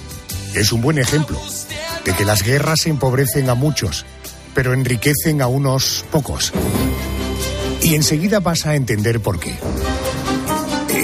es 0.55 0.73
un 0.73 0.83
buen 0.83 0.99
ejemplo 0.99 1.41
de 2.05 2.13
que 2.13 2.25
las 2.25 2.43
guerras 2.45 2.87
empobrecen 2.87 3.51
a 3.51 3.55
muchos, 3.55 4.05
pero 4.55 4.73
enriquecen 4.73 5.43
a 5.43 5.47
unos 5.47 6.05
pocos. 6.13 6.53
Y 7.83 7.97
enseguida 7.97 8.39
vas 8.39 8.67
a 8.67 8.77
entender 8.77 9.21
por 9.21 9.41
qué. 9.41 9.59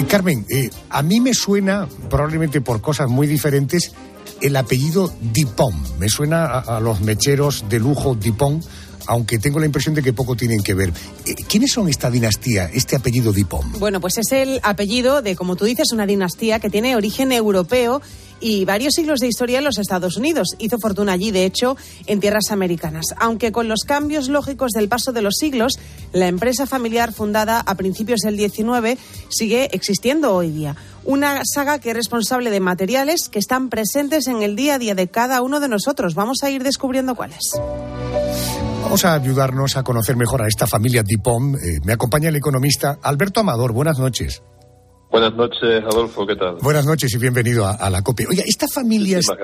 Carmen, 0.07 0.45
eh, 0.49 0.69
a 0.89 1.01
mí 1.01 1.19
me 1.19 1.33
suena, 1.33 1.87
probablemente 2.09 2.61
por 2.61 2.81
cosas 2.81 3.09
muy 3.09 3.27
diferentes, 3.27 3.91
el 4.41 4.55
apellido 4.55 5.13
Dupont. 5.33 5.75
Me 5.99 6.09
suena 6.09 6.45
a, 6.45 6.79
los 6.79 7.01
mecheros 7.01 7.65
de 7.69 7.79
lujo 7.79 8.15
Dupont, 8.15 8.63
aunque 9.05 9.37
tengo 9.39 9.59
la 9.59 9.65
impresión 9.65 9.95
de 9.95 10.03
que 10.03 10.13
poco 10.13 10.35
tienen 10.35 10.63
que 10.63 10.73
ver. 10.73 10.93
Eh, 11.25 11.35
¿Quiénes 11.47 11.71
son 11.71 11.89
esta 11.89 12.09
dinastía, 12.09 12.65
este 12.73 12.95
apellido 12.95 13.33
Dupont? 13.33 13.79
Bueno, 13.79 13.99
pues 13.99 14.17
es 14.17 14.31
el 14.31 14.59
apellido 14.63 15.21
de, 15.21 15.35
como 15.35 15.55
tú 15.55 15.65
dices, 15.65 15.91
una 15.91 16.05
dinastía 16.05 16.59
que 16.59 16.69
tiene 16.69 16.95
origen 16.95 17.31
europeo 17.31 18.01
y 18.39 18.65
varios 18.65 18.93
siglos 18.93 19.19
de 19.19 19.27
historia 19.27 19.59
en 19.59 19.63
los 19.63 19.77
Estados 19.77 20.17
Unidos. 20.17 20.55
Hizo 20.59 20.77
fortuna 20.79 21.13
allí, 21.13 21.31
de 21.31 21.45
hecho, 21.45 21.77
en 22.05 22.19
tierras 22.19 22.51
americanas. 22.51 23.05
Aunque 23.17 23.51
con 23.51 23.67
los 23.67 23.81
cambios 23.85 24.29
lógicos 24.29 24.71
del 24.71 24.89
paso 24.89 25.11
de 25.11 25.21
los 25.21 25.35
siglos, 25.35 25.79
la 26.13 26.27
empresa 26.27 26.65
familiar 26.65 27.13
fundada 27.13 27.59
a 27.59 27.75
principios 27.75 28.21
del 28.21 28.37
19 28.37 28.97
sigue 29.29 29.69
existiendo 29.71 30.33
hoy 30.33 30.51
día. 30.51 30.75
Una 31.03 31.41
saga 31.45 31.79
que 31.79 31.91
es 31.91 31.95
responsable 31.95 32.49
de 32.49 32.59
materiales 32.59 33.29
que 33.29 33.39
están 33.39 33.69
presentes 33.69 34.27
en 34.27 34.41
el 34.41 34.55
día 34.55 34.75
a 34.75 34.79
día 34.79 34.95
de 34.95 35.07
cada 35.07 35.41
uno 35.41 35.59
de 35.59 35.69
nosotros. 35.69 36.15
Vamos 36.15 36.43
a 36.43 36.49
ir 36.49 36.63
descubriendo 36.63 37.15
cuáles. 37.15 37.39
Vamos 38.83 39.05
a 39.05 39.13
ayudarnos 39.13 39.77
a 39.77 39.83
conocer 39.83 40.15
mejor 40.15 40.41
a 40.41 40.47
esta 40.47 40.67
familia 40.67 41.03
Dupont. 41.03 41.55
Eh, 41.55 41.79
me 41.83 41.93
acompaña 41.93 42.29
el 42.29 42.35
economista 42.35 42.99
Alberto 43.01 43.39
Amador. 43.41 43.73
Buenas 43.73 43.99
noches. 43.99 44.41
Buenas 45.09 45.33
noches, 45.35 45.83
Adolfo, 45.89 46.27
¿qué 46.27 46.35
tal? 46.35 46.57
Buenas 46.61 46.85
noches 46.85 47.13
y 47.13 47.17
bienvenido 47.17 47.65
a, 47.65 47.71
a 47.71 47.89
la 47.89 48.01
COPE. 48.01 48.27
Oiga, 48.29 48.43
esta 48.45 48.67
familia, 48.67 49.19
esta, 49.19 49.37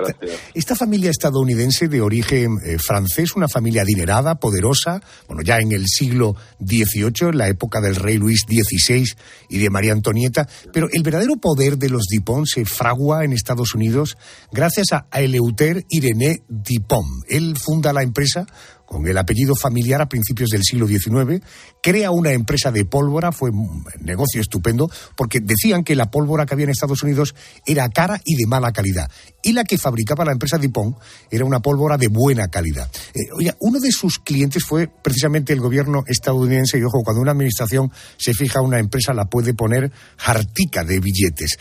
esta, 0.52 0.76
familia 0.76 1.10
estadounidense 1.10 1.88
de 1.88 2.02
origen 2.02 2.58
eh, 2.66 2.76
francés, 2.78 3.34
una 3.34 3.48
familia 3.48 3.80
adinerada, 3.80 4.34
poderosa, 4.34 5.00
bueno, 5.26 5.42
ya 5.42 5.58
en 5.60 5.72
el 5.72 5.86
siglo 5.86 6.36
XVIII, 6.60 7.30
en 7.30 7.38
la 7.38 7.48
época 7.48 7.80
del 7.80 7.96
rey 7.96 8.18
Luis 8.18 8.44
XVI 8.46 9.04
y 9.48 9.58
de 9.58 9.70
María 9.70 9.92
Antonieta, 9.92 10.46
pero 10.70 10.88
el 10.92 11.02
verdadero 11.02 11.36
poder 11.36 11.78
de 11.78 11.88
los 11.88 12.04
Dupont 12.14 12.46
se 12.46 12.66
fragua 12.66 13.24
en 13.24 13.32
Estados 13.32 13.74
Unidos 13.74 14.18
gracias 14.52 14.88
a 14.92 15.06
Eleuter 15.18 15.86
Irené 15.88 16.42
Dupont. 16.46 17.24
Él 17.26 17.56
funda 17.56 17.94
la 17.94 18.02
empresa 18.02 18.46
con 18.86 19.06
el 19.06 19.16
apellido 19.18 19.54
familiar 19.54 20.00
a 20.02 20.08
principios 20.08 20.50
del 20.50 20.62
siglo 20.62 20.86
XIX, 20.86 21.42
crea 21.82 22.10
una 22.10 22.32
empresa 22.32 22.70
de 22.70 22.84
pólvora, 22.84 23.32
fue 23.32 23.50
un 23.50 23.84
negocio 24.00 24.40
estupendo, 24.40 24.90
porque 25.16 25.40
decían 25.40 25.84
que 25.84 25.94
la 25.94 26.10
pólvora 26.10 26.46
que 26.46 26.54
había 26.54 26.64
en 26.64 26.70
Estados 26.70 27.02
Unidos 27.02 27.34
era 27.66 27.88
cara 27.88 28.20
y 28.24 28.36
de 28.36 28.46
mala 28.46 28.72
calidad, 28.72 29.10
y 29.42 29.52
la 29.52 29.64
que 29.64 29.78
fabricaba 29.78 30.24
la 30.24 30.32
empresa 30.32 30.58
Dupont 30.58 30.96
era 31.30 31.44
una 31.44 31.60
pólvora 31.60 31.96
de 31.96 32.08
buena 32.08 32.48
calidad. 32.48 32.90
Eh, 33.14 33.30
oye, 33.36 33.54
uno 33.60 33.80
de 33.80 33.90
sus 33.90 34.18
clientes 34.18 34.64
fue 34.64 34.88
precisamente 34.88 35.52
el 35.52 35.60
gobierno 35.60 36.04
estadounidense, 36.06 36.78
y 36.78 36.82
ojo, 36.82 37.02
cuando 37.02 37.22
una 37.22 37.32
administración 37.32 37.90
se 38.16 38.34
fija 38.34 38.60
una 38.60 38.78
empresa 38.78 39.12
la 39.14 39.26
puede 39.26 39.54
poner 39.54 39.90
hartica 40.18 40.84
de 40.84 41.00
billetes. 41.00 41.58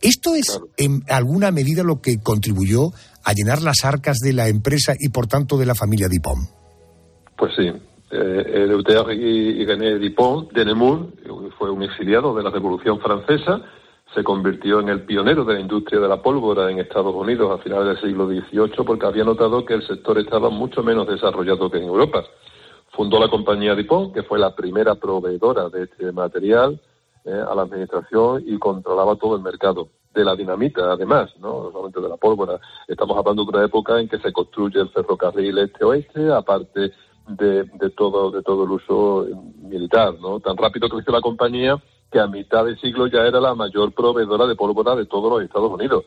¿Esto 0.00 0.34
es 0.34 0.60
en 0.76 1.02
alguna 1.08 1.50
medida 1.50 1.82
lo 1.82 2.02
que 2.02 2.18
contribuyó 2.18 2.92
a 3.24 3.32
llenar 3.32 3.62
las 3.62 3.84
arcas 3.84 4.18
de 4.18 4.32
la 4.32 4.48
empresa 4.48 4.94
y 4.98 5.08
por 5.08 5.26
tanto 5.26 5.56
de 5.56 5.66
la 5.66 5.74
familia 5.74 6.08
Dupont? 6.08 6.48
Pues 7.36 7.52
sí. 7.56 7.72
Eh, 8.10 8.64
Eleuthère 8.64 9.12
y 9.14 9.64
René 9.64 9.98
de 9.98 10.64
Nemours 10.64 11.08
fue 11.58 11.70
un 11.70 11.82
exiliado 11.82 12.34
de 12.34 12.44
la 12.44 12.50
Revolución 12.50 13.00
Francesa, 13.00 13.60
se 14.14 14.22
convirtió 14.22 14.78
en 14.80 14.88
el 14.88 15.02
pionero 15.02 15.44
de 15.44 15.54
la 15.54 15.60
industria 15.60 15.98
de 16.00 16.08
la 16.08 16.22
pólvora 16.22 16.70
en 16.70 16.78
Estados 16.78 17.14
Unidos 17.14 17.50
a 17.50 17.62
finales 17.62 17.86
del 17.86 18.10
siglo 18.10 18.28
XVIII 18.28 18.84
porque 18.86 19.06
había 19.06 19.24
notado 19.24 19.64
que 19.64 19.74
el 19.74 19.86
sector 19.86 20.18
estaba 20.18 20.50
mucho 20.50 20.84
menos 20.84 21.08
desarrollado 21.08 21.68
que 21.68 21.78
en 21.78 21.84
Europa. 21.84 22.22
Fundó 22.92 23.18
la 23.18 23.28
compañía 23.28 23.74
Dupont, 23.74 24.14
que 24.14 24.22
fue 24.22 24.38
la 24.38 24.54
primera 24.54 24.94
proveedora 24.94 25.68
de 25.68 25.84
este 25.84 26.12
material 26.12 26.80
eh, 27.24 27.32
a 27.32 27.54
la 27.56 27.62
administración 27.62 28.44
y 28.46 28.56
controlaba 28.58 29.16
todo 29.16 29.34
el 29.34 29.42
mercado 29.42 29.88
de 30.14 30.24
la 30.24 30.36
dinamita, 30.36 30.92
además, 30.92 31.30
¿no? 31.40 31.70
solamente 31.72 32.00
de 32.00 32.08
la 32.08 32.16
pólvora. 32.16 32.60
Estamos 32.86 33.16
hablando 33.18 33.44
de 33.44 33.50
una 33.50 33.64
época 33.66 34.00
en 34.00 34.08
que 34.08 34.18
se 34.18 34.32
construye 34.32 34.80
el 34.80 34.88
ferrocarril 34.90 35.58
este-oeste, 35.58 36.32
aparte 36.32 36.92
de, 37.26 37.64
de, 37.64 37.90
todo, 37.90 38.30
de 38.30 38.42
todo 38.42 38.64
el 38.64 38.70
uso 38.70 39.26
militar. 39.62 40.14
¿no? 40.20 40.40
Tan 40.40 40.56
rápido 40.56 40.88
creció 40.88 41.12
la 41.12 41.20
compañía 41.20 41.82
que 42.10 42.20
a 42.20 42.28
mitad 42.28 42.64
del 42.64 42.78
siglo 42.80 43.08
ya 43.08 43.26
era 43.26 43.40
la 43.40 43.54
mayor 43.54 43.92
proveedora 43.92 44.46
de 44.46 44.54
pólvora 44.54 44.94
de 44.94 45.06
todos 45.06 45.32
los 45.32 45.42
Estados 45.42 45.72
Unidos. 45.72 46.04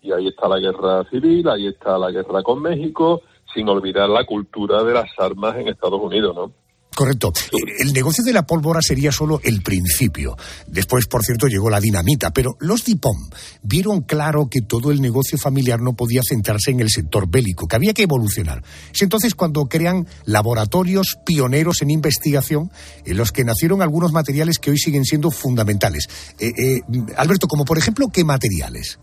Y 0.00 0.12
ahí 0.12 0.28
está 0.28 0.48
la 0.48 0.58
guerra 0.58 1.04
civil, 1.10 1.46
ahí 1.48 1.66
está 1.66 1.98
la 1.98 2.10
guerra 2.10 2.42
con 2.42 2.62
México, 2.62 3.20
sin 3.52 3.68
olvidar 3.68 4.08
la 4.08 4.24
cultura 4.24 4.82
de 4.82 4.94
las 4.94 5.10
armas 5.18 5.56
en 5.56 5.68
Estados 5.68 6.00
Unidos, 6.00 6.34
¿no? 6.34 6.52
Correcto. 6.94 7.32
El 7.78 7.92
negocio 7.92 8.24
de 8.24 8.32
la 8.32 8.44
pólvora 8.44 8.80
sería 8.82 9.12
solo 9.12 9.40
el 9.44 9.62
principio. 9.62 10.36
Después, 10.66 11.06
por 11.06 11.24
cierto, 11.24 11.46
llegó 11.46 11.70
la 11.70 11.80
dinamita. 11.80 12.30
Pero 12.32 12.56
los 12.58 12.84
Dupont 12.84 13.34
vieron 13.62 14.02
claro 14.02 14.48
que 14.50 14.60
todo 14.60 14.90
el 14.90 15.00
negocio 15.00 15.38
familiar 15.38 15.80
no 15.80 15.94
podía 15.94 16.22
centrarse 16.28 16.70
en 16.72 16.80
el 16.80 16.90
sector 16.90 17.28
bélico, 17.28 17.66
que 17.66 17.76
había 17.76 17.94
que 17.94 18.02
evolucionar. 18.02 18.62
Es 18.92 19.02
entonces 19.02 19.34
cuando 19.34 19.66
crean 19.66 20.06
laboratorios 20.24 21.18
pioneros 21.24 21.80
en 21.82 21.90
investigación, 21.90 22.70
en 23.04 23.16
los 23.16 23.32
que 23.32 23.44
nacieron 23.44 23.82
algunos 23.82 24.12
materiales 24.12 24.58
que 24.58 24.70
hoy 24.70 24.78
siguen 24.78 25.04
siendo 25.04 25.30
fundamentales. 25.30 26.08
Eh, 26.38 26.52
eh, 26.56 26.80
Alberto, 27.16 27.46
como 27.46 27.64
por 27.64 27.78
ejemplo, 27.78 28.08
¿qué 28.12 28.24
materiales? 28.24 28.98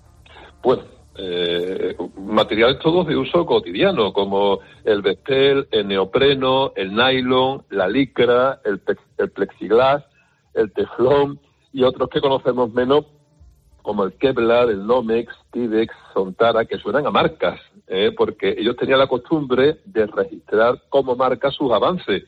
Bueno, 0.62 0.84
eh, 1.18 1.96
materiales 2.18 2.80
todos 2.80 3.08
de 3.08 3.18
uso 3.18 3.46
cotidiano, 3.46 4.14
como 4.14 4.60
el 4.84 5.02
vestel, 5.02 5.68
el 5.72 5.88
neopreno, 5.88 6.74
el 6.76 6.94
nylon, 6.94 7.64
la 7.70 7.88
licra, 7.88 8.60
el, 8.64 8.82
el 9.18 9.32
plexiglas, 9.32 10.04
el 10.54 10.72
teflón 10.72 11.40
y 11.74 11.84
otros 11.84 12.10
que 12.10 12.22
conocemos 12.22 12.72
menos, 12.74 13.06
como 13.82 14.04
el 14.04 14.14
Kevlar, 14.14 14.70
el 14.70 14.86
Nomex, 14.86 15.34
Tidex, 15.52 15.96
Sontara, 16.14 16.66
que 16.66 16.78
suenan 16.78 17.08
a 17.08 17.12
marcas, 17.12 17.60
¿eh? 17.88 18.12
porque 18.16 18.56
ellos 18.58 18.76
tenían 18.76 19.00
la 19.00 19.08
costumbre 19.08 19.78
de 19.86 20.06
registrar 20.08 20.84
como 20.90 21.16
marca 21.16 21.52
sus 21.52 21.72
avances. 21.72 22.24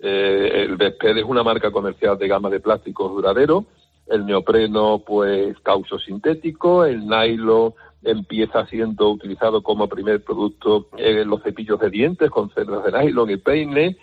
Eh, 0.00 0.64
el 0.68 0.76
Vespel 0.76 1.18
es 1.18 1.24
una 1.24 1.42
marca 1.42 1.70
comercial 1.70 2.18
de 2.18 2.28
gama 2.28 2.50
de 2.50 2.60
plásticos 2.60 3.10
duraderos, 3.10 3.64
el 4.06 4.26
neopreno, 4.26 5.02
pues, 5.06 5.58
caucho 5.60 5.98
sintético, 5.98 6.84
el 6.84 7.06
nylon, 7.06 7.74
empieza 8.02 8.66
siendo 8.66 9.10
utilizado 9.10 9.62
como 9.62 9.88
primer 9.88 10.22
producto 10.22 10.88
en 10.96 11.28
los 11.28 11.42
cepillos 11.42 11.80
de 11.80 11.90
dientes 11.90 12.30
con 12.30 12.50
cerdas 12.50 12.84
de 12.84 12.92
nylon 12.92 13.30
y 13.30 13.36
peine. 13.38 13.96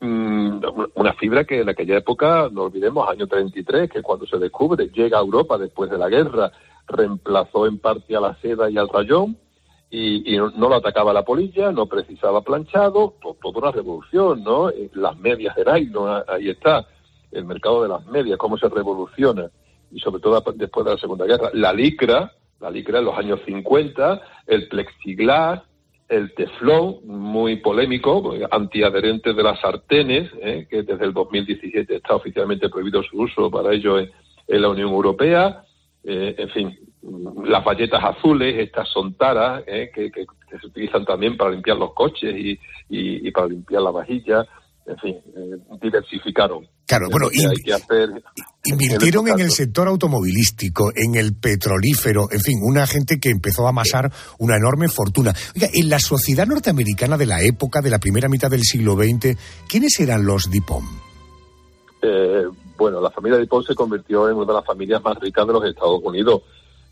Mm, 0.00 0.60
una 0.94 1.12
fibra 1.14 1.44
que 1.44 1.60
en 1.60 1.68
aquella 1.68 1.98
época, 1.98 2.48
no 2.50 2.62
olvidemos, 2.62 3.08
año 3.08 3.26
33, 3.26 3.90
que 3.90 4.02
cuando 4.02 4.26
se 4.26 4.38
descubre, 4.38 4.88
llega 4.88 5.18
a 5.18 5.22
Europa 5.22 5.58
después 5.58 5.90
de 5.90 5.98
la 5.98 6.08
guerra, 6.08 6.50
reemplazó 6.86 7.66
en 7.66 7.78
parte 7.78 8.16
a 8.16 8.20
la 8.20 8.34
seda 8.40 8.70
y 8.70 8.78
al 8.78 8.88
rayón 8.88 9.36
y, 9.90 10.34
y 10.34 10.38
no, 10.38 10.50
lo 10.68 10.74
atacaba 10.76 11.12
la 11.12 11.24
polilla, 11.24 11.70
no 11.72 11.86
precisaba 11.86 12.40
planchado, 12.42 13.14
to- 13.20 13.36
toda 13.42 13.58
una 13.58 13.72
revolución, 13.72 14.42
¿no? 14.42 14.70
Eh, 14.70 14.88
Las 14.94 15.18
medias 15.18 15.54
de 15.56 15.64
nylon, 15.64 16.22
ahí 16.28 16.48
está, 16.48 16.86
el 17.32 17.44
mercado 17.44 17.82
de 17.82 17.88
las 17.88 18.06
medias, 18.06 18.38
cómo 18.38 18.56
se 18.56 18.68
revoluciona, 18.68 19.50
y 19.90 19.98
sobre 20.00 20.22
todo 20.22 20.40
después 20.54 20.86
de 20.86 20.92
la 20.92 20.98
Segunda 20.98 21.26
Guerra. 21.26 21.50
La 21.52 21.72
licra, 21.72 22.32
la 22.60 22.70
licra 22.70 22.98
en 22.98 23.06
los 23.06 23.18
años 23.18 23.40
50, 23.46 24.20
el 24.46 24.68
plexiglas, 24.68 25.62
el 26.08 26.34
teflón, 26.34 26.96
muy 27.06 27.56
polémico, 27.56 28.34
antiadherente 28.50 29.32
de 29.32 29.42
las 29.42 29.60
sartenes, 29.60 30.30
¿eh? 30.42 30.66
que 30.68 30.82
desde 30.82 31.04
el 31.04 31.12
2017 31.12 31.96
está 31.96 32.16
oficialmente 32.16 32.68
prohibido 32.68 33.02
su 33.04 33.16
uso 33.20 33.50
para 33.50 33.72
ello 33.72 33.98
en, 33.98 34.10
la 34.48 34.68
Unión 34.68 34.90
Europea, 34.90 35.62
eh, 36.02 36.34
en 36.36 36.48
fin, 36.50 36.78
las 37.44 37.62
bayetas 37.64 38.02
azules, 38.02 38.58
estas 38.58 38.88
son 38.88 39.14
taras, 39.14 39.62
¿eh? 39.68 39.90
que, 39.94 40.10
se 40.60 40.66
utilizan 40.66 41.04
también 41.04 41.36
para 41.36 41.52
limpiar 41.52 41.76
los 41.76 41.94
coches 41.94 42.34
y- 42.36 42.58
y 42.88 43.30
para 43.30 43.46
limpiar 43.46 43.82
la 43.82 43.92
vajilla, 43.92 44.44
en 44.90 44.98
fin, 44.98 45.16
eh, 45.36 45.56
diversificaron. 45.80 46.66
Claro, 46.86 47.08
bueno, 47.10 47.28
que 47.30 47.46
hay 47.46 47.56
que 47.64 47.72
hacer 47.72 48.08
Invirtieron 48.64 49.28
en 49.28 49.40
el 49.40 49.50
sector 49.50 49.88
automovilístico, 49.88 50.92
en 50.94 51.14
el 51.14 51.34
petrolífero, 51.34 52.28
en 52.30 52.40
fin, 52.40 52.58
una 52.62 52.86
gente 52.86 53.18
que 53.18 53.30
empezó 53.30 53.66
a 53.66 53.70
amasar 53.70 54.12
una 54.38 54.56
enorme 54.56 54.88
fortuna. 54.88 55.32
Oiga, 55.54 55.68
en 55.72 55.88
la 55.88 55.98
sociedad 55.98 56.46
norteamericana 56.46 57.16
de 57.16 57.26
la 57.26 57.40
época, 57.42 57.80
de 57.80 57.90
la 57.90 57.98
primera 57.98 58.28
mitad 58.28 58.50
del 58.50 58.62
siglo 58.62 58.96
XX, 58.96 59.36
¿quiénes 59.68 59.98
eran 60.00 60.26
los 60.26 60.50
DIPOM? 60.50 60.84
Eh, 62.02 62.44
bueno, 62.76 63.00
la 63.00 63.10
familia 63.10 63.36
de 63.38 63.44
Dupont 63.44 63.66
se 63.66 63.74
convirtió 63.74 64.28
en 64.28 64.36
una 64.36 64.46
de 64.46 64.54
las 64.54 64.66
familias 64.66 65.02
más 65.02 65.18
ricas 65.20 65.46
de 65.46 65.52
los 65.52 65.64
Estados 65.64 66.00
Unidos 66.02 66.42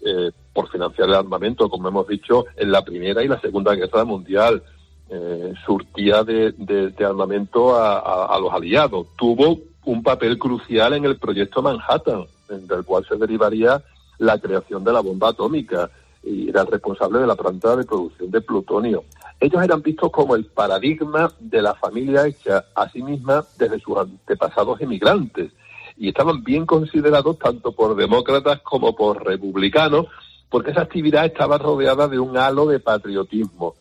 eh, 0.01 0.31
por 0.53 0.71
financiar 0.71 1.09
el 1.09 1.15
armamento, 1.15 1.69
como 1.69 1.89
hemos 1.89 2.07
dicho, 2.07 2.45
en 2.57 2.71
la 2.71 2.85
Primera 2.85 3.23
y 3.23 3.29
la 3.29 3.41
Segunda 3.41 3.75
Guerra 3.75 4.05
Mundial. 4.05 4.63
Eh, 5.11 5.55
surtía 5.65 6.23
de, 6.23 6.53
de- 6.53 7.05
armamento 7.07 7.75
a, 7.75 7.99
a- 8.27 8.39
los 8.39 8.53
aliados. 8.53 9.07
Tuvo 9.17 9.59
un 9.87 10.03
papel 10.03 10.39
crucial 10.39 10.93
en 10.93 11.07
el 11.07 11.17
proyecto 11.19 11.63
Manhattan, 11.63 12.25
del 12.49 12.85
cual 12.85 13.07
se 13.09 13.17
derivaría 13.17 13.83
la 14.19 14.39
creación 14.39 14.85
de 14.85 14.93
la 14.93 15.01
bomba 15.01 15.31
atómica 15.31 15.91
y 16.23 16.51
era 16.51 16.61
el 16.63 16.67
responsable 16.67 17.21
de 17.21 17.27
la 17.27 17.37
planta 17.37 17.75
de 17.77 17.85
producción 17.85 18.31
de 18.31 18.41
plutonio. 18.43 19.05
Ellos 19.41 19.63
eran 19.63 19.81
vistos 19.81 20.11
como 20.11 20.35
el 20.35 20.45
paradigma 20.45 21.33
de 21.41 21.63
la 21.63 21.75
familia 21.75 22.27
hecha 22.27 22.67
a 22.75 22.89
sí 22.91 23.03
misma 23.03 23.45
desde 23.57 23.81
sus 23.81 23.97
antepasados 23.97 24.79
emigrantes 24.83 25.53
y 25.97 26.09
estaban 26.09 26.43
bien 26.45 26.67
considerados 26.67 27.39
tanto 27.39 27.73
por 27.73 27.95
demócratas 27.97 28.61
como 28.61 28.95
por 28.95 29.25
republicanos 29.25 30.07
porque 30.51 30.73
esa 30.73 30.83
actividad 30.83 31.25
estaba 31.25 31.57
rodeada 31.57 32.09
de 32.09 32.19
un 32.19 32.37
halo 32.37 32.67
de 32.67 32.81
patriotismo. 32.81 33.75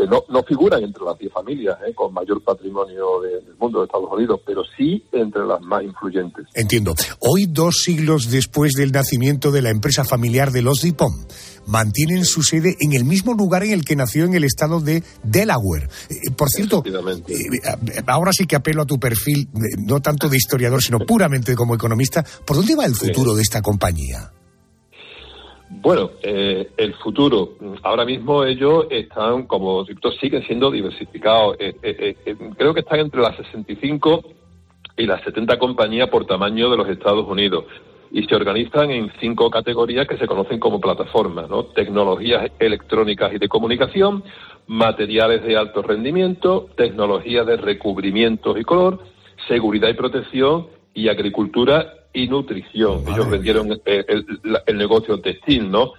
Eh, 0.00 0.06
no, 0.10 0.24
no 0.28 0.42
figuran 0.44 0.82
entre 0.82 1.04
las 1.04 1.18
diez 1.18 1.32
familias 1.32 1.76
eh, 1.86 1.92
con 1.94 2.12
mayor 2.14 2.42
patrimonio 2.42 3.20
de- 3.22 3.40
del 3.44 3.56
mundo 3.58 3.80
de 3.80 3.86
Estados 3.86 4.08
Unidos, 4.12 4.40
pero 4.46 4.62
sí 4.76 5.04
entre 5.12 5.44
las 5.44 5.60
más 5.60 5.82
influyentes. 5.82 6.46
Entiendo. 6.54 6.94
Hoy, 7.20 7.46
dos 7.46 7.82
siglos 7.84 8.30
después 8.30 8.72
del 8.72 8.92
nacimiento 8.92 9.50
de 9.50 9.62
la 9.62 9.70
empresa 9.70 10.04
familiar 10.04 10.50
de 10.52 10.62
los 10.62 10.80
DIPOM, 10.80 11.12
mantienen 11.66 12.24
su 12.24 12.42
sede 12.42 12.76
en 12.80 12.92
el 12.94 13.04
mismo 13.04 13.34
lugar 13.34 13.62
en 13.64 13.72
el 13.72 13.84
que 13.84 13.94
nació 13.96 14.24
en 14.24 14.34
el 14.34 14.44
estado 14.44 14.80
de 14.80 15.02
Delaware. 15.22 15.88
Eh, 16.08 16.30
por 16.36 16.48
cierto, 16.48 16.82
ahora 18.06 18.32
sí 18.32 18.46
que 18.46 18.56
apelo 18.56 18.82
a 18.82 18.86
tu 18.86 18.98
perfil, 18.98 19.48
no 19.86 20.00
tanto 20.00 20.28
de 20.28 20.36
historiador, 20.36 20.82
sino 20.82 20.98
puramente 21.00 21.54
como 21.54 21.74
economista. 21.74 22.24
¿Por 22.46 22.56
dónde 22.56 22.74
va 22.74 22.86
el 22.86 22.94
futuro 22.94 23.34
de 23.34 23.42
esta 23.42 23.60
compañía? 23.62 24.32
Bueno, 25.72 26.10
eh, 26.22 26.68
el 26.76 26.94
futuro. 26.94 27.50
Ahora 27.84 28.04
mismo 28.04 28.44
ellos 28.44 28.86
están, 28.90 29.46
como 29.46 29.84
repito, 29.84 30.10
siguen 30.10 30.42
siendo 30.44 30.68
diversificados. 30.68 31.56
Eh, 31.60 31.76
eh, 31.80 32.16
eh, 32.26 32.36
creo 32.58 32.74
que 32.74 32.80
están 32.80 32.98
entre 32.98 33.20
las 33.20 33.36
65 33.36 34.24
y 34.96 35.06
las 35.06 35.22
70 35.22 35.58
compañías 35.60 36.08
por 36.08 36.26
tamaño 36.26 36.70
de 36.70 36.76
los 36.76 36.88
Estados 36.88 37.24
Unidos. 37.26 37.66
Y 38.10 38.24
se 38.24 38.34
organizan 38.34 38.90
en 38.90 39.12
cinco 39.20 39.48
categorías 39.48 40.08
que 40.08 40.18
se 40.18 40.26
conocen 40.26 40.58
como 40.58 40.80
plataformas, 40.80 41.48
¿no? 41.48 41.66
Tecnologías 41.66 42.50
electrónicas 42.58 43.32
y 43.32 43.38
de 43.38 43.48
comunicación, 43.48 44.24
materiales 44.66 45.44
de 45.44 45.56
alto 45.56 45.82
rendimiento, 45.82 46.68
tecnología 46.76 47.44
de 47.44 47.56
recubrimientos 47.56 48.58
y 48.58 48.64
color, 48.64 48.98
seguridad 49.46 49.88
y 49.88 49.94
protección 49.94 50.66
y 50.94 51.08
agricultura 51.08 51.99
y 52.12 52.26
nutrición. 52.28 53.04
Ellos 53.08 53.30
vendieron 53.30 53.70
el, 53.72 53.80
el- 53.84 54.26
la- 54.44 54.62
el 54.66 54.76
negocio 54.76 55.20
textil, 55.20 55.70
¿no? 55.70 55.92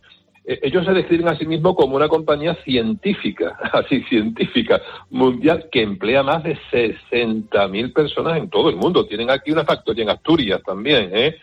Eh, 0.43 0.59
Ellos 0.63 0.85
se 0.85 0.91
describen 0.93 1.27
a 1.27 1.37
sí 1.37 1.45
mismos 1.45 1.75
como 1.75 1.95
una 1.95 2.07
compañía 2.09 2.55
científica, 2.63 3.57
así 3.73 4.01
científica, 4.03 4.81
mundial, 5.09 5.67
que 5.71 5.81
emplea 5.83 6.23
más 6.23 6.43
de 6.43 6.57
60.000 6.71 7.93
personas 7.93 8.37
en 8.37 8.49
todo 8.49 8.69
el 8.69 8.75
mundo. 8.75 9.05
Tienen 9.05 9.29
aquí 9.29 9.51
una 9.51 9.65
factoría 9.65 10.03
en 10.03 10.09
Asturias 10.09 10.61
también, 10.65 11.11
¿eh? 11.13 11.35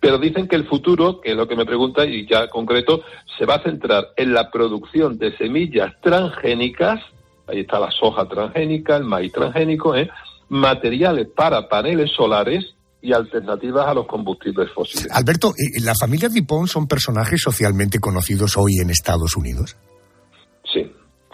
Pero 0.00 0.18
dicen 0.18 0.48
que 0.48 0.56
el 0.56 0.64
futuro, 0.66 1.20
que 1.20 1.30
es 1.30 1.36
lo 1.36 1.46
que 1.48 1.56
me 1.56 1.64
pregunta 1.64 2.04
y 2.04 2.26
ya 2.26 2.48
concreto, 2.48 3.02
se 3.38 3.46
va 3.46 3.54
a 3.54 3.62
centrar 3.62 4.08
en 4.16 4.34
la 4.34 4.50
producción 4.50 5.16
de 5.18 5.36
semillas 5.36 5.92
transgénicas, 6.02 7.00
ahí 7.46 7.60
está 7.60 7.78
la 7.80 7.90
soja 7.92 8.26
transgénica, 8.28 8.96
el 8.96 9.04
maíz 9.04 9.32
transgénico, 9.32 9.94
¿eh? 9.96 10.10
materiales 10.48 11.28
para 11.34 11.68
paneles 11.68 12.10
solares 12.12 12.74
y 13.06 13.12
alternativas 13.12 13.86
a 13.86 13.94
los 13.94 14.06
combustibles 14.06 14.68
fósiles. 14.74 15.06
Alberto, 15.12 15.50
eh, 15.50 15.80
¿la 15.80 15.94
familia 15.94 16.28
DIPOM 16.28 16.66
son 16.66 16.88
personajes 16.88 17.40
socialmente 17.40 18.00
conocidos 18.00 18.56
hoy 18.56 18.80
en 18.82 18.90
Estados 18.90 19.36
Unidos? 19.36 19.76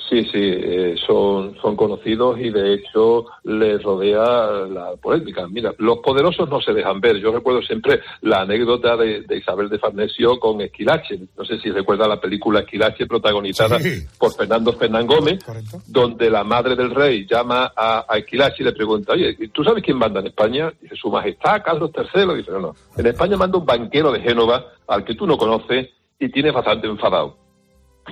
Sí, 0.09 0.25
sí, 0.25 0.31
eh, 0.35 0.95
son, 1.07 1.57
son 1.61 1.77
conocidos 1.77 2.39
y 2.39 2.51
de 2.51 2.75
hecho 2.75 3.27
les 3.45 3.83
rodea 3.83 4.67
la 4.69 4.97
polémica. 5.01 5.47
Mira, 5.49 5.73
los 5.79 5.99
poderosos 5.99 6.49
no 6.49 6.61
se 6.61 6.73
dejan 6.73 7.01
ver. 7.01 7.17
Yo 7.19 7.33
recuerdo 7.33 7.63
siempre 7.63 8.01
la 8.21 8.43
anécdota 8.43 8.97
de, 8.97 9.23
de 9.23 9.39
Isabel 9.39 9.69
de 9.69 9.79
Farnesio 9.79 10.39
con 10.39 10.61
Esquilache. 10.61 11.19
No 11.37 11.45
sé 11.45 11.59
si 11.61 11.71
recuerda 11.71 12.09
la 12.09 12.21
película 12.21 12.61
Esquilache 12.61 13.07
protagonizada 13.07 13.79
por 14.19 14.35
Fernando 14.35 14.73
Fernán 14.73 15.07
Gómez, 15.07 15.39
donde 15.87 16.29
la 16.31 16.45
madre 16.45 16.77
del 16.77 16.95
rey 16.95 17.27
llama 17.27 17.73
a, 17.75 18.05
a 18.09 18.19
Esquilache 18.19 18.63
y 18.63 18.65
le 18.65 18.73
pregunta, 18.73 19.13
oye, 19.13 19.37
¿tú 19.53 19.65
sabes 19.65 19.83
quién 19.83 19.99
manda 19.99 20.21
en 20.21 20.27
España? 20.27 20.73
Dice, 20.81 20.97
su 20.97 21.11
majestad, 21.11 21.63
Carlos 21.65 21.91
III. 21.97 22.35
Dice, 22.37 22.51
no, 22.51 22.61
no, 22.61 22.75
en 22.97 23.07
España 23.07 23.37
manda 23.37 23.59
un 23.59 23.67
banquero 23.67 24.13
de 24.13 24.21
Génova 24.21 24.67
al 24.89 25.05
que 25.05 25.15
tú 25.15 25.27
no 25.27 25.39
conoces 25.39 25.89
y 26.19 26.29
tienes 26.29 26.53
bastante 26.53 26.87
enfadado. 26.87 27.37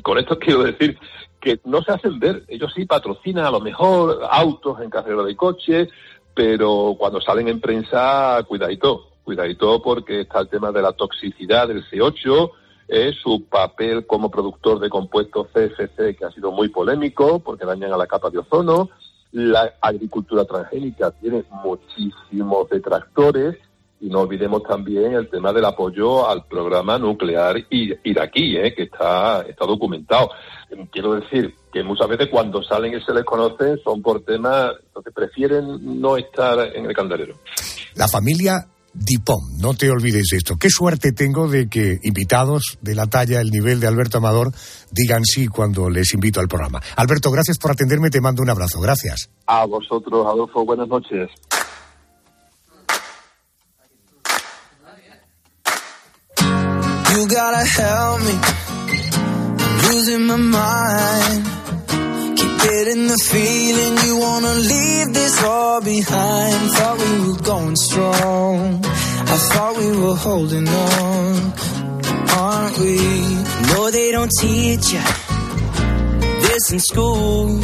Con 0.02 0.18
esto 0.18 0.38
quiero 0.38 0.62
decir 0.62 0.96
que 1.40 1.60
no 1.64 1.82
se 1.82 1.92
hacen 1.92 2.18
ver. 2.18 2.44
Ellos 2.48 2.72
sí 2.74 2.84
patrocinan 2.84 3.44
a 3.44 3.50
lo 3.50 3.60
mejor 3.60 4.20
autos 4.30 4.80
en 4.80 4.90
carrera 4.90 5.22
de 5.22 5.36
coche, 5.36 5.88
pero 6.34 6.94
cuando 6.98 7.20
salen 7.20 7.48
en 7.48 7.60
prensa, 7.60 8.44
cuidadito, 8.46 9.08
cuidadito 9.24 9.80
porque 9.82 10.22
está 10.22 10.40
el 10.40 10.48
tema 10.48 10.70
de 10.72 10.82
la 10.82 10.92
toxicidad 10.92 11.68
del 11.68 11.84
C8, 11.84 12.50
eh, 12.88 13.12
su 13.22 13.44
papel 13.44 14.06
como 14.06 14.30
productor 14.30 14.80
de 14.80 14.90
compuestos 14.90 15.48
CFC, 15.52 16.16
que 16.16 16.24
ha 16.24 16.30
sido 16.30 16.50
muy 16.50 16.68
polémico 16.68 17.38
porque 17.38 17.64
dañan 17.64 17.92
a 17.92 17.96
la 17.96 18.06
capa 18.06 18.30
de 18.30 18.38
ozono. 18.38 18.90
La 19.32 19.74
agricultura 19.80 20.44
transgénica 20.44 21.12
tiene 21.12 21.44
muchísimos 21.64 22.68
detractores 22.68 23.56
y 24.00 24.08
no 24.08 24.20
olvidemos 24.20 24.62
también 24.62 25.12
el 25.12 25.28
tema 25.28 25.52
del 25.52 25.64
apoyo 25.64 26.28
al 26.28 26.46
programa 26.46 26.98
nuclear 26.98 27.56
iraquí, 27.70 28.56
¿eh? 28.56 28.74
que 28.74 28.84
está, 28.84 29.42
está 29.42 29.66
documentado. 29.66 30.30
Quiero 30.90 31.14
decir 31.14 31.54
que 31.72 31.82
muchas 31.82 32.08
veces 32.08 32.28
cuando 32.30 32.62
salen 32.62 32.94
y 32.94 33.02
se 33.02 33.12
les 33.12 33.24
conoce 33.24 33.76
son 33.84 34.00
por 34.00 34.22
temas 34.24 34.72
que 35.04 35.10
prefieren 35.10 36.00
no 36.00 36.16
estar 36.16 36.58
en 36.74 36.86
el 36.86 36.94
candelero. 36.94 37.34
La 37.94 38.08
familia 38.08 38.66
DIPOM, 38.92 39.58
no 39.60 39.74
te 39.74 39.90
olvides 39.90 40.28
de 40.30 40.38
esto. 40.38 40.56
Qué 40.56 40.68
suerte 40.68 41.12
tengo 41.12 41.48
de 41.48 41.68
que 41.68 41.98
invitados 42.02 42.78
de 42.80 42.94
la 42.94 43.06
talla, 43.06 43.40
el 43.40 43.50
nivel 43.50 43.80
de 43.80 43.86
Alberto 43.86 44.18
Amador, 44.18 44.52
digan 44.90 45.24
sí 45.24 45.46
cuando 45.46 45.88
les 45.90 46.12
invito 46.14 46.40
al 46.40 46.48
programa. 46.48 46.80
Alberto, 46.96 47.30
gracias 47.30 47.58
por 47.58 47.72
atenderme, 47.72 48.10
te 48.10 48.20
mando 48.20 48.42
un 48.42 48.50
abrazo. 48.50 48.80
Gracias. 48.80 49.30
A 49.46 49.64
vosotros, 49.66 50.26
Adolfo, 50.26 50.64
buenas 50.64 50.88
noches. 50.88 51.30
Gotta 57.30 57.64
help 57.64 58.20
me. 58.22 58.34
I'm 59.62 59.92
losing 59.92 60.26
my 60.26 60.36
mind. 60.36 61.44
Keep 62.38 62.54
getting 62.68 63.06
the 63.06 63.18
feeling 63.30 63.94
you 64.06 64.18
wanna 64.18 64.54
leave 64.54 65.14
this 65.14 65.42
all 65.44 65.80
behind. 65.80 66.70
Thought 66.72 66.98
we 66.98 67.28
were 67.28 67.42
going 67.42 67.76
strong. 67.76 68.80
I 68.84 69.36
thought 69.50 69.76
we 69.76 69.90
were 69.96 70.16
holding 70.16 70.68
on. 70.68 71.52
Aren't 72.36 72.78
we? 72.78 72.96
No, 73.72 73.90
they 73.90 74.10
don't 74.10 74.32
teach 74.40 74.92
you 74.92 75.02
this 76.42 76.72
in 76.72 76.80
school. 76.80 77.60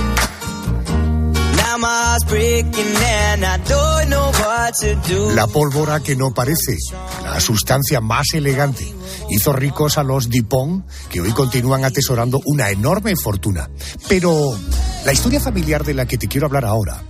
La 5.34 5.46
pólvora 5.46 6.00
que 6.00 6.16
no 6.16 6.32
parece, 6.32 6.76
la 7.22 7.40
sustancia 7.40 8.00
más 8.00 8.26
elegante 8.32 8.86
hizo 9.30 9.52
ricos 9.52 9.98
a 9.98 10.02
los 10.02 10.30
Dupont, 10.30 10.86
que 11.10 11.20
hoy 11.20 11.32
continúan 11.32 11.84
atesorando 11.84 12.40
una 12.46 12.70
enorme 12.70 13.14
fortuna. 13.16 13.68
Pero 14.08 14.56
la 15.04 15.12
historia 15.12 15.40
familiar 15.40 15.84
de 15.84 15.94
la 15.94 16.06
que 16.06 16.18
te 16.18 16.28
quiero 16.28 16.46
hablar 16.46 16.64
ahora 16.64 17.02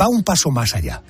va 0.00 0.08
un 0.08 0.22
paso 0.22 0.50
más 0.50 0.74
allá. 0.74 1.02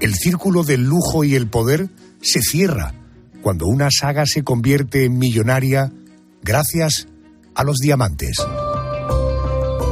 El 0.00 0.14
círculo 0.14 0.64
del 0.64 0.82
lujo 0.82 1.24
y 1.24 1.34
el 1.34 1.48
poder 1.48 1.90
se 2.20 2.40
cierra 2.40 2.94
cuando 3.42 3.66
una 3.66 3.88
saga 3.90 4.26
se 4.26 4.42
convierte 4.42 5.04
en 5.04 5.18
millonaria 5.18 5.92
gracias 6.42 7.06
a 7.54 7.64
los 7.64 7.76
diamantes. 7.76 8.38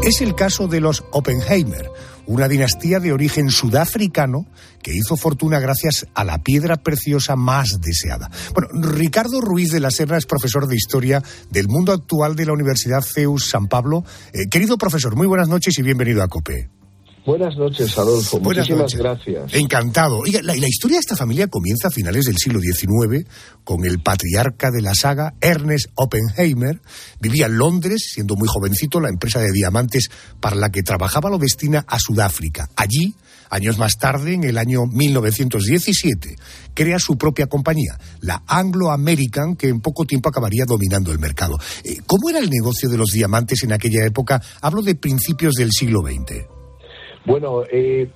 Es 0.02 0.20
el 0.20 0.34
caso 0.34 0.68
de 0.68 0.80
los 0.80 1.04
Oppenheimer, 1.12 1.90
una 2.26 2.48
dinastía 2.48 3.00
de 3.00 3.12
origen 3.12 3.50
sudafricano 3.50 4.46
que 4.82 4.94
hizo 4.94 5.16
fortuna 5.16 5.60
gracias 5.60 6.06
a 6.14 6.24
la 6.24 6.38
piedra 6.38 6.76
preciosa 6.76 7.36
más 7.36 7.80
deseada. 7.80 8.30
Bueno, 8.52 8.68
Ricardo 8.72 9.40
Ruiz 9.40 9.70
de 9.70 9.80
la 9.80 9.90
Serra 9.90 10.18
es 10.18 10.26
profesor 10.26 10.66
de 10.66 10.76
Historia 10.76 11.22
del 11.50 11.68
mundo 11.68 11.92
actual 11.92 12.36
de 12.36 12.46
la 12.46 12.52
Universidad 12.52 13.02
CEUS 13.02 13.48
San 13.48 13.68
Pablo. 13.68 14.04
Eh, 14.32 14.48
querido 14.48 14.76
profesor, 14.76 15.16
muy 15.16 15.26
buenas 15.26 15.48
noches 15.48 15.78
y 15.78 15.82
bienvenido 15.82 16.22
a 16.22 16.28
COPE. 16.28 16.73
Buenas 17.26 17.56
noches, 17.56 17.96
Adolfo. 17.96 18.38
Buenas 18.38 18.68
Muchísimas 18.68 18.94
noches. 18.94 18.98
gracias. 18.98 19.54
Encantado. 19.54 20.18
Oiga, 20.18 20.42
la, 20.42 20.54
la 20.54 20.68
historia 20.68 20.96
de 20.96 21.00
esta 21.00 21.16
familia 21.16 21.46
comienza 21.48 21.88
a 21.88 21.90
finales 21.90 22.26
del 22.26 22.36
siglo 22.36 22.60
XIX 22.60 23.26
con 23.64 23.86
el 23.86 24.00
patriarca 24.00 24.70
de 24.70 24.82
la 24.82 24.94
saga, 24.94 25.32
Ernest 25.40 25.86
Oppenheimer. 25.94 26.82
Vivía 27.20 27.46
en 27.46 27.56
Londres, 27.56 28.10
siendo 28.12 28.36
muy 28.36 28.46
jovencito, 28.46 29.00
la 29.00 29.08
empresa 29.08 29.40
de 29.40 29.52
diamantes 29.52 30.10
para 30.38 30.54
la 30.56 30.68
que 30.70 30.82
trabajaba 30.82 31.30
lo 31.30 31.38
destina 31.38 31.86
a 31.88 31.98
Sudáfrica. 31.98 32.68
Allí, 32.76 33.14
años 33.48 33.78
más 33.78 33.96
tarde, 33.96 34.34
en 34.34 34.44
el 34.44 34.58
año 34.58 34.80
1917, 34.84 36.36
crea 36.74 36.98
su 36.98 37.16
propia 37.16 37.46
compañía, 37.46 37.98
la 38.20 38.42
Anglo 38.46 38.90
American, 38.90 39.56
que 39.56 39.68
en 39.68 39.80
poco 39.80 40.04
tiempo 40.04 40.28
acabaría 40.28 40.66
dominando 40.66 41.10
el 41.10 41.18
mercado. 41.18 41.58
Eh, 41.84 42.00
¿Cómo 42.04 42.28
era 42.28 42.38
el 42.38 42.50
negocio 42.50 42.90
de 42.90 42.98
los 42.98 43.12
diamantes 43.12 43.62
en 43.62 43.72
aquella 43.72 44.04
época? 44.04 44.42
Hablo 44.60 44.82
de 44.82 44.94
principios 44.94 45.54
del 45.54 45.70
siglo 45.72 46.00
XX. 46.02 46.53
Bueno, 47.24 47.62
eh, 47.70 48.10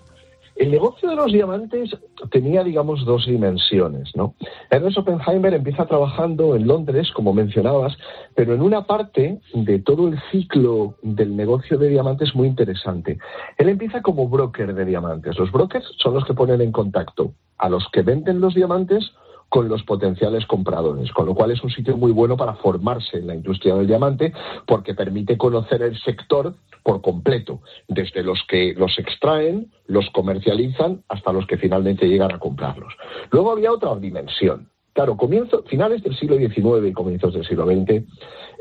el 0.59 0.72
negocio 0.72 1.09
de 1.09 1.14
los 1.14 1.32
diamantes 1.32 1.96
tenía, 2.32 2.64
digamos, 2.64 3.04
dos 3.04 3.26
dimensiones, 3.26 4.11
¿no? 4.16 4.34
Ernest 4.70 4.98
Oppenheimer 4.98 5.54
empieza 5.54 5.86
trabajando 5.86 6.56
en 6.56 6.66
Londres, 6.66 7.12
como 7.12 7.32
mencionabas, 7.32 7.96
pero 8.34 8.54
en 8.54 8.62
una 8.62 8.84
parte 8.84 9.38
de 9.54 9.78
todo 9.78 10.09
el 10.09 10.18
ciclo 10.32 10.96
del 11.02 11.36
negocio 11.36 11.78
de 11.78 11.88
diamantes 11.88 12.34
muy 12.34 12.48
interesante. 12.48 13.18
Él 13.56 13.68
empieza 13.68 14.02
como 14.02 14.28
broker 14.28 14.74
de 14.74 14.84
diamantes. 14.84 15.38
Los 15.38 15.52
brokers 15.52 15.86
son 16.02 16.14
los 16.14 16.24
que 16.24 16.34
ponen 16.34 16.61
en 16.61 16.72
contacto 16.72 17.34
a 17.56 17.68
los 17.68 17.86
que 17.92 18.02
venden 18.02 18.40
los 18.40 18.54
diamantes 18.54 19.12
con 19.49 19.68
los 19.68 19.82
potenciales 19.82 20.46
compradores, 20.46 21.11
con 21.12 21.26
lo 21.26 21.34
cual 21.34 21.51
es 21.51 21.62
un 21.62 21.70
sitio 21.70 21.96
muy 21.96 22.12
bueno 22.12 22.36
para 22.36 22.55
formarse 22.55 23.18
en 23.18 23.26
la 23.26 23.34
industria 23.34 23.74
del 23.74 23.86
diamante 23.86 24.32
porque 24.66 24.94
permite 24.94 25.38
conocer 25.38 25.82
el 25.82 25.99
sector 26.01 26.55
por 26.82 27.01
completo, 27.03 27.61
desde 27.86 28.22
los 28.22 28.42
que 28.49 28.74
los 28.74 28.99
extraen, 28.99 29.70
los 29.86 30.09
comercializan, 30.11 31.03
hasta 31.09 31.32
los 31.32 31.46
que 31.46 31.59
finalmente 31.59 32.09
llegan 32.09 32.32
a 32.32 32.38
comprarlos. 32.38 32.94
Luego 33.30 33.53
había 33.53 33.72
otra 33.72 33.94
dimensión. 33.96 34.68
Claro, 34.92 35.16
comienzo, 35.16 35.62
finales 35.64 36.03
del 36.03 36.16
siglo 36.16 36.36
XIX 36.36 36.88
y 36.88 36.92
comienzos 36.92 37.32
del 37.32 37.46
siglo 37.46 37.66
XX 37.66 38.05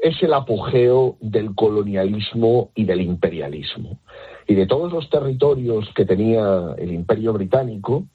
es 0.03 0.21
el 0.21 0.33
apogeo 0.33 1.17
del 1.19 1.55
colonialismo 1.55 2.69
y 2.75 2.85
del 2.85 3.01
imperialismo. 3.01 3.99
Y 4.47 4.53
de 4.53 4.67
todos 4.67 4.91
los 4.91 5.09
territorios 5.09 5.89
que 5.95 6.05
tenía 6.05 6.75
el 6.77 6.91
imperio 6.91 7.33
británico, 7.33 8.05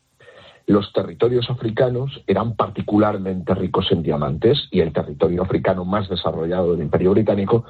los 0.66 0.92
territorios 0.92 1.48
africanos 1.50 2.22
eran 2.26 2.54
particularmente 2.54 3.54
ricos 3.54 3.90
en 3.90 4.02
diamantes 4.02 4.68
y 4.70 4.80
el 4.80 4.92
territorio 4.92 5.42
africano 5.42 5.84
más 5.84 6.08
desarrollado 6.08 6.72
del 6.72 6.82
Imperio 6.82 7.12
Británico 7.12 7.64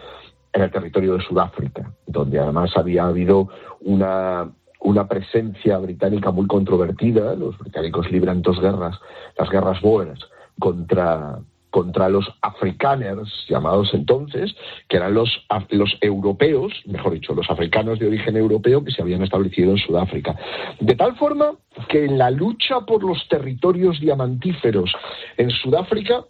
era 0.53 0.67
el 0.67 0.71
territorio 0.71 1.15
de 1.15 1.25
Sudáfrica, 1.25 1.93
donde 2.07 2.39
además 2.39 2.77
había 2.77 3.07
habido 3.07 3.49
una, 3.81 4.53
una 4.81 5.09
presencia 5.09 5.79
británica 5.79 6.31
muy 6.31 6.47
controvertida. 6.47 7.35
Los 7.35 7.57
británicos 7.59 8.11
libran 8.11 8.43
dos 8.43 8.61
guerras, 8.61 9.01
las 9.39 9.49
guerras 9.49 9.81
Boers 9.81 10.21
contra, 10.59 11.39
contra 11.73 12.11
los 12.11 12.31
afrikaners, 12.43 13.31
llamados 13.49 13.95
entonces, 13.95 14.55
que 14.89 14.99
eran 14.99 15.15
los, 15.15 15.31
los 15.71 15.97
europeos, 16.03 16.71
mejor 16.85 17.15
dicho, 17.15 17.35
los 17.35 17.51
africanos 17.51 17.99
de 17.99 18.09
origen 18.09 18.37
europeo 18.37 18.85
que 18.85 18.93
se 18.93 19.01
habían 19.01 19.23
establecido 19.23 19.73
en 19.73 19.79
Sudáfrica. 19.79 20.37
De 20.81 20.95
tal 20.95 21.17
forma 21.17 21.53
que 21.89 22.05
en 22.05 22.19
la 22.19 22.31
lucha 22.31 22.83
por 22.83 23.03
los 23.03 23.27
territorios 23.27 23.99
diamantíferos 24.01 24.93
en 25.39 25.51
Sudáfrica 25.51 26.25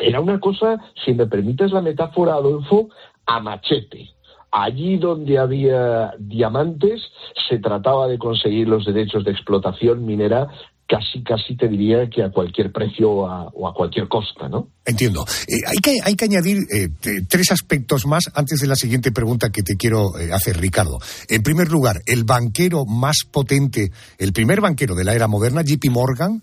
era 0.00 0.20
una 0.20 0.40
cosa, 0.40 0.78
si 1.04 1.14
me 1.14 1.26
permites 1.26 1.70
la 1.70 1.80
metáfora, 1.80 2.34
Adolfo, 2.34 2.88
a 3.24 3.38
machete. 3.38 4.10
Allí 4.50 4.96
donde 4.96 5.38
había 5.38 6.12
diamantes 6.18 7.02
se 7.48 7.60
trataba 7.60 8.08
de 8.08 8.18
conseguir 8.18 8.66
los 8.66 8.84
derechos 8.84 9.24
de 9.24 9.30
explotación 9.30 10.04
minera 10.04 10.48
casi, 10.88 11.22
casi 11.22 11.56
te 11.56 11.68
diría 11.68 12.08
que 12.08 12.22
a 12.22 12.30
cualquier 12.30 12.72
precio 12.72 13.10
o 13.10 13.26
a, 13.28 13.46
o 13.48 13.68
a 13.68 13.74
cualquier 13.74 14.08
costa, 14.08 14.48
¿no? 14.48 14.68
Entiendo. 14.84 15.24
Eh, 15.48 15.56
hay, 15.66 15.78
que, 15.78 15.96
hay 16.04 16.14
que 16.14 16.24
añadir 16.26 16.58
eh, 16.72 16.88
tres 17.28 17.50
aspectos 17.50 18.06
más 18.06 18.30
antes 18.34 18.60
de 18.60 18.68
la 18.68 18.76
siguiente 18.76 19.10
pregunta 19.10 19.50
que 19.50 19.64
te 19.64 19.74
quiero 19.76 20.16
eh, 20.16 20.32
hacer, 20.32 20.58
Ricardo. 20.60 20.98
En 21.28 21.42
primer 21.42 21.70
lugar, 21.72 22.02
el 22.06 22.22
banquero 22.22 22.84
más 22.86 23.16
potente, 23.28 23.90
el 24.18 24.32
primer 24.32 24.60
banquero 24.60 24.94
de 24.94 25.02
la 25.02 25.14
era 25.16 25.26
moderna, 25.26 25.62
JP 25.62 25.90
Morgan, 25.90 26.40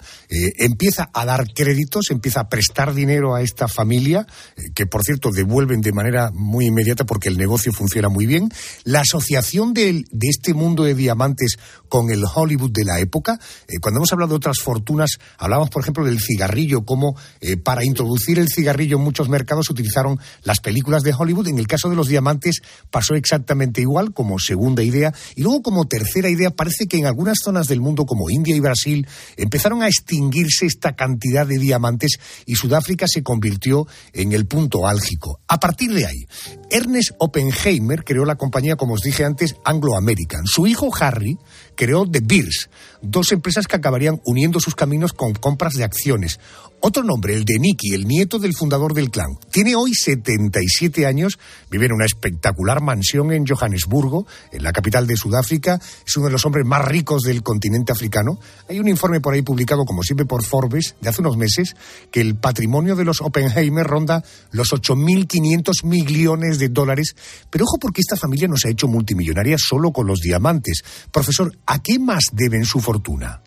empieza 0.59 1.09
a 1.13 1.23
dar 1.25 1.45
créditos, 1.53 2.11
empieza 2.11 2.41
a 2.41 2.49
prestar 2.49 2.93
dinero 2.93 3.33
a 3.35 3.41
esta 3.41 3.69
familia, 3.69 4.27
que 4.75 4.85
por 4.87 5.03
cierto 5.03 5.29
devuelven 5.31 5.79
de 5.79 5.93
manera 5.93 6.31
muy 6.33 6.65
inmediata 6.65 7.05
porque 7.05 7.29
el 7.29 7.37
negocio 7.37 7.71
funciona 7.71 8.09
muy 8.09 8.25
bien. 8.25 8.49
La 8.83 9.01
asociación 9.01 9.73
del- 9.73 10.03
de 10.11 10.27
este 10.27 10.53
mundo 10.53 10.83
de 10.83 10.95
diamantes 10.95 11.55
con 11.87 12.09
el 12.11 12.23
Hollywood 12.25 12.71
de 12.71 12.83
la 12.85 12.99
época, 12.99 13.39
cuando 13.81 13.99
hemos 13.99 14.11
hablado 14.11 14.32
de 14.33 14.37
otras 14.37 14.59
fortunas, 14.59 15.19
hablamos 15.37 15.69
por 15.69 15.81
ejemplo 15.81 16.05
del 16.05 16.19
cigarrillo, 16.19 16.83
como 16.83 17.15
eh, 17.39 17.57
para 17.57 17.85
introducir 17.85 18.39
el 18.39 18.49
cigarrillo 18.49 18.97
en 18.97 19.03
muchos 19.03 19.29
mercados 19.29 19.69
utilizaron 19.69 20.19
las 20.43 20.59
películas 20.59 21.03
de 21.03 21.13
Hollywood. 21.17 21.47
En 21.47 21.59
el 21.59 21.67
caso 21.67 21.89
de 21.89 21.95
los 21.95 22.07
diamantes 22.07 22.61
pasó 22.89 23.15
exactamente 23.15 23.81
igual 23.81 24.13
como 24.13 24.39
segunda 24.39 24.83
idea. 24.83 25.13
Y 25.35 25.43
luego 25.43 25.61
como 25.61 25.85
tercera 25.85 26.29
idea 26.29 26.49
parece 26.51 26.87
que 26.87 26.97
en 26.97 27.05
algunas 27.05 27.39
zonas 27.43 27.67
del 27.67 27.81
mundo 27.81 28.05
como 28.05 28.29
India 28.29 28.55
y 28.55 28.59
Brasil 28.59 29.07
empezaron 29.37 29.81
a 29.81 29.87
extinguirse 29.87 30.65
esta 30.65 30.95
cantidad 30.95 31.45
de 31.45 31.59
diamantes 31.59 32.19
y 32.45 32.55
Sudáfrica 32.55 33.05
se 33.07 33.23
convirtió 33.23 33.87
en 34.13 34.31
el 34.31 34.45
punto 34.45 34.87
álgico. 34.87 35.39
A 35.47 35.59
partir 35.59 35.93
de 35.93 36.05
ahí, 36.05 36.25
Ernest 36.69 37.11
Oppenheimer 37.19 38.03
creó 38.03 38.25
la 38.25 38.35
compañía, 38.35 38.75
como 38.75 38.95
os 38.95 39.01
dije 39.01 39.23
antes, 39.25 39.55
Anglo 39.63 39.95
American. 39.95 40.45
Su 40.45 40.67
hijo 40.67 40.89
Harry 40.99 41.37
creó 41.75 42.09
The 42.09 42.21
Beers, 42.23 42.69
dos 43.01 43.31
empresas 43.31 43.67
que 43.67 43.75
acabarían 43.75 44.21
uniendo 44.25 44.59
sus 44.59 44.75
caminos 44.75 45.13
con 45.13 45.33
compras 45.33 45.73
de 45.73 45.83
acciones. 45.83 46.39
Otro 46.85 47.01
nombre, 47.01 47.33
el 47.33 47.45
de 47.45 47.59
Nicky, 47.59 47.93
el 47.93 48.05
nieto 48.05 48.39
del 48.39 48.53
fundador 48.53 48.93
del 48.93 49.09
clan. 49.09 49.37
Tiene 49.49 49.73
hoy 49.73 49.93
77 49.93 51.05
años, 51.05 51.39
vive 51.71 51.85
en 51.85 51.93
una 51.93 52.03
espectacular 52.03 52.81
mansión 52.81 53.31
en 53.31 53.47
Johannesburgo, 53.47 54.27
en 54.51 54.63
la 54.63 54.73
capital 54.73 55.07
de 55.07 55.15
Sudáfrica. 55.15 55.79
Es 56.05 56.17
uno 56.17 56.25
de 56.25 56.33
los 56.33 56.45
hombres 56.45 56.65
más 56.65 56.83
ricos 56.83 57.21
del 57.21 57.41
continente 57.41 57.93
africano. 57.93 58.37
Hay 58.67 58.81
un 58.81 58.89
informe 58.89 59.21
por 59.21 59.33
ahí 59.33 59.41
publicado, 59.43 59.85
como 59.85 60.03
siempre, 60.03 60.25
por 60.25 60.43
Forbes, 60.43 60.95
de 60.99 61.07
hace 61.07 61.21
unos 61.21 61.37
meses, 61.37 61.73
que 62.11 62.19
el 62.19 62.35
patrimonio 62.35 62.97
de 62.97 63.05
los 63.05 63.21
Oppenheimer 63.21 63.87
ronda 63.87 64.21
los 64.51 64.73
8.500 64.73 65.85
millones 65.85 66.59
de 66.59 66.67
dólares. 66.67 67.15
Pero 67.49 67.63
ojo 67.63 67.77
porque 67.79 68.01
esta 68.01 68.17
familia 68.17 68.49
no 68.49 68.57
se 68.57 68.67
ha 68.67 68.71
hecho 68.71 68.89
multimillonaria 68.89 69.55
solo 69.57 69.93
con 69.93 70.05
los 70.05 70.19
diamantes. 70.19 70.83
Profesor, 71.13 71.57
¿a 71.65 71.79
qué 71.81 71.99
más 71.99 72.23
deben 72.33 72.65
su 72.65 72.79
fortuna? 72.79 73.41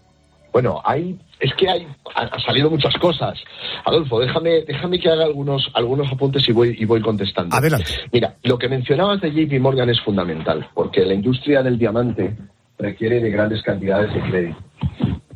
Bueno, 0.52 0.80
hay, 0.84 1.18
es 1.38 1.52
que 1.54 1.68
hay, 1.68 1.86
han 2.14 2.40
salido 2.40 2.70
muchas 2.70 2.94
cosas. 2.94 3.38
Adolfo, 3.84 4.20
déjame, 4.20 4.62
déjame 4.66 4.98
que 4.98 5.10
haga 5.10 5.24
algunos, 5.24 5.70
algunos 5.74 6.10
apuntes 6.10 6.48
y 6.48 6.52
voy, 6.52 6.74
y 6.78 6.86
voy 6.86 7.02
contestando. 7.02 7.54
Adelante. 7.54 7.92
Mira, 8.10 8.36
lo 8.42 8.56
que 8.58 8.68
mencionabas 8.68 9.20
de 9.20 9.30
JP 9.32 9.60
Morgan 9.60 9.90
es 9.90 10.00
fundamental, 10.00 10.66
porque 10.74 11.04
la 11.04 11.12
industria 11.12 11.62
del 11.62 11.78
diamante 11.78 12.34
requiere 12.78 13.20
de 13.20 13.30
grandes 13.30 13.62
cantidades 13.62 14.14
de 14.14 14.20
crédito. 14.30 14.58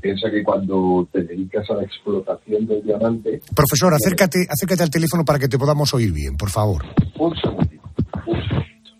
Piensa 0.00 0.30
que 0.30 0.42
cuando 0.42 1.06
te 1.12 1.22
dedicas 1.24 1.68
a 1.68 1.74
la 1.74 1.82
explotación 1.82 2.66
del 2.66 2.82
diamante, 2.82 3.42
Profesor, 3.54 3.92
acércate, 3.92 4.46
acércate 4.48 4.82
al 4.82 4.90
teléfono 4.90 5.24
para 5.24 5.38
que 5.38 5.48
te 5.48 5.58
podamos 5.58 5.92
oír 5.92 6.12
bien, 6.12 6.38
por 6.38 6.48
favor. 6.48 6.82
un 7.18 7.36
segundito, 7.36 7.82
un 8.26 8.40
segundito. 8.48 8.90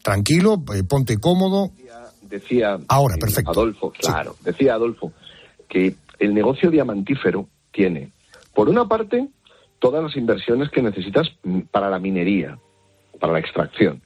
Tranquilo, 0.00 0.62
eh, 0.72 0.84
ponte 0.84 1.16
cómodo. 1.18 1.72
Decía 2.34 2.78
Ahora, 2.88 3.14
eh, 3.14 3.18
perfecto. 3.20 3.50
Adolfo, 3.50 3.90
claro, 3.90 4.36
decía 4.42 4.74
Adolfo 4.74 5.12
que 5.68 5.94
el 6.18 6.34
negocio 6.34 6.70
diamantífero 6.70 7.48
tiene, 7.72 8.10
por 8.54 8.68
una 8.68 8.86
parte, 8.86 9.28
todas 9.78 10.02
las 10.02 10.16
inversiones 10.16 10.70
que 10.70 10.82
necesitas 10.82 11.28
mm, 11.42 11.60
para 11.70 11.90
la 11.90 11.98
minería, 11.98 12.58
para 13.18 13.32
la 13.32 13.40
extracción, 13.40 14.02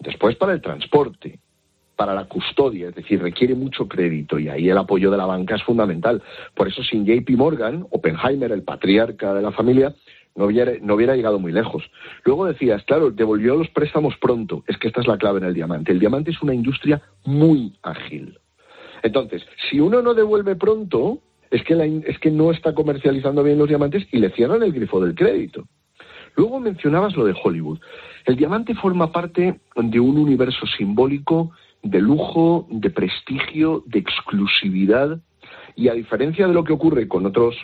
después 0.00 0.36
para 0.36 0.52
el 0.52 0.60
transporte, 0.60 1.38
para 1.96 2.14
la 2.14 2.24
custodia, 2.24 2.88
es 2.88 2.94
decir, 2.94 3.22
requiere 3.22 3.54
mucho 3.54 3.86
crédito 3.86 4.38
y 4.38 4.48
ahí 4.48 4.68
el 4.68 4.78
apoyo 4.78 5.10
de 5.10 5.16
la 5.16 5.26
banca 5.26 5.54
es 5.54 5.62
fundamental. 5.62 6.22
Por 6.54 6.68
eso 6.68 6.82
sin 6.82 7.06
JP 7.06 7.30
Morgan, 7.36 7.86
Oppenheimer, 7.90 8.50
el 8.50 8.62
patriarca 8.62 9.32
de 9.32 9.42
la 9.42 9.52
familia, 9.52 9.94
no 10.34 10.46
hubiera, 10.46 10.72
no 10.80 10.94
hubiera 10.94 11.16
llegado 11.16 11.38
muy 11.38 11.52
lejos. 11.52 11.84
Luego 12.24 12.46
decías, 12.46 12.82
claro, 12.84 13.10
devolvió 13.10 13.56
los 13.56 13.68
préstamos 13.70 14.16
pronto. 14.16 14.64
Es 14.66 14.78
que 14.78 14.88
esta 14.88 15.00
es 15.00 15.06
la 15.06 15.18
clave 15.18 15.38
en 15.38 15.46
el 15.46 15.54
diamante. 15.54 15.92
El 15.92 16.00
diamante 16.00 16.30
es 16.30 16.42
una 16.42 16.54
industria 16.54 17.02
muy 17.24 17.76
ágil. 17.82 18.38
Entonces, 19.02 19.46
si 19.70 19.80
uno 19.80 20.02
no 20.02 20.14
devuelve 20.14 20.56
pronto, 20.56 21.20
es 21.50 21.62
que, 21.62 22.02
es 22.06 22.18
que 22.18 22.30
no 22.30 22.50
está 22.50 22.74
comercializando 22.74 23.42
bien 23.42 23.58
los 23.58 23.68
diamantes 23.68 24.06
y 24.10 24.18
le 24.18 24.30
cierran 24.30 24.62
el 24.62 24.72
grifo 24.72 25.00
del 25.00 25.14
crédito. 25.14 25.64
Luego 26.36 26.58
mencionabas 26.58 27.16
lo 27.16 27.24
de 27.24 27.34
Hollywood. 27.40 27.78
El 28.24 28.36
diamante 28.36 28.74
forma 28.74 29.12
parte 29.12 29.60
de 29.76 30.00
un 30.00 30.18
universo 30.18 30.66
simbólico 30.66 31.52
de 31.82 32.00
lujo, 32.00 32.66
de 32.70 32.90
prestigio, 32.90 33.84
de 33.86 34.00
exclusividad 34.00 35.20
y 35.76 35.88
a 35.88 35.94
diferencia 35.94 36.48
de 36.48 36.54
lo 36.54 36.64
que 36.64 36.72
ocurre 36.72 37.06
con 37.06 37.26
otros 37.26 37.54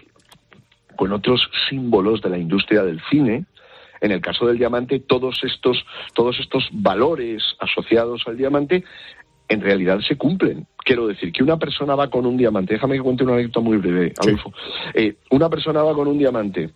con 1.01 1.14
otros 1.14 1.48
símbolos 1.70 2.20
de 2.20 2.28
la 2.28 2.36
industria 2.36 2.82
del 2.82 3.01
cine, 3.09 3.46
en 4.03 4.11
el 4.12 4.20
caso 4.20 4.46
del 4.46 4.59
diamante 4.59 5.01
todos 5.01 5.42
estos 5.44 5.82
todos 6.12 6.38
estos 6.38 6.68
valores 6.72 7.42
asociados 7.59 8.22
al 8.26 8.36
diamante 8.36 8.84
en 9.48 9.62
realidad 9.62 10.01
se 10.07 10.18
cumplen. 10.18 10.66
Quiero 10.76 11.07
decir 11.07 11.32
que 11.32 11.42
una 11.42 11.57
persona 11.57 11.94
va 11.94 12.11
con 12.11 12.26
un 12.26 12.36
diamante, 12.36 12.74
déjame 12.74 12.96
que 12.96 13.03
cuente 13.03 13.24
una 13.24 13.32
anécdota 13.32 13.61
muy 13.61 13.78
breve, 13.78 14.12
Adolfo. 14.20 14.53
Eh, 14.92 15.14
una 15.30 15.48
persona 15.48 15.82
va 15.82 15.94
con 15.94 16.07
un 16.07 16.18
diamante 16.18 16.68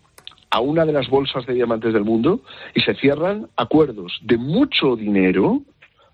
a 0.48 0.60
una 0.60 0.86
de 0.86 0.94
las 0.94 1.10
bolsas 1.10 1.44
de 1.44 1.52
diamantes 1.52 1.92
del 1.92 2.04
mundo 2.04 2.40
y 2.74 2.80
se 2.80 2.94
cierran 2.94 3.48
acuerdos 3.56 4.20
de 4.22 4.38
mucho 4.38 4.96
dinero 4.96 5.60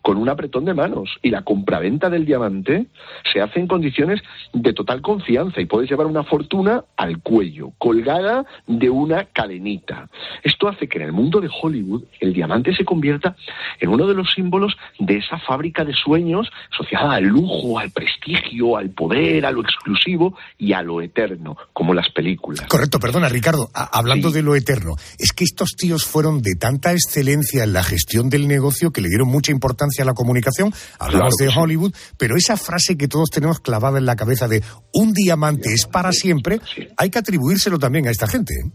con 0.03 0.17
un 0.17 0.29
apretón 0.29 0.65
de 0.65 0.75
manos. 0.75 1.11
Y 1.23 1.31
la 1.31 1.43
compraventa 1.43 2.09
del 2.09 2.25
diamante 2.25 2.87
se 3.33 3.41
hace 3.41 3.61
en 3.61 3.67
condiciones 3.67 4.21
de 4.53 4.73
total 4.73 5.01
confianza 5.03 5.61
y 5.61 5.67
puedes 5.67 5.91
llevar 5.91 6.07
una 6.07 6.25
fortuna 6.25 6.85
al 6.97 7.21
cuello, 7.21 7.73
colgada 7.79 8.45
de 8.67 8.91
una 8.91 9.25
cadenita. 9.25 10.09
Esto 10.43 10.69
hace 10.69 10.89
que 10.89 10.99
en 10.99 11.05
el 11.05 11.13
mundo 11.13 11.41
de 11.41 11.51
Hollywood 11.51 12.05
el 12.21 12.33
diamante 12.33 12.75
se 12.75 12.85
convierta 12.85 13.37
en 13.79 13.91
uno 13.91 14.07
de 14.07 14.15
los 14.15 14.33
símbolos 14.33 14.77
de 14.99 15.19
esa 15.19 15.39
fábrica 15.39 15.85
de 15.85 15.93
sueños 15.93 16.51
asociada 16.73 17.15
al 17.15 17.25
lujo, 17.25 17.79
al 17.79 17.91
prestigio, 17.91 18.77
al 18.77 18.91
poder, 18.91 19.45
a 19.47 19.51
lo 19.51 19.63
exclusivo 19.63 20.37
y 20.59 20.73
a 20.73 20.83
lo 20.83 21.01
eterno, 21.01 21.57
como 21.73 21.95
las 21.95 22.11
películas. 22.11 22.67
Correcto, 22.69 22.99
perdona 22.99 23.29
Ricardo, 23.29 23.71
hablando 23.75 24.31
de 24.31 24.43
lo 24.43 24.55
eterno, 24.55 24.97
es 25.19 25.33
que 25.33 25.45
estos 25.45 25.71
tíos 25.77 26.05
fueron 26.05 26.43
de 26.43 26.55
tanta 26.55 26.93
excelencia 26.93 27.65
en 27.65 27.73
la 27.73 27.83
gestión 27.83 28.31
del 28.31 28.49
negocio 28.49 28.91
que 28.91 29.01
le 29.01 29.09
dieron 29.09 29.29
mucha 29.29 29.53
importancia 29.53 29.90
a 29.99 30.05
la 30.05 30.15
comunicación, 30.15 30.73
hablamos 30.99 31.35
de 31.37 31.49
Hollywood, 31.49 31.93
pero 32.19 32.37
esa 32.37 32.57
frase 32.57 32.97
que 32.97 33.09
todos 33.09 33.31
tenemos 33.31 33.61
clavada 33.61 33.99
en 33.99 34.07
la 34.07 34.17
cabeza 34.17 34.49
de 34.49 34.63
un 34.95 35.13
diamante 35.13 35.73
es 35.73 35.87
para 35.87 36.13
siempre, 36.13 36.61
hay 36.97 37.11
que 37.11 37.19
atribuírselo 37.19 37.79
también 37.79 38.07
a 38.07 38.11
esta 38.11 38.27
gente. 38.27 38.55
¿eh? 38.55 38.71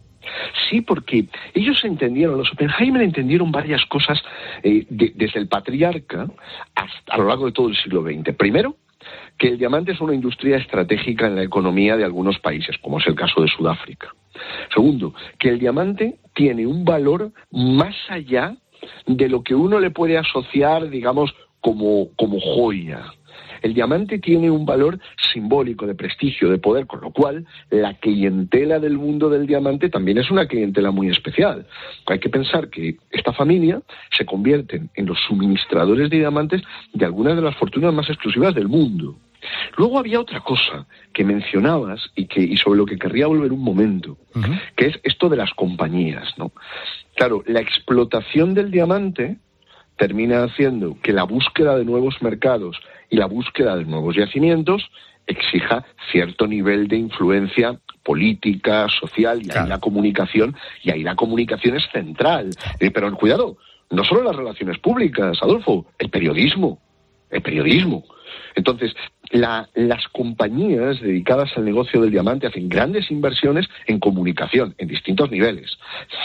Sí, 0.69 0.81
porque 0.81 1.27
ellos 1.53 1.79
entendieron, 1.83 2.37
los 2.37 2.51
Oppenheimer 2.51 3.01
entendieron 3.01 3.51
varias 3.51 3.85
cosas 3.85 4.19
eh, 4.63 4.85
desde 4.89 5.39
el 5.39 5.47
patriarca 5.47 6.27
hasta, 6.75 7.13
a 7.13 7.17
lo 7.17 7.27
largo 7.27 7.45
de 7.45 7.51
todo 7.51 7.69
el 7.69 7.75
siglo 7.77 8.03
XX. 8.03 8.35
Primero, 8.35 8.75
que 9.37 9.49
el 9.49 9.57
diamante 9.57 9.91
es 9.91 10.01
una 10.01 10.15
industria 10.15 10.57
estratégica 10.57 11.27
en 11.27 11.35
la 11.35 11.43
economía 11.43 11.95
de 11.97 12.03
algunos 12.03 12.39
países, 12.39 12.77
como 12.81 12.99
es 12.99 13.07
el 13.07 13.15
caso 13.15 13.41
de 13.41 13.47
Sudáfrica. 13.47 14.13
Segundo, 14.73 15.13
que 15.39 15.49
el 15.49 15.59
diamante 15.59 16.19
tiene 16.33 16.65
un 16.65 16.83
valor 16.83 17.31
más 17.51 17.95
allá 18.09 18.55
de 19.05 19.29
lo 19.29 19.43
que 19.43 19.55
uno 19.55 19.79
le 19.79 19.91
puede 19.91 20.17
asociar, 20.17 20.89
digamos, 20.89 21.33
como, 21.61 22.09
como 22.15 22.39
joya. 22.39 23.03
El 23.61 23.73
diamante 23.73 24.19
tiene 24.19 24.51
un 24.51 24.65
valor 24.65 24.99
simbólico 25.33 25.87
de 25.87 25.95
prestigio, 25.95 26.49
de 26.49 26.59
poder, 26.59 26.85
con 26.85 27.01
lo 27.01 27.11
cual 27.11 27.45
la 27.71 27.95
clientela 27.95 28.79
del 28.79 28.97
mundo 28.97 29.29
del 29.29 29.47
diamante 29.47 29.89
también 29.89 30.19
es 30.19 30.29
una 30.29 30.47
clientela 30.47 30.91
muy 30.91 31.09
especial. 31.09 31.65
Hay 32.05 32.19
que 32.19 32.29
pensar 32.29 32.69
que 32.69 32.97
esta 33.09 33.33
familia 33.33 33.81
se 34.15 34.25
convierte 34.25 34.83
en 34.93 35.05
los 35.07 35.17
suministradores 35.27 36.11
de 36.11 36.17
diamantes 36.17 36.61
de 36.93 37.05
algunas 37.05 37.35
de 37.35 37.41
las 37.41 37.55
fortunas 37.55 37.93
más 37.93 38.07
exclusivas 38.07 38.53
del 38.53 38.67
mundo. 38.67 39.15
Luego 39.77 39.99
había 39.99 40.19
otra 40.19 40.39
cosa 40.41 40.85
que 41.13 41.23
mencionabas 41.23 42.11
y, 42.15 42.27
que, 42.27 42.41
y 42.41 42.57
sobre 42.57 42.77
lo 42.77 42.85
que 42.85 42.97
querría 42.97 43.27
volver 43.27 43.51
un 43.51 43.63
momento, 43.63 44.17
que 44.75 44.87
es 44.87 44.99
esto 45.03 45.29
de 45.29 45.37
las 45.37 45.51
compañías. 45.53 46.33
¿no? 46.37 46.51
Claro, 47.15 47.43
la 47.45 47.61
explotación 47.61 48.53
del 48.53 48.71
diamante 48.71 49.37
termina 49.97 50.43
haciendo 50.43 50.97
que 51.01 51.13
la 51.13 51.23
búsqueda 51.23 51.77
de 51.77 51.85
nuevos 51.85 52.21
mercados 52.21 52.79
y 53.09 53.17
la 53.17 53.27
búsqueda 53.27 53.77
de 53.77 53.85
nuevos 53.85 54.15
yacimientos 54.15 54.89
exija 55.27 55.85
cierto 56.11 56.47
nivel 56.47 56.87
de 56.87 56.97
influencia 56.97 57.79
política, 58.03 58.87
social, 58.87 59.41
y 59.41 59.49
ahí 59.51 59.67
la 59.67 59.79
comunicación, 59.79 60.55
y 60.83 60.91
ahí 60.91 61.01
la 61.01 61.15
comunicación 61.15 61.75
es 61.75 61.83
central. 61.91 62.51
Eh, 62.79 62.91
pero 62.91 63.11
cuidado, 63.15 63.57
no 63.89 64.03
solo 64.03 64.23
las 64.23 64.35
relaciones 64.35 64.77
públicas, 64.77 65.37
Adolfo, 65.41 65.87
el 65.97 66.09
periodismo, 66.09 66.79
el 67.31 67.41
periodismo. 67.41 68.03
Entonces, 68.55 68.93
las 69.31 70.07
compañías 70.13 70.99
dedicadas 71.01 71.51
al 71.55 71.65
negocio 71.65 72.01
del 72.01 72.11
diamante 72.11 72.47
hacen 72.47 72.69
grandes 72.69 73.09
inversiones 73.11 73.65
en 73.87 73.99
comunicación 73.99 74.75
en 74.77 74.87
distintos 74.87 75.29
niveles. 75.31 75.71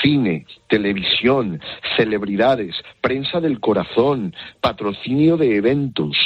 Cine, 0.02 0.46
televisión, 0.68 1.60
celebridades, 1.96 2.74
prensa 3.00 3.40
del 3.40 3.60
corazón, 3.60 4.34
patrocinio 4.60 5.36
de 5.36 5.56
eventos. 5.56 6.16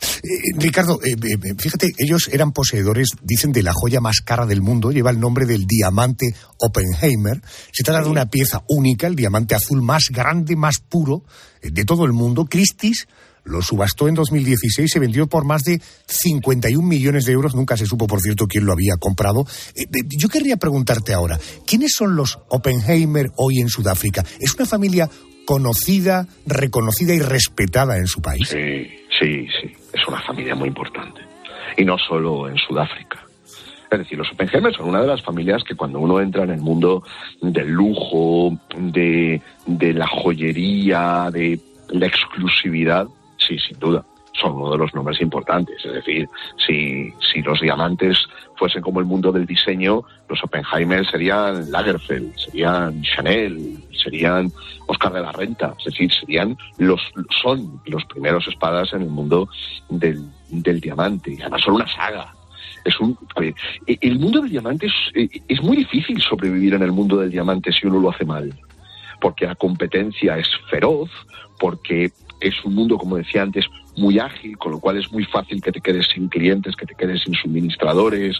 Eh, 0.00 0.58
Ricardo, 0.58 1.00
eh, 1.02 1.12
eh, 1.12 1.54
fíjate, 1.58 1.92
ellos 1.98 2.28
eran 2.30 2.52
poseedores, 2.52 3.08
dicen, 3.22 3.52
de 3.52 3.62
la 3.62 3.72
joya 3.72 4.00
más 4.00 4.20
cara 4.24 4.44
del 4.44 4.60
mundo, 4.60 4.90
lleva 4.90 5.10
el 5.10 5.18
nombre 5.18 5.46
del 5.46 5.66
diamante 5.66 6.34
Oppenheimer. 6.58 7.40
Se 7.72 7.82
trata 7.82 8.02
de 8.02 8.10
una 8.10 8.26
pieza 8.26 8.62
única, 8.68 9.06
el 9.06 9.16
diamante 9.16 9.54
azul 9.54 9.82
más 9.82 10.08
grande, 10.10 10.54
más 10.54 10.78
puro 10.78 11.24
de 11.62 11.84
todo 11.84 12.04
el 12.04 12.12
mundo. 12.12 12.44
Christie's 12.44 13.06
lo 13.46 13.62
subastó 13.62 14.08
en 14.08 14.14
2016, 14.14 14.90
se 14.90 14.98
vendió 14.98 15.26
por 15.26 15.44
más 15.44 15.62
de 15.62 15.80
51 16.06 16.86
millones 16.86 17.24
de 17.24 17.32
euros. 17.32 17.54
Nunca 17.54 17.76
se 17.76 17.86
supo, 17.86 18.06
por 18.06 18.20
cierto, 18.20 18.46
quién 18.46 18.66
lo 18.66 18.72
había 18.72 18.96
comprado. 18.98 19.46
Eh, 19.74 19.86
yo 20.18 20.28
querría 20.28 20.56
preguntarte 20.56 21.14
ahora, 21.14 21.38
¿quiénes 21.66 21.92
son 21.96 22.16
los 22.16 22.38
Oppenheimer 22.48 23.30
hoy 23.36 23.60
en 23.60 23.68
Sudáfrica? 23.68 24.24
¿Es 24.40 24.54
una 24.54 24.66
familia 24.66 25.08
conocida, 25.46 26.26
reconocida 26.44 27.14
y 27.14 27.20
respetada 27.20 27.96
en 27.96 28.06
su 28.06 28.20
país? 28.20 28.48
Sí, 28.48 28.86
sí, 29.18 29.46
sí. 29.60 29.72
Es 29.92 30.06
una 30.08 30.20
familia 30.22 30.54
muy 30.54 30.68
importante. 30.68 31.20
Y 31.76 31.84
no 31.84 31.96
solo 31.98 32.48
en 32.48 32.56
Sudáfrica. 32.56 33.22
Es 33.90 34.00
decir, 34.00 34.18
los 34.18 34.30
Oppenheimer 34.32 34.74
son 34.74 34.88
una 34.88 35.00
de 35.00 35.06
las 35.06 35.22
familias 35.22 35.62
que 35.62 35.76
cuando 35.76 36.00
uno 36.00 36.20
entra 36.20 36.42
en 36.42 36.50
el 36.50 36.60
mundo 36.60 37.04
del 37.40 37.70
lujo, 37.70 38.58
de, 38.76 39.40
de 39.66 39.92
la 39.92 40.08
joyería, 40.08 41.30
de 41.32 41.60
la 41.90 42.06
exclusividad, 42.06 43.06
sí, 43.38 43.58
sin 43.58 43.78
duda, 43.78 44.04
son 44.40 44.54
uno 44.54 44.72
de 44.72 44.78
los 44.78 44.94
nombres 44.94 45.20
importantes. 45.20 45.84
Es 45.84 45.92
decir, 45.92 46.28
si, 46.66 47.12
si 47.20 47.42
los 47.42 47.60
diamantes 47.60 48.18
fuesen 48.56 48.82
como 48.82 49.00
el 49.00 49.06
mundo 49.06 49.32
del 49.32 49.46
diseño, 49.46 50.02
los 50.28 50.42
Oppenheimer 50.44 51.06
serían 51.06 51.70
Lagerfeld, 51.70 52.36
serían 52.36 53.02
Chanel, 53.02 53.78
serían 53.92 54.52
Oscar 54.86 55.12
de 55.12 55.20
la 55.22 55.32
Renta, 55.32 55.74
es 55.78 55.84
decir, 55.86 56.12
serían 56.12 56.56
los, 56.78 57.00
son 57.42 57.80
los 57.86 58.04
primeros 58.06 58.46
espadas 58.48 58.92
en 58.92 59.02
el 59.02 59.08
mundo 59.08 59.48
del, 59.88 60.24
del 60.48 60.80
diamante. 60.80 61.32
Y 61.32 61.40
además 61.40 61.62
son 61.62 61.74
una 61.74 61.88
saga. 61.88 62.32
Es 62.84 63.00
un, 63.00 63.18
el 63.86 64.18
mundo 64.18 64.42
del 64.42 64.50
diamante 64.50 64.86
es, 64.86 65.30
es 65.48 65.62
muy 65.62 65.76
difícil 65.76 66.20
sobrevivir 66.20 66.74
en 66.74 66.82
el 66.82 66.92
mundo 66.92 67.16
del 67.16 67.30
diamante 67.30 67.72
si 67.72 67.86
uno 67.86 67.98
lo 67.98 68.10
hace 68.10 68.24
mal 68.24 68.52
porque 69.20 69.46
la 69.46 69.54
competencia 69.54 70.38
es 70.38 70.48
feroz, 70.70 71.10
porque 71.58 72.12
es 72.40 72.54
un 72.64 72.74
mundo, 72.74 72.98
como 72.98 73.16
decía 73.16 73.42
antes, 73.42 73.64
muy 73.96 74.18
ágil, 74.18 74.56
con 74.58 74.72
lo 74.72 74.78
cual 74.78 74.98
es 74.98 75.10
muy 75.10 75.24
fácil 75.24 75.60
que 75.62 75.72
te 75.72 75.80
quedes 75.80 76.06
sin 76.12 76.28
clientes, 76.28 76.74
que 76.76 76.86
te 76.86 76.94
quedes 76.94 77.22
sin 77.22 77.34
suministradores. 77.34 78.36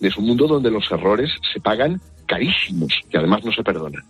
Es 0.00 0.16
un 0.16 0.26
mundo 0.26 0.46
donde 0.46 0.70
los 0.70 0.90
errores 0.90 1.30
se 1.52 1.60
pagan 1.60 2.00
carísimos 2.26 2.92
y 3.10 3.16
además 3.16 3.44
no 3.44 3.52
se 3.52 3.62
perdonan. 3.62 4.02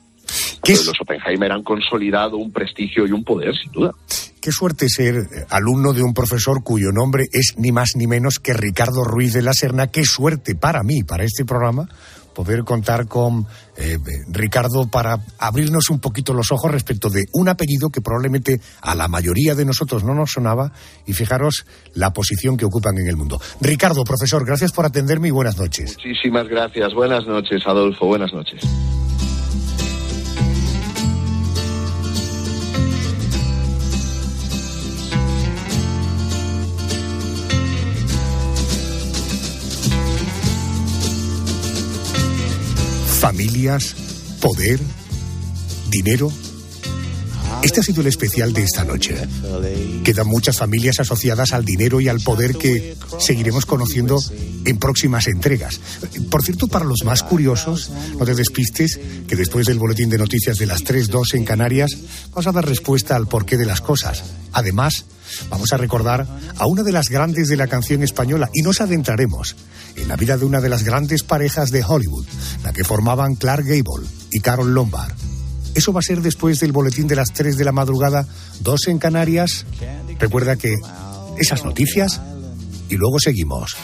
Los 0.68 1.00
Oppenheimer 1.00 1.52
han 1.52 1.62
consolidado 1.62 2.38
un 2.38 2.50
prestigio 2.50 3.06
y 3.06 3.12
un 3.12 3.22
poder, 3.22 3.54
sin 3.54 3.70
duda. 3.70 3.92
Qué 4.40 4.50
suerte 4.50 4.88
ser 4.88 5.14
alumno 5.50 5.92
de 5.92 6.02
un 6.02 6.14
profesor 6.14 6.62
cuyo 6.62 6.92
nombre 6.92 7.24
es 7.32 7.54
ni 7.56 7.72
más 7.72 7.90
ni 7.96 8.06
menos 8.06 8.38
que 8.38 8.52
Ricardo 8.52 9.04
Ruiz 9.04 9.32
de 9.32 9.42
la 9.42 9.52
Serna. 9.52 9.88
Qué 9.88 10.04
suerte 10.04 10.54
para 10.54 10.82
mí, 10.82 11.02
para 11.02 11.24
este 11.24 11.44
programa, 11.44 11.88
poder 12.37 12.64
contar 12.64 13.09
con 13.09 13.47
eh, 13.78 13.97
Ricardo 14.28 14.91
para 14.91 15.18
abrirnos 15.39 15.89
un 15.89 16.01
poquito 16.01 16.34
los 16.34 16.53
ojos 16.53 16.70
respecto 16.70 17.09
de 17.09 17.24
un 17.32 17.49
apellido 17.49 17.89
que 17.89 18.03
probablemente 18.03 18.61
a 18.82 18.95
la 18.95 19.09
mayoría 19.09 19.55
de 19.55 19.64
nosotros 19.64 20.05
no 20.05 20.12
nos 20.12 20.32
sonaba 20.32 20.70
y 21.07 21.14
fijaros 21.14 21.64
la 21.95 22.12
posición 22.12 22.59
que 22.59 22.66
ocupan 22.66 22.99
en 22.99 23.07
el 23.07 23.16
mundo. 23.16 23.41
Ricardo, 23.62 24.05
profesor, 24.05 24.45
gracias 24.45 24.72
por 24.72 24.84
atenderme 24.84 25.28
y 25.28 25.30
buenas 25.30 25.57
noches. 25.57 25.97
Muchísimas 25.97 26.47
gracias. 26.47 26.93
Buenas 26.93 27.26
noches, 27.26 27.62
Adolfo. 27.66 28.05
Buenas 28.05 28.34
noches. 28.34 28.61
Familias 43.26 43.96
poder, 44.40 44.78
dinero. 45.90 46.30
Este 47.62 47.80
ha 47.80 47.82
sido 47.82 48.00
el 48.00 48.07
especial 48.07 48.52
de 48.52 48.62
esta 48.62 48.84
noche. 48.84 49.16
Quedan 50.04 50.28
muchas 50.28 50.57
familias 50.59 51.00
asociadas 51.00 51.52
al 51.52 51.64
dinero 51.64 52.00
y 52.00 52.09
al 52.09 52.20
poder 52.20 52.57
que 52.57 52.96
seguiremos 53.18 53.66
conociendo 53.66 54.22
en 54.64 54.78
próximas 54.78 55.26
entregas. 55.26 55.80
Por 56.30 56.42
cierto, 56.42 56.68
para 56.68 56.84
los 56.84 57.04
más 57.04 57.22
curiosos, 57.22 57.90
no 58.18 58.24
te 58.24 58.34
despistes 58.34 58.98
que 59.26 59.36
después 59.36 59.66
del 59.66 59.78
boletín 59.78 60.11
de 60.11 60.18
noticias 60.18 60.59
de 60.59 60.66
las 60.66 60.84
3.2 60.84 61.34
en 61.34 61.44
Canarias, 61.44 61.96
vamos 62.30 62.46
a 62.46 62.52
dar 62.52 62.66
respuesta 62.66 63.16
al 63.16 63.26
porqué 63.26 63.57
de 63.57 63.66
las 63.66 63.80
cosas. 63.80 64.22
Además, 64.52 65.04
vamos 65.50 65.72
a 65.72 65.76
recordar 65.76 66.26
a 66.57 66.66
una 66.66 66.82
de 66.82 66.92
las 66.92 67.09
grandes 67.09 67.48
de 67.48 67.57
la 67.57 67.66
canción 67.66 68.02
española 68.02 68.50
y 68.54 68.62
nos 68.62 68.80
adentraremos 68.80 69.57
en 69.96 70.09
la 70.09 70.16
vida 70.16 70.36
de 70.36 70.44
una 70.44 70.61
de 70.61 70.68
las 70.68 70.84
grandes 70.84 71.22
parejas 71.22 71.70
de 71.70 71.84
Hollywood, 71.84 72.26
la 72.62 72.72
que 72.72 72.84
formaban 72.84 73.34
Clark 73.34 73.64
Gable 73.64 74.07
y 74.30 74.40
Carol 74.40 74.72
Lombard. 74.72 75.14
Eso 75.76 75.92
va 75.92 76.00
a 76.00 76.02
ser 76.02 76.22
después 76.22 76.58
del 76.58 76.72
boletín 76.72 77.06
de 77.06 77.16
las 77.16 77.34
3 77.34 77.58
de 77.58 77.64
la 77.64 77.70
madrugada, 77.70 78.26
2 78.60 78.88
en 78.88 78.98
Canarias. 78.98 79.66
Recuerda 80.18 80.56
que 80.56 80.74
esas 81.38 81.66
noticias 81.66 82.18
y 82.88 82.96
luego 82.96 83.18
seguimos. 83.20 83.76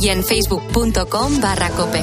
Y 0.00 0.08
en 0.08 0.24
facebook.com 0.24 1.40
barra 1.40 1.70
cope. 1.70 2.02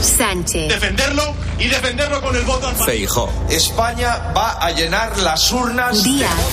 Sánchez. 0.00 0.68
Defenderlo 0.68 1.34
y 1.58 1.66
defenderlo 1.66 2.22
con 2.22 2.34
el 2.36 2.42
voto 2.42 2.68
al 2.68 2.76
Feijó. 2.76 3.30
España 3.48 4.32
va 4.36 4.52
a 4.52 4.70
llenar 4.70 5.18
las 5.18 5.50
urnas. 5.52 6.02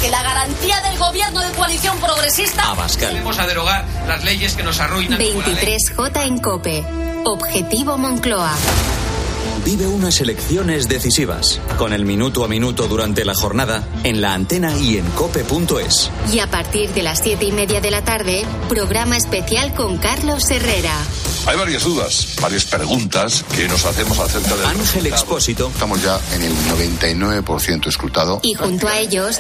Que 0.02 0.10
la 0.10 0.24
garantía 0.24 0.82
del 0.82 0.98
gobierno 0.98 1.40
de 1.42 1.52
coalición 1.52 1.98
progresista. 2.00 2.72
Abascal. 2.72 3.16
Vamos 3.16 3.40
a 3.40 3.48
derogar 3.48 3.86
las 4.08 4.24
leyes 4.24 4.56
que 4.56 4.64
nos 4.64 4.80
arruinan. 4.80 5.22
como 5.22 5.42
la 5.42 5.48
ley 5.48 5.78
23J 5.78 6.28
en 6.28 6.38
cope. 6.40 6.84
Objetivo 7.26 7.98
Moncloa. 7.98 8.54
Vive 9.66 9.88
unas 9.88 10.20
elecciones 10.20 10.90
decisivas, 10.90 11.62
con 11.78 11.94
el 11.94 12.04
minuto 12.04 12.44
a 12.44 12.50
minuto 12.50 12.90
durante 12.90 13.24
la 13.24 13.34
jornada, 13.34 13.88
en 14.04 14.22
la 14.22 14.34
antena 14.34 14.78
y 14.78 14.98
en 14.98 15.06
cope.es. 15.12 16.12
Y 16.32 16.40
a 16.40 16.48
partir 16.48 16.90
de 16.94 17.04
las 17.04 17.20
siete 17.20 17.46
y 17.46 17.52
media 17.52 17.82
de 17.82 17.92
la 17.92 18.04
tarde, 18.04 18.46
programa 18.70 19.18
especial 19.18 19.74
con 19.74 19.98
Carlos 19.98 20.50
Herrera. 20.52 20.96
Hay 21.46 21.58
varias 21.58 21.84
dudas, 21.84 22.36
varias 22.42 22.64
preguntas 22.64 23.44
que 23.54 23.68
nos 23.68 23.84
hacemos 23.86 24.18
acerca 24.18 24.56
de... 24.56 24.66
Ángel 24.66 25.08
Expósito. 25.08 25.68
Estamos 25.74 26.02
ya 26.02 26.18
en 26.34 26.44
el 26.44 26.54
99% 26.54 27.88
escrutado. 27.88 28.40
Y 28.44 28.54
junto 28.54 28.88
a 28.88 28.98
ellos, 28.98 29.40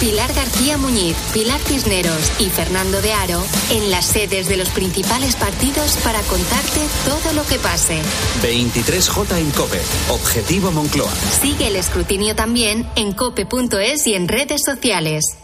Pilar 0.00 0.32
García 0.32 0.78
Muñiz, 0.78 1.14
Pilar 1.34 1.60
Cisneros 1.60 2.32
y 2.38 2.48
Fernando 2.48 3.02
de 3.02 3.12
Aro 3.12 3.44
en 3.70 3.90
las 3.90 4.06
sedes 4.06 4.48
de 4.48 4.56
los 4.56 4.70
principales 4.70 5.36
partidos 5.36 5.98
para 5.98 6.20
contarte 6.22 6.80
todo 7.04 7.34
lo 7.34 7.46
que 7.46 7.58
pase. 7.58 8.00
23J 8.42 9.38
en 9.38 9.50
Cope. 9.50 9.80
Objetivo 10.08 10.72
Moncloa. 10.72 11.12
Sigue 11.42 11.66
el 11.66 11.76
escrutinio 11.76 12.34
también 12.34 12.88
en 12.96 13.12
cope.es 13.12 14.06
y 14.06 14.14
en 14.14 14.28
redes 14.28 14.62
sociales. 14.64 15.41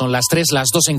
Son 0.00 0.12
las 0.12 0.24
tres, 0.30 0.46
las 0.50 0.68
dos 0.72 0.88
en 0.88 0.98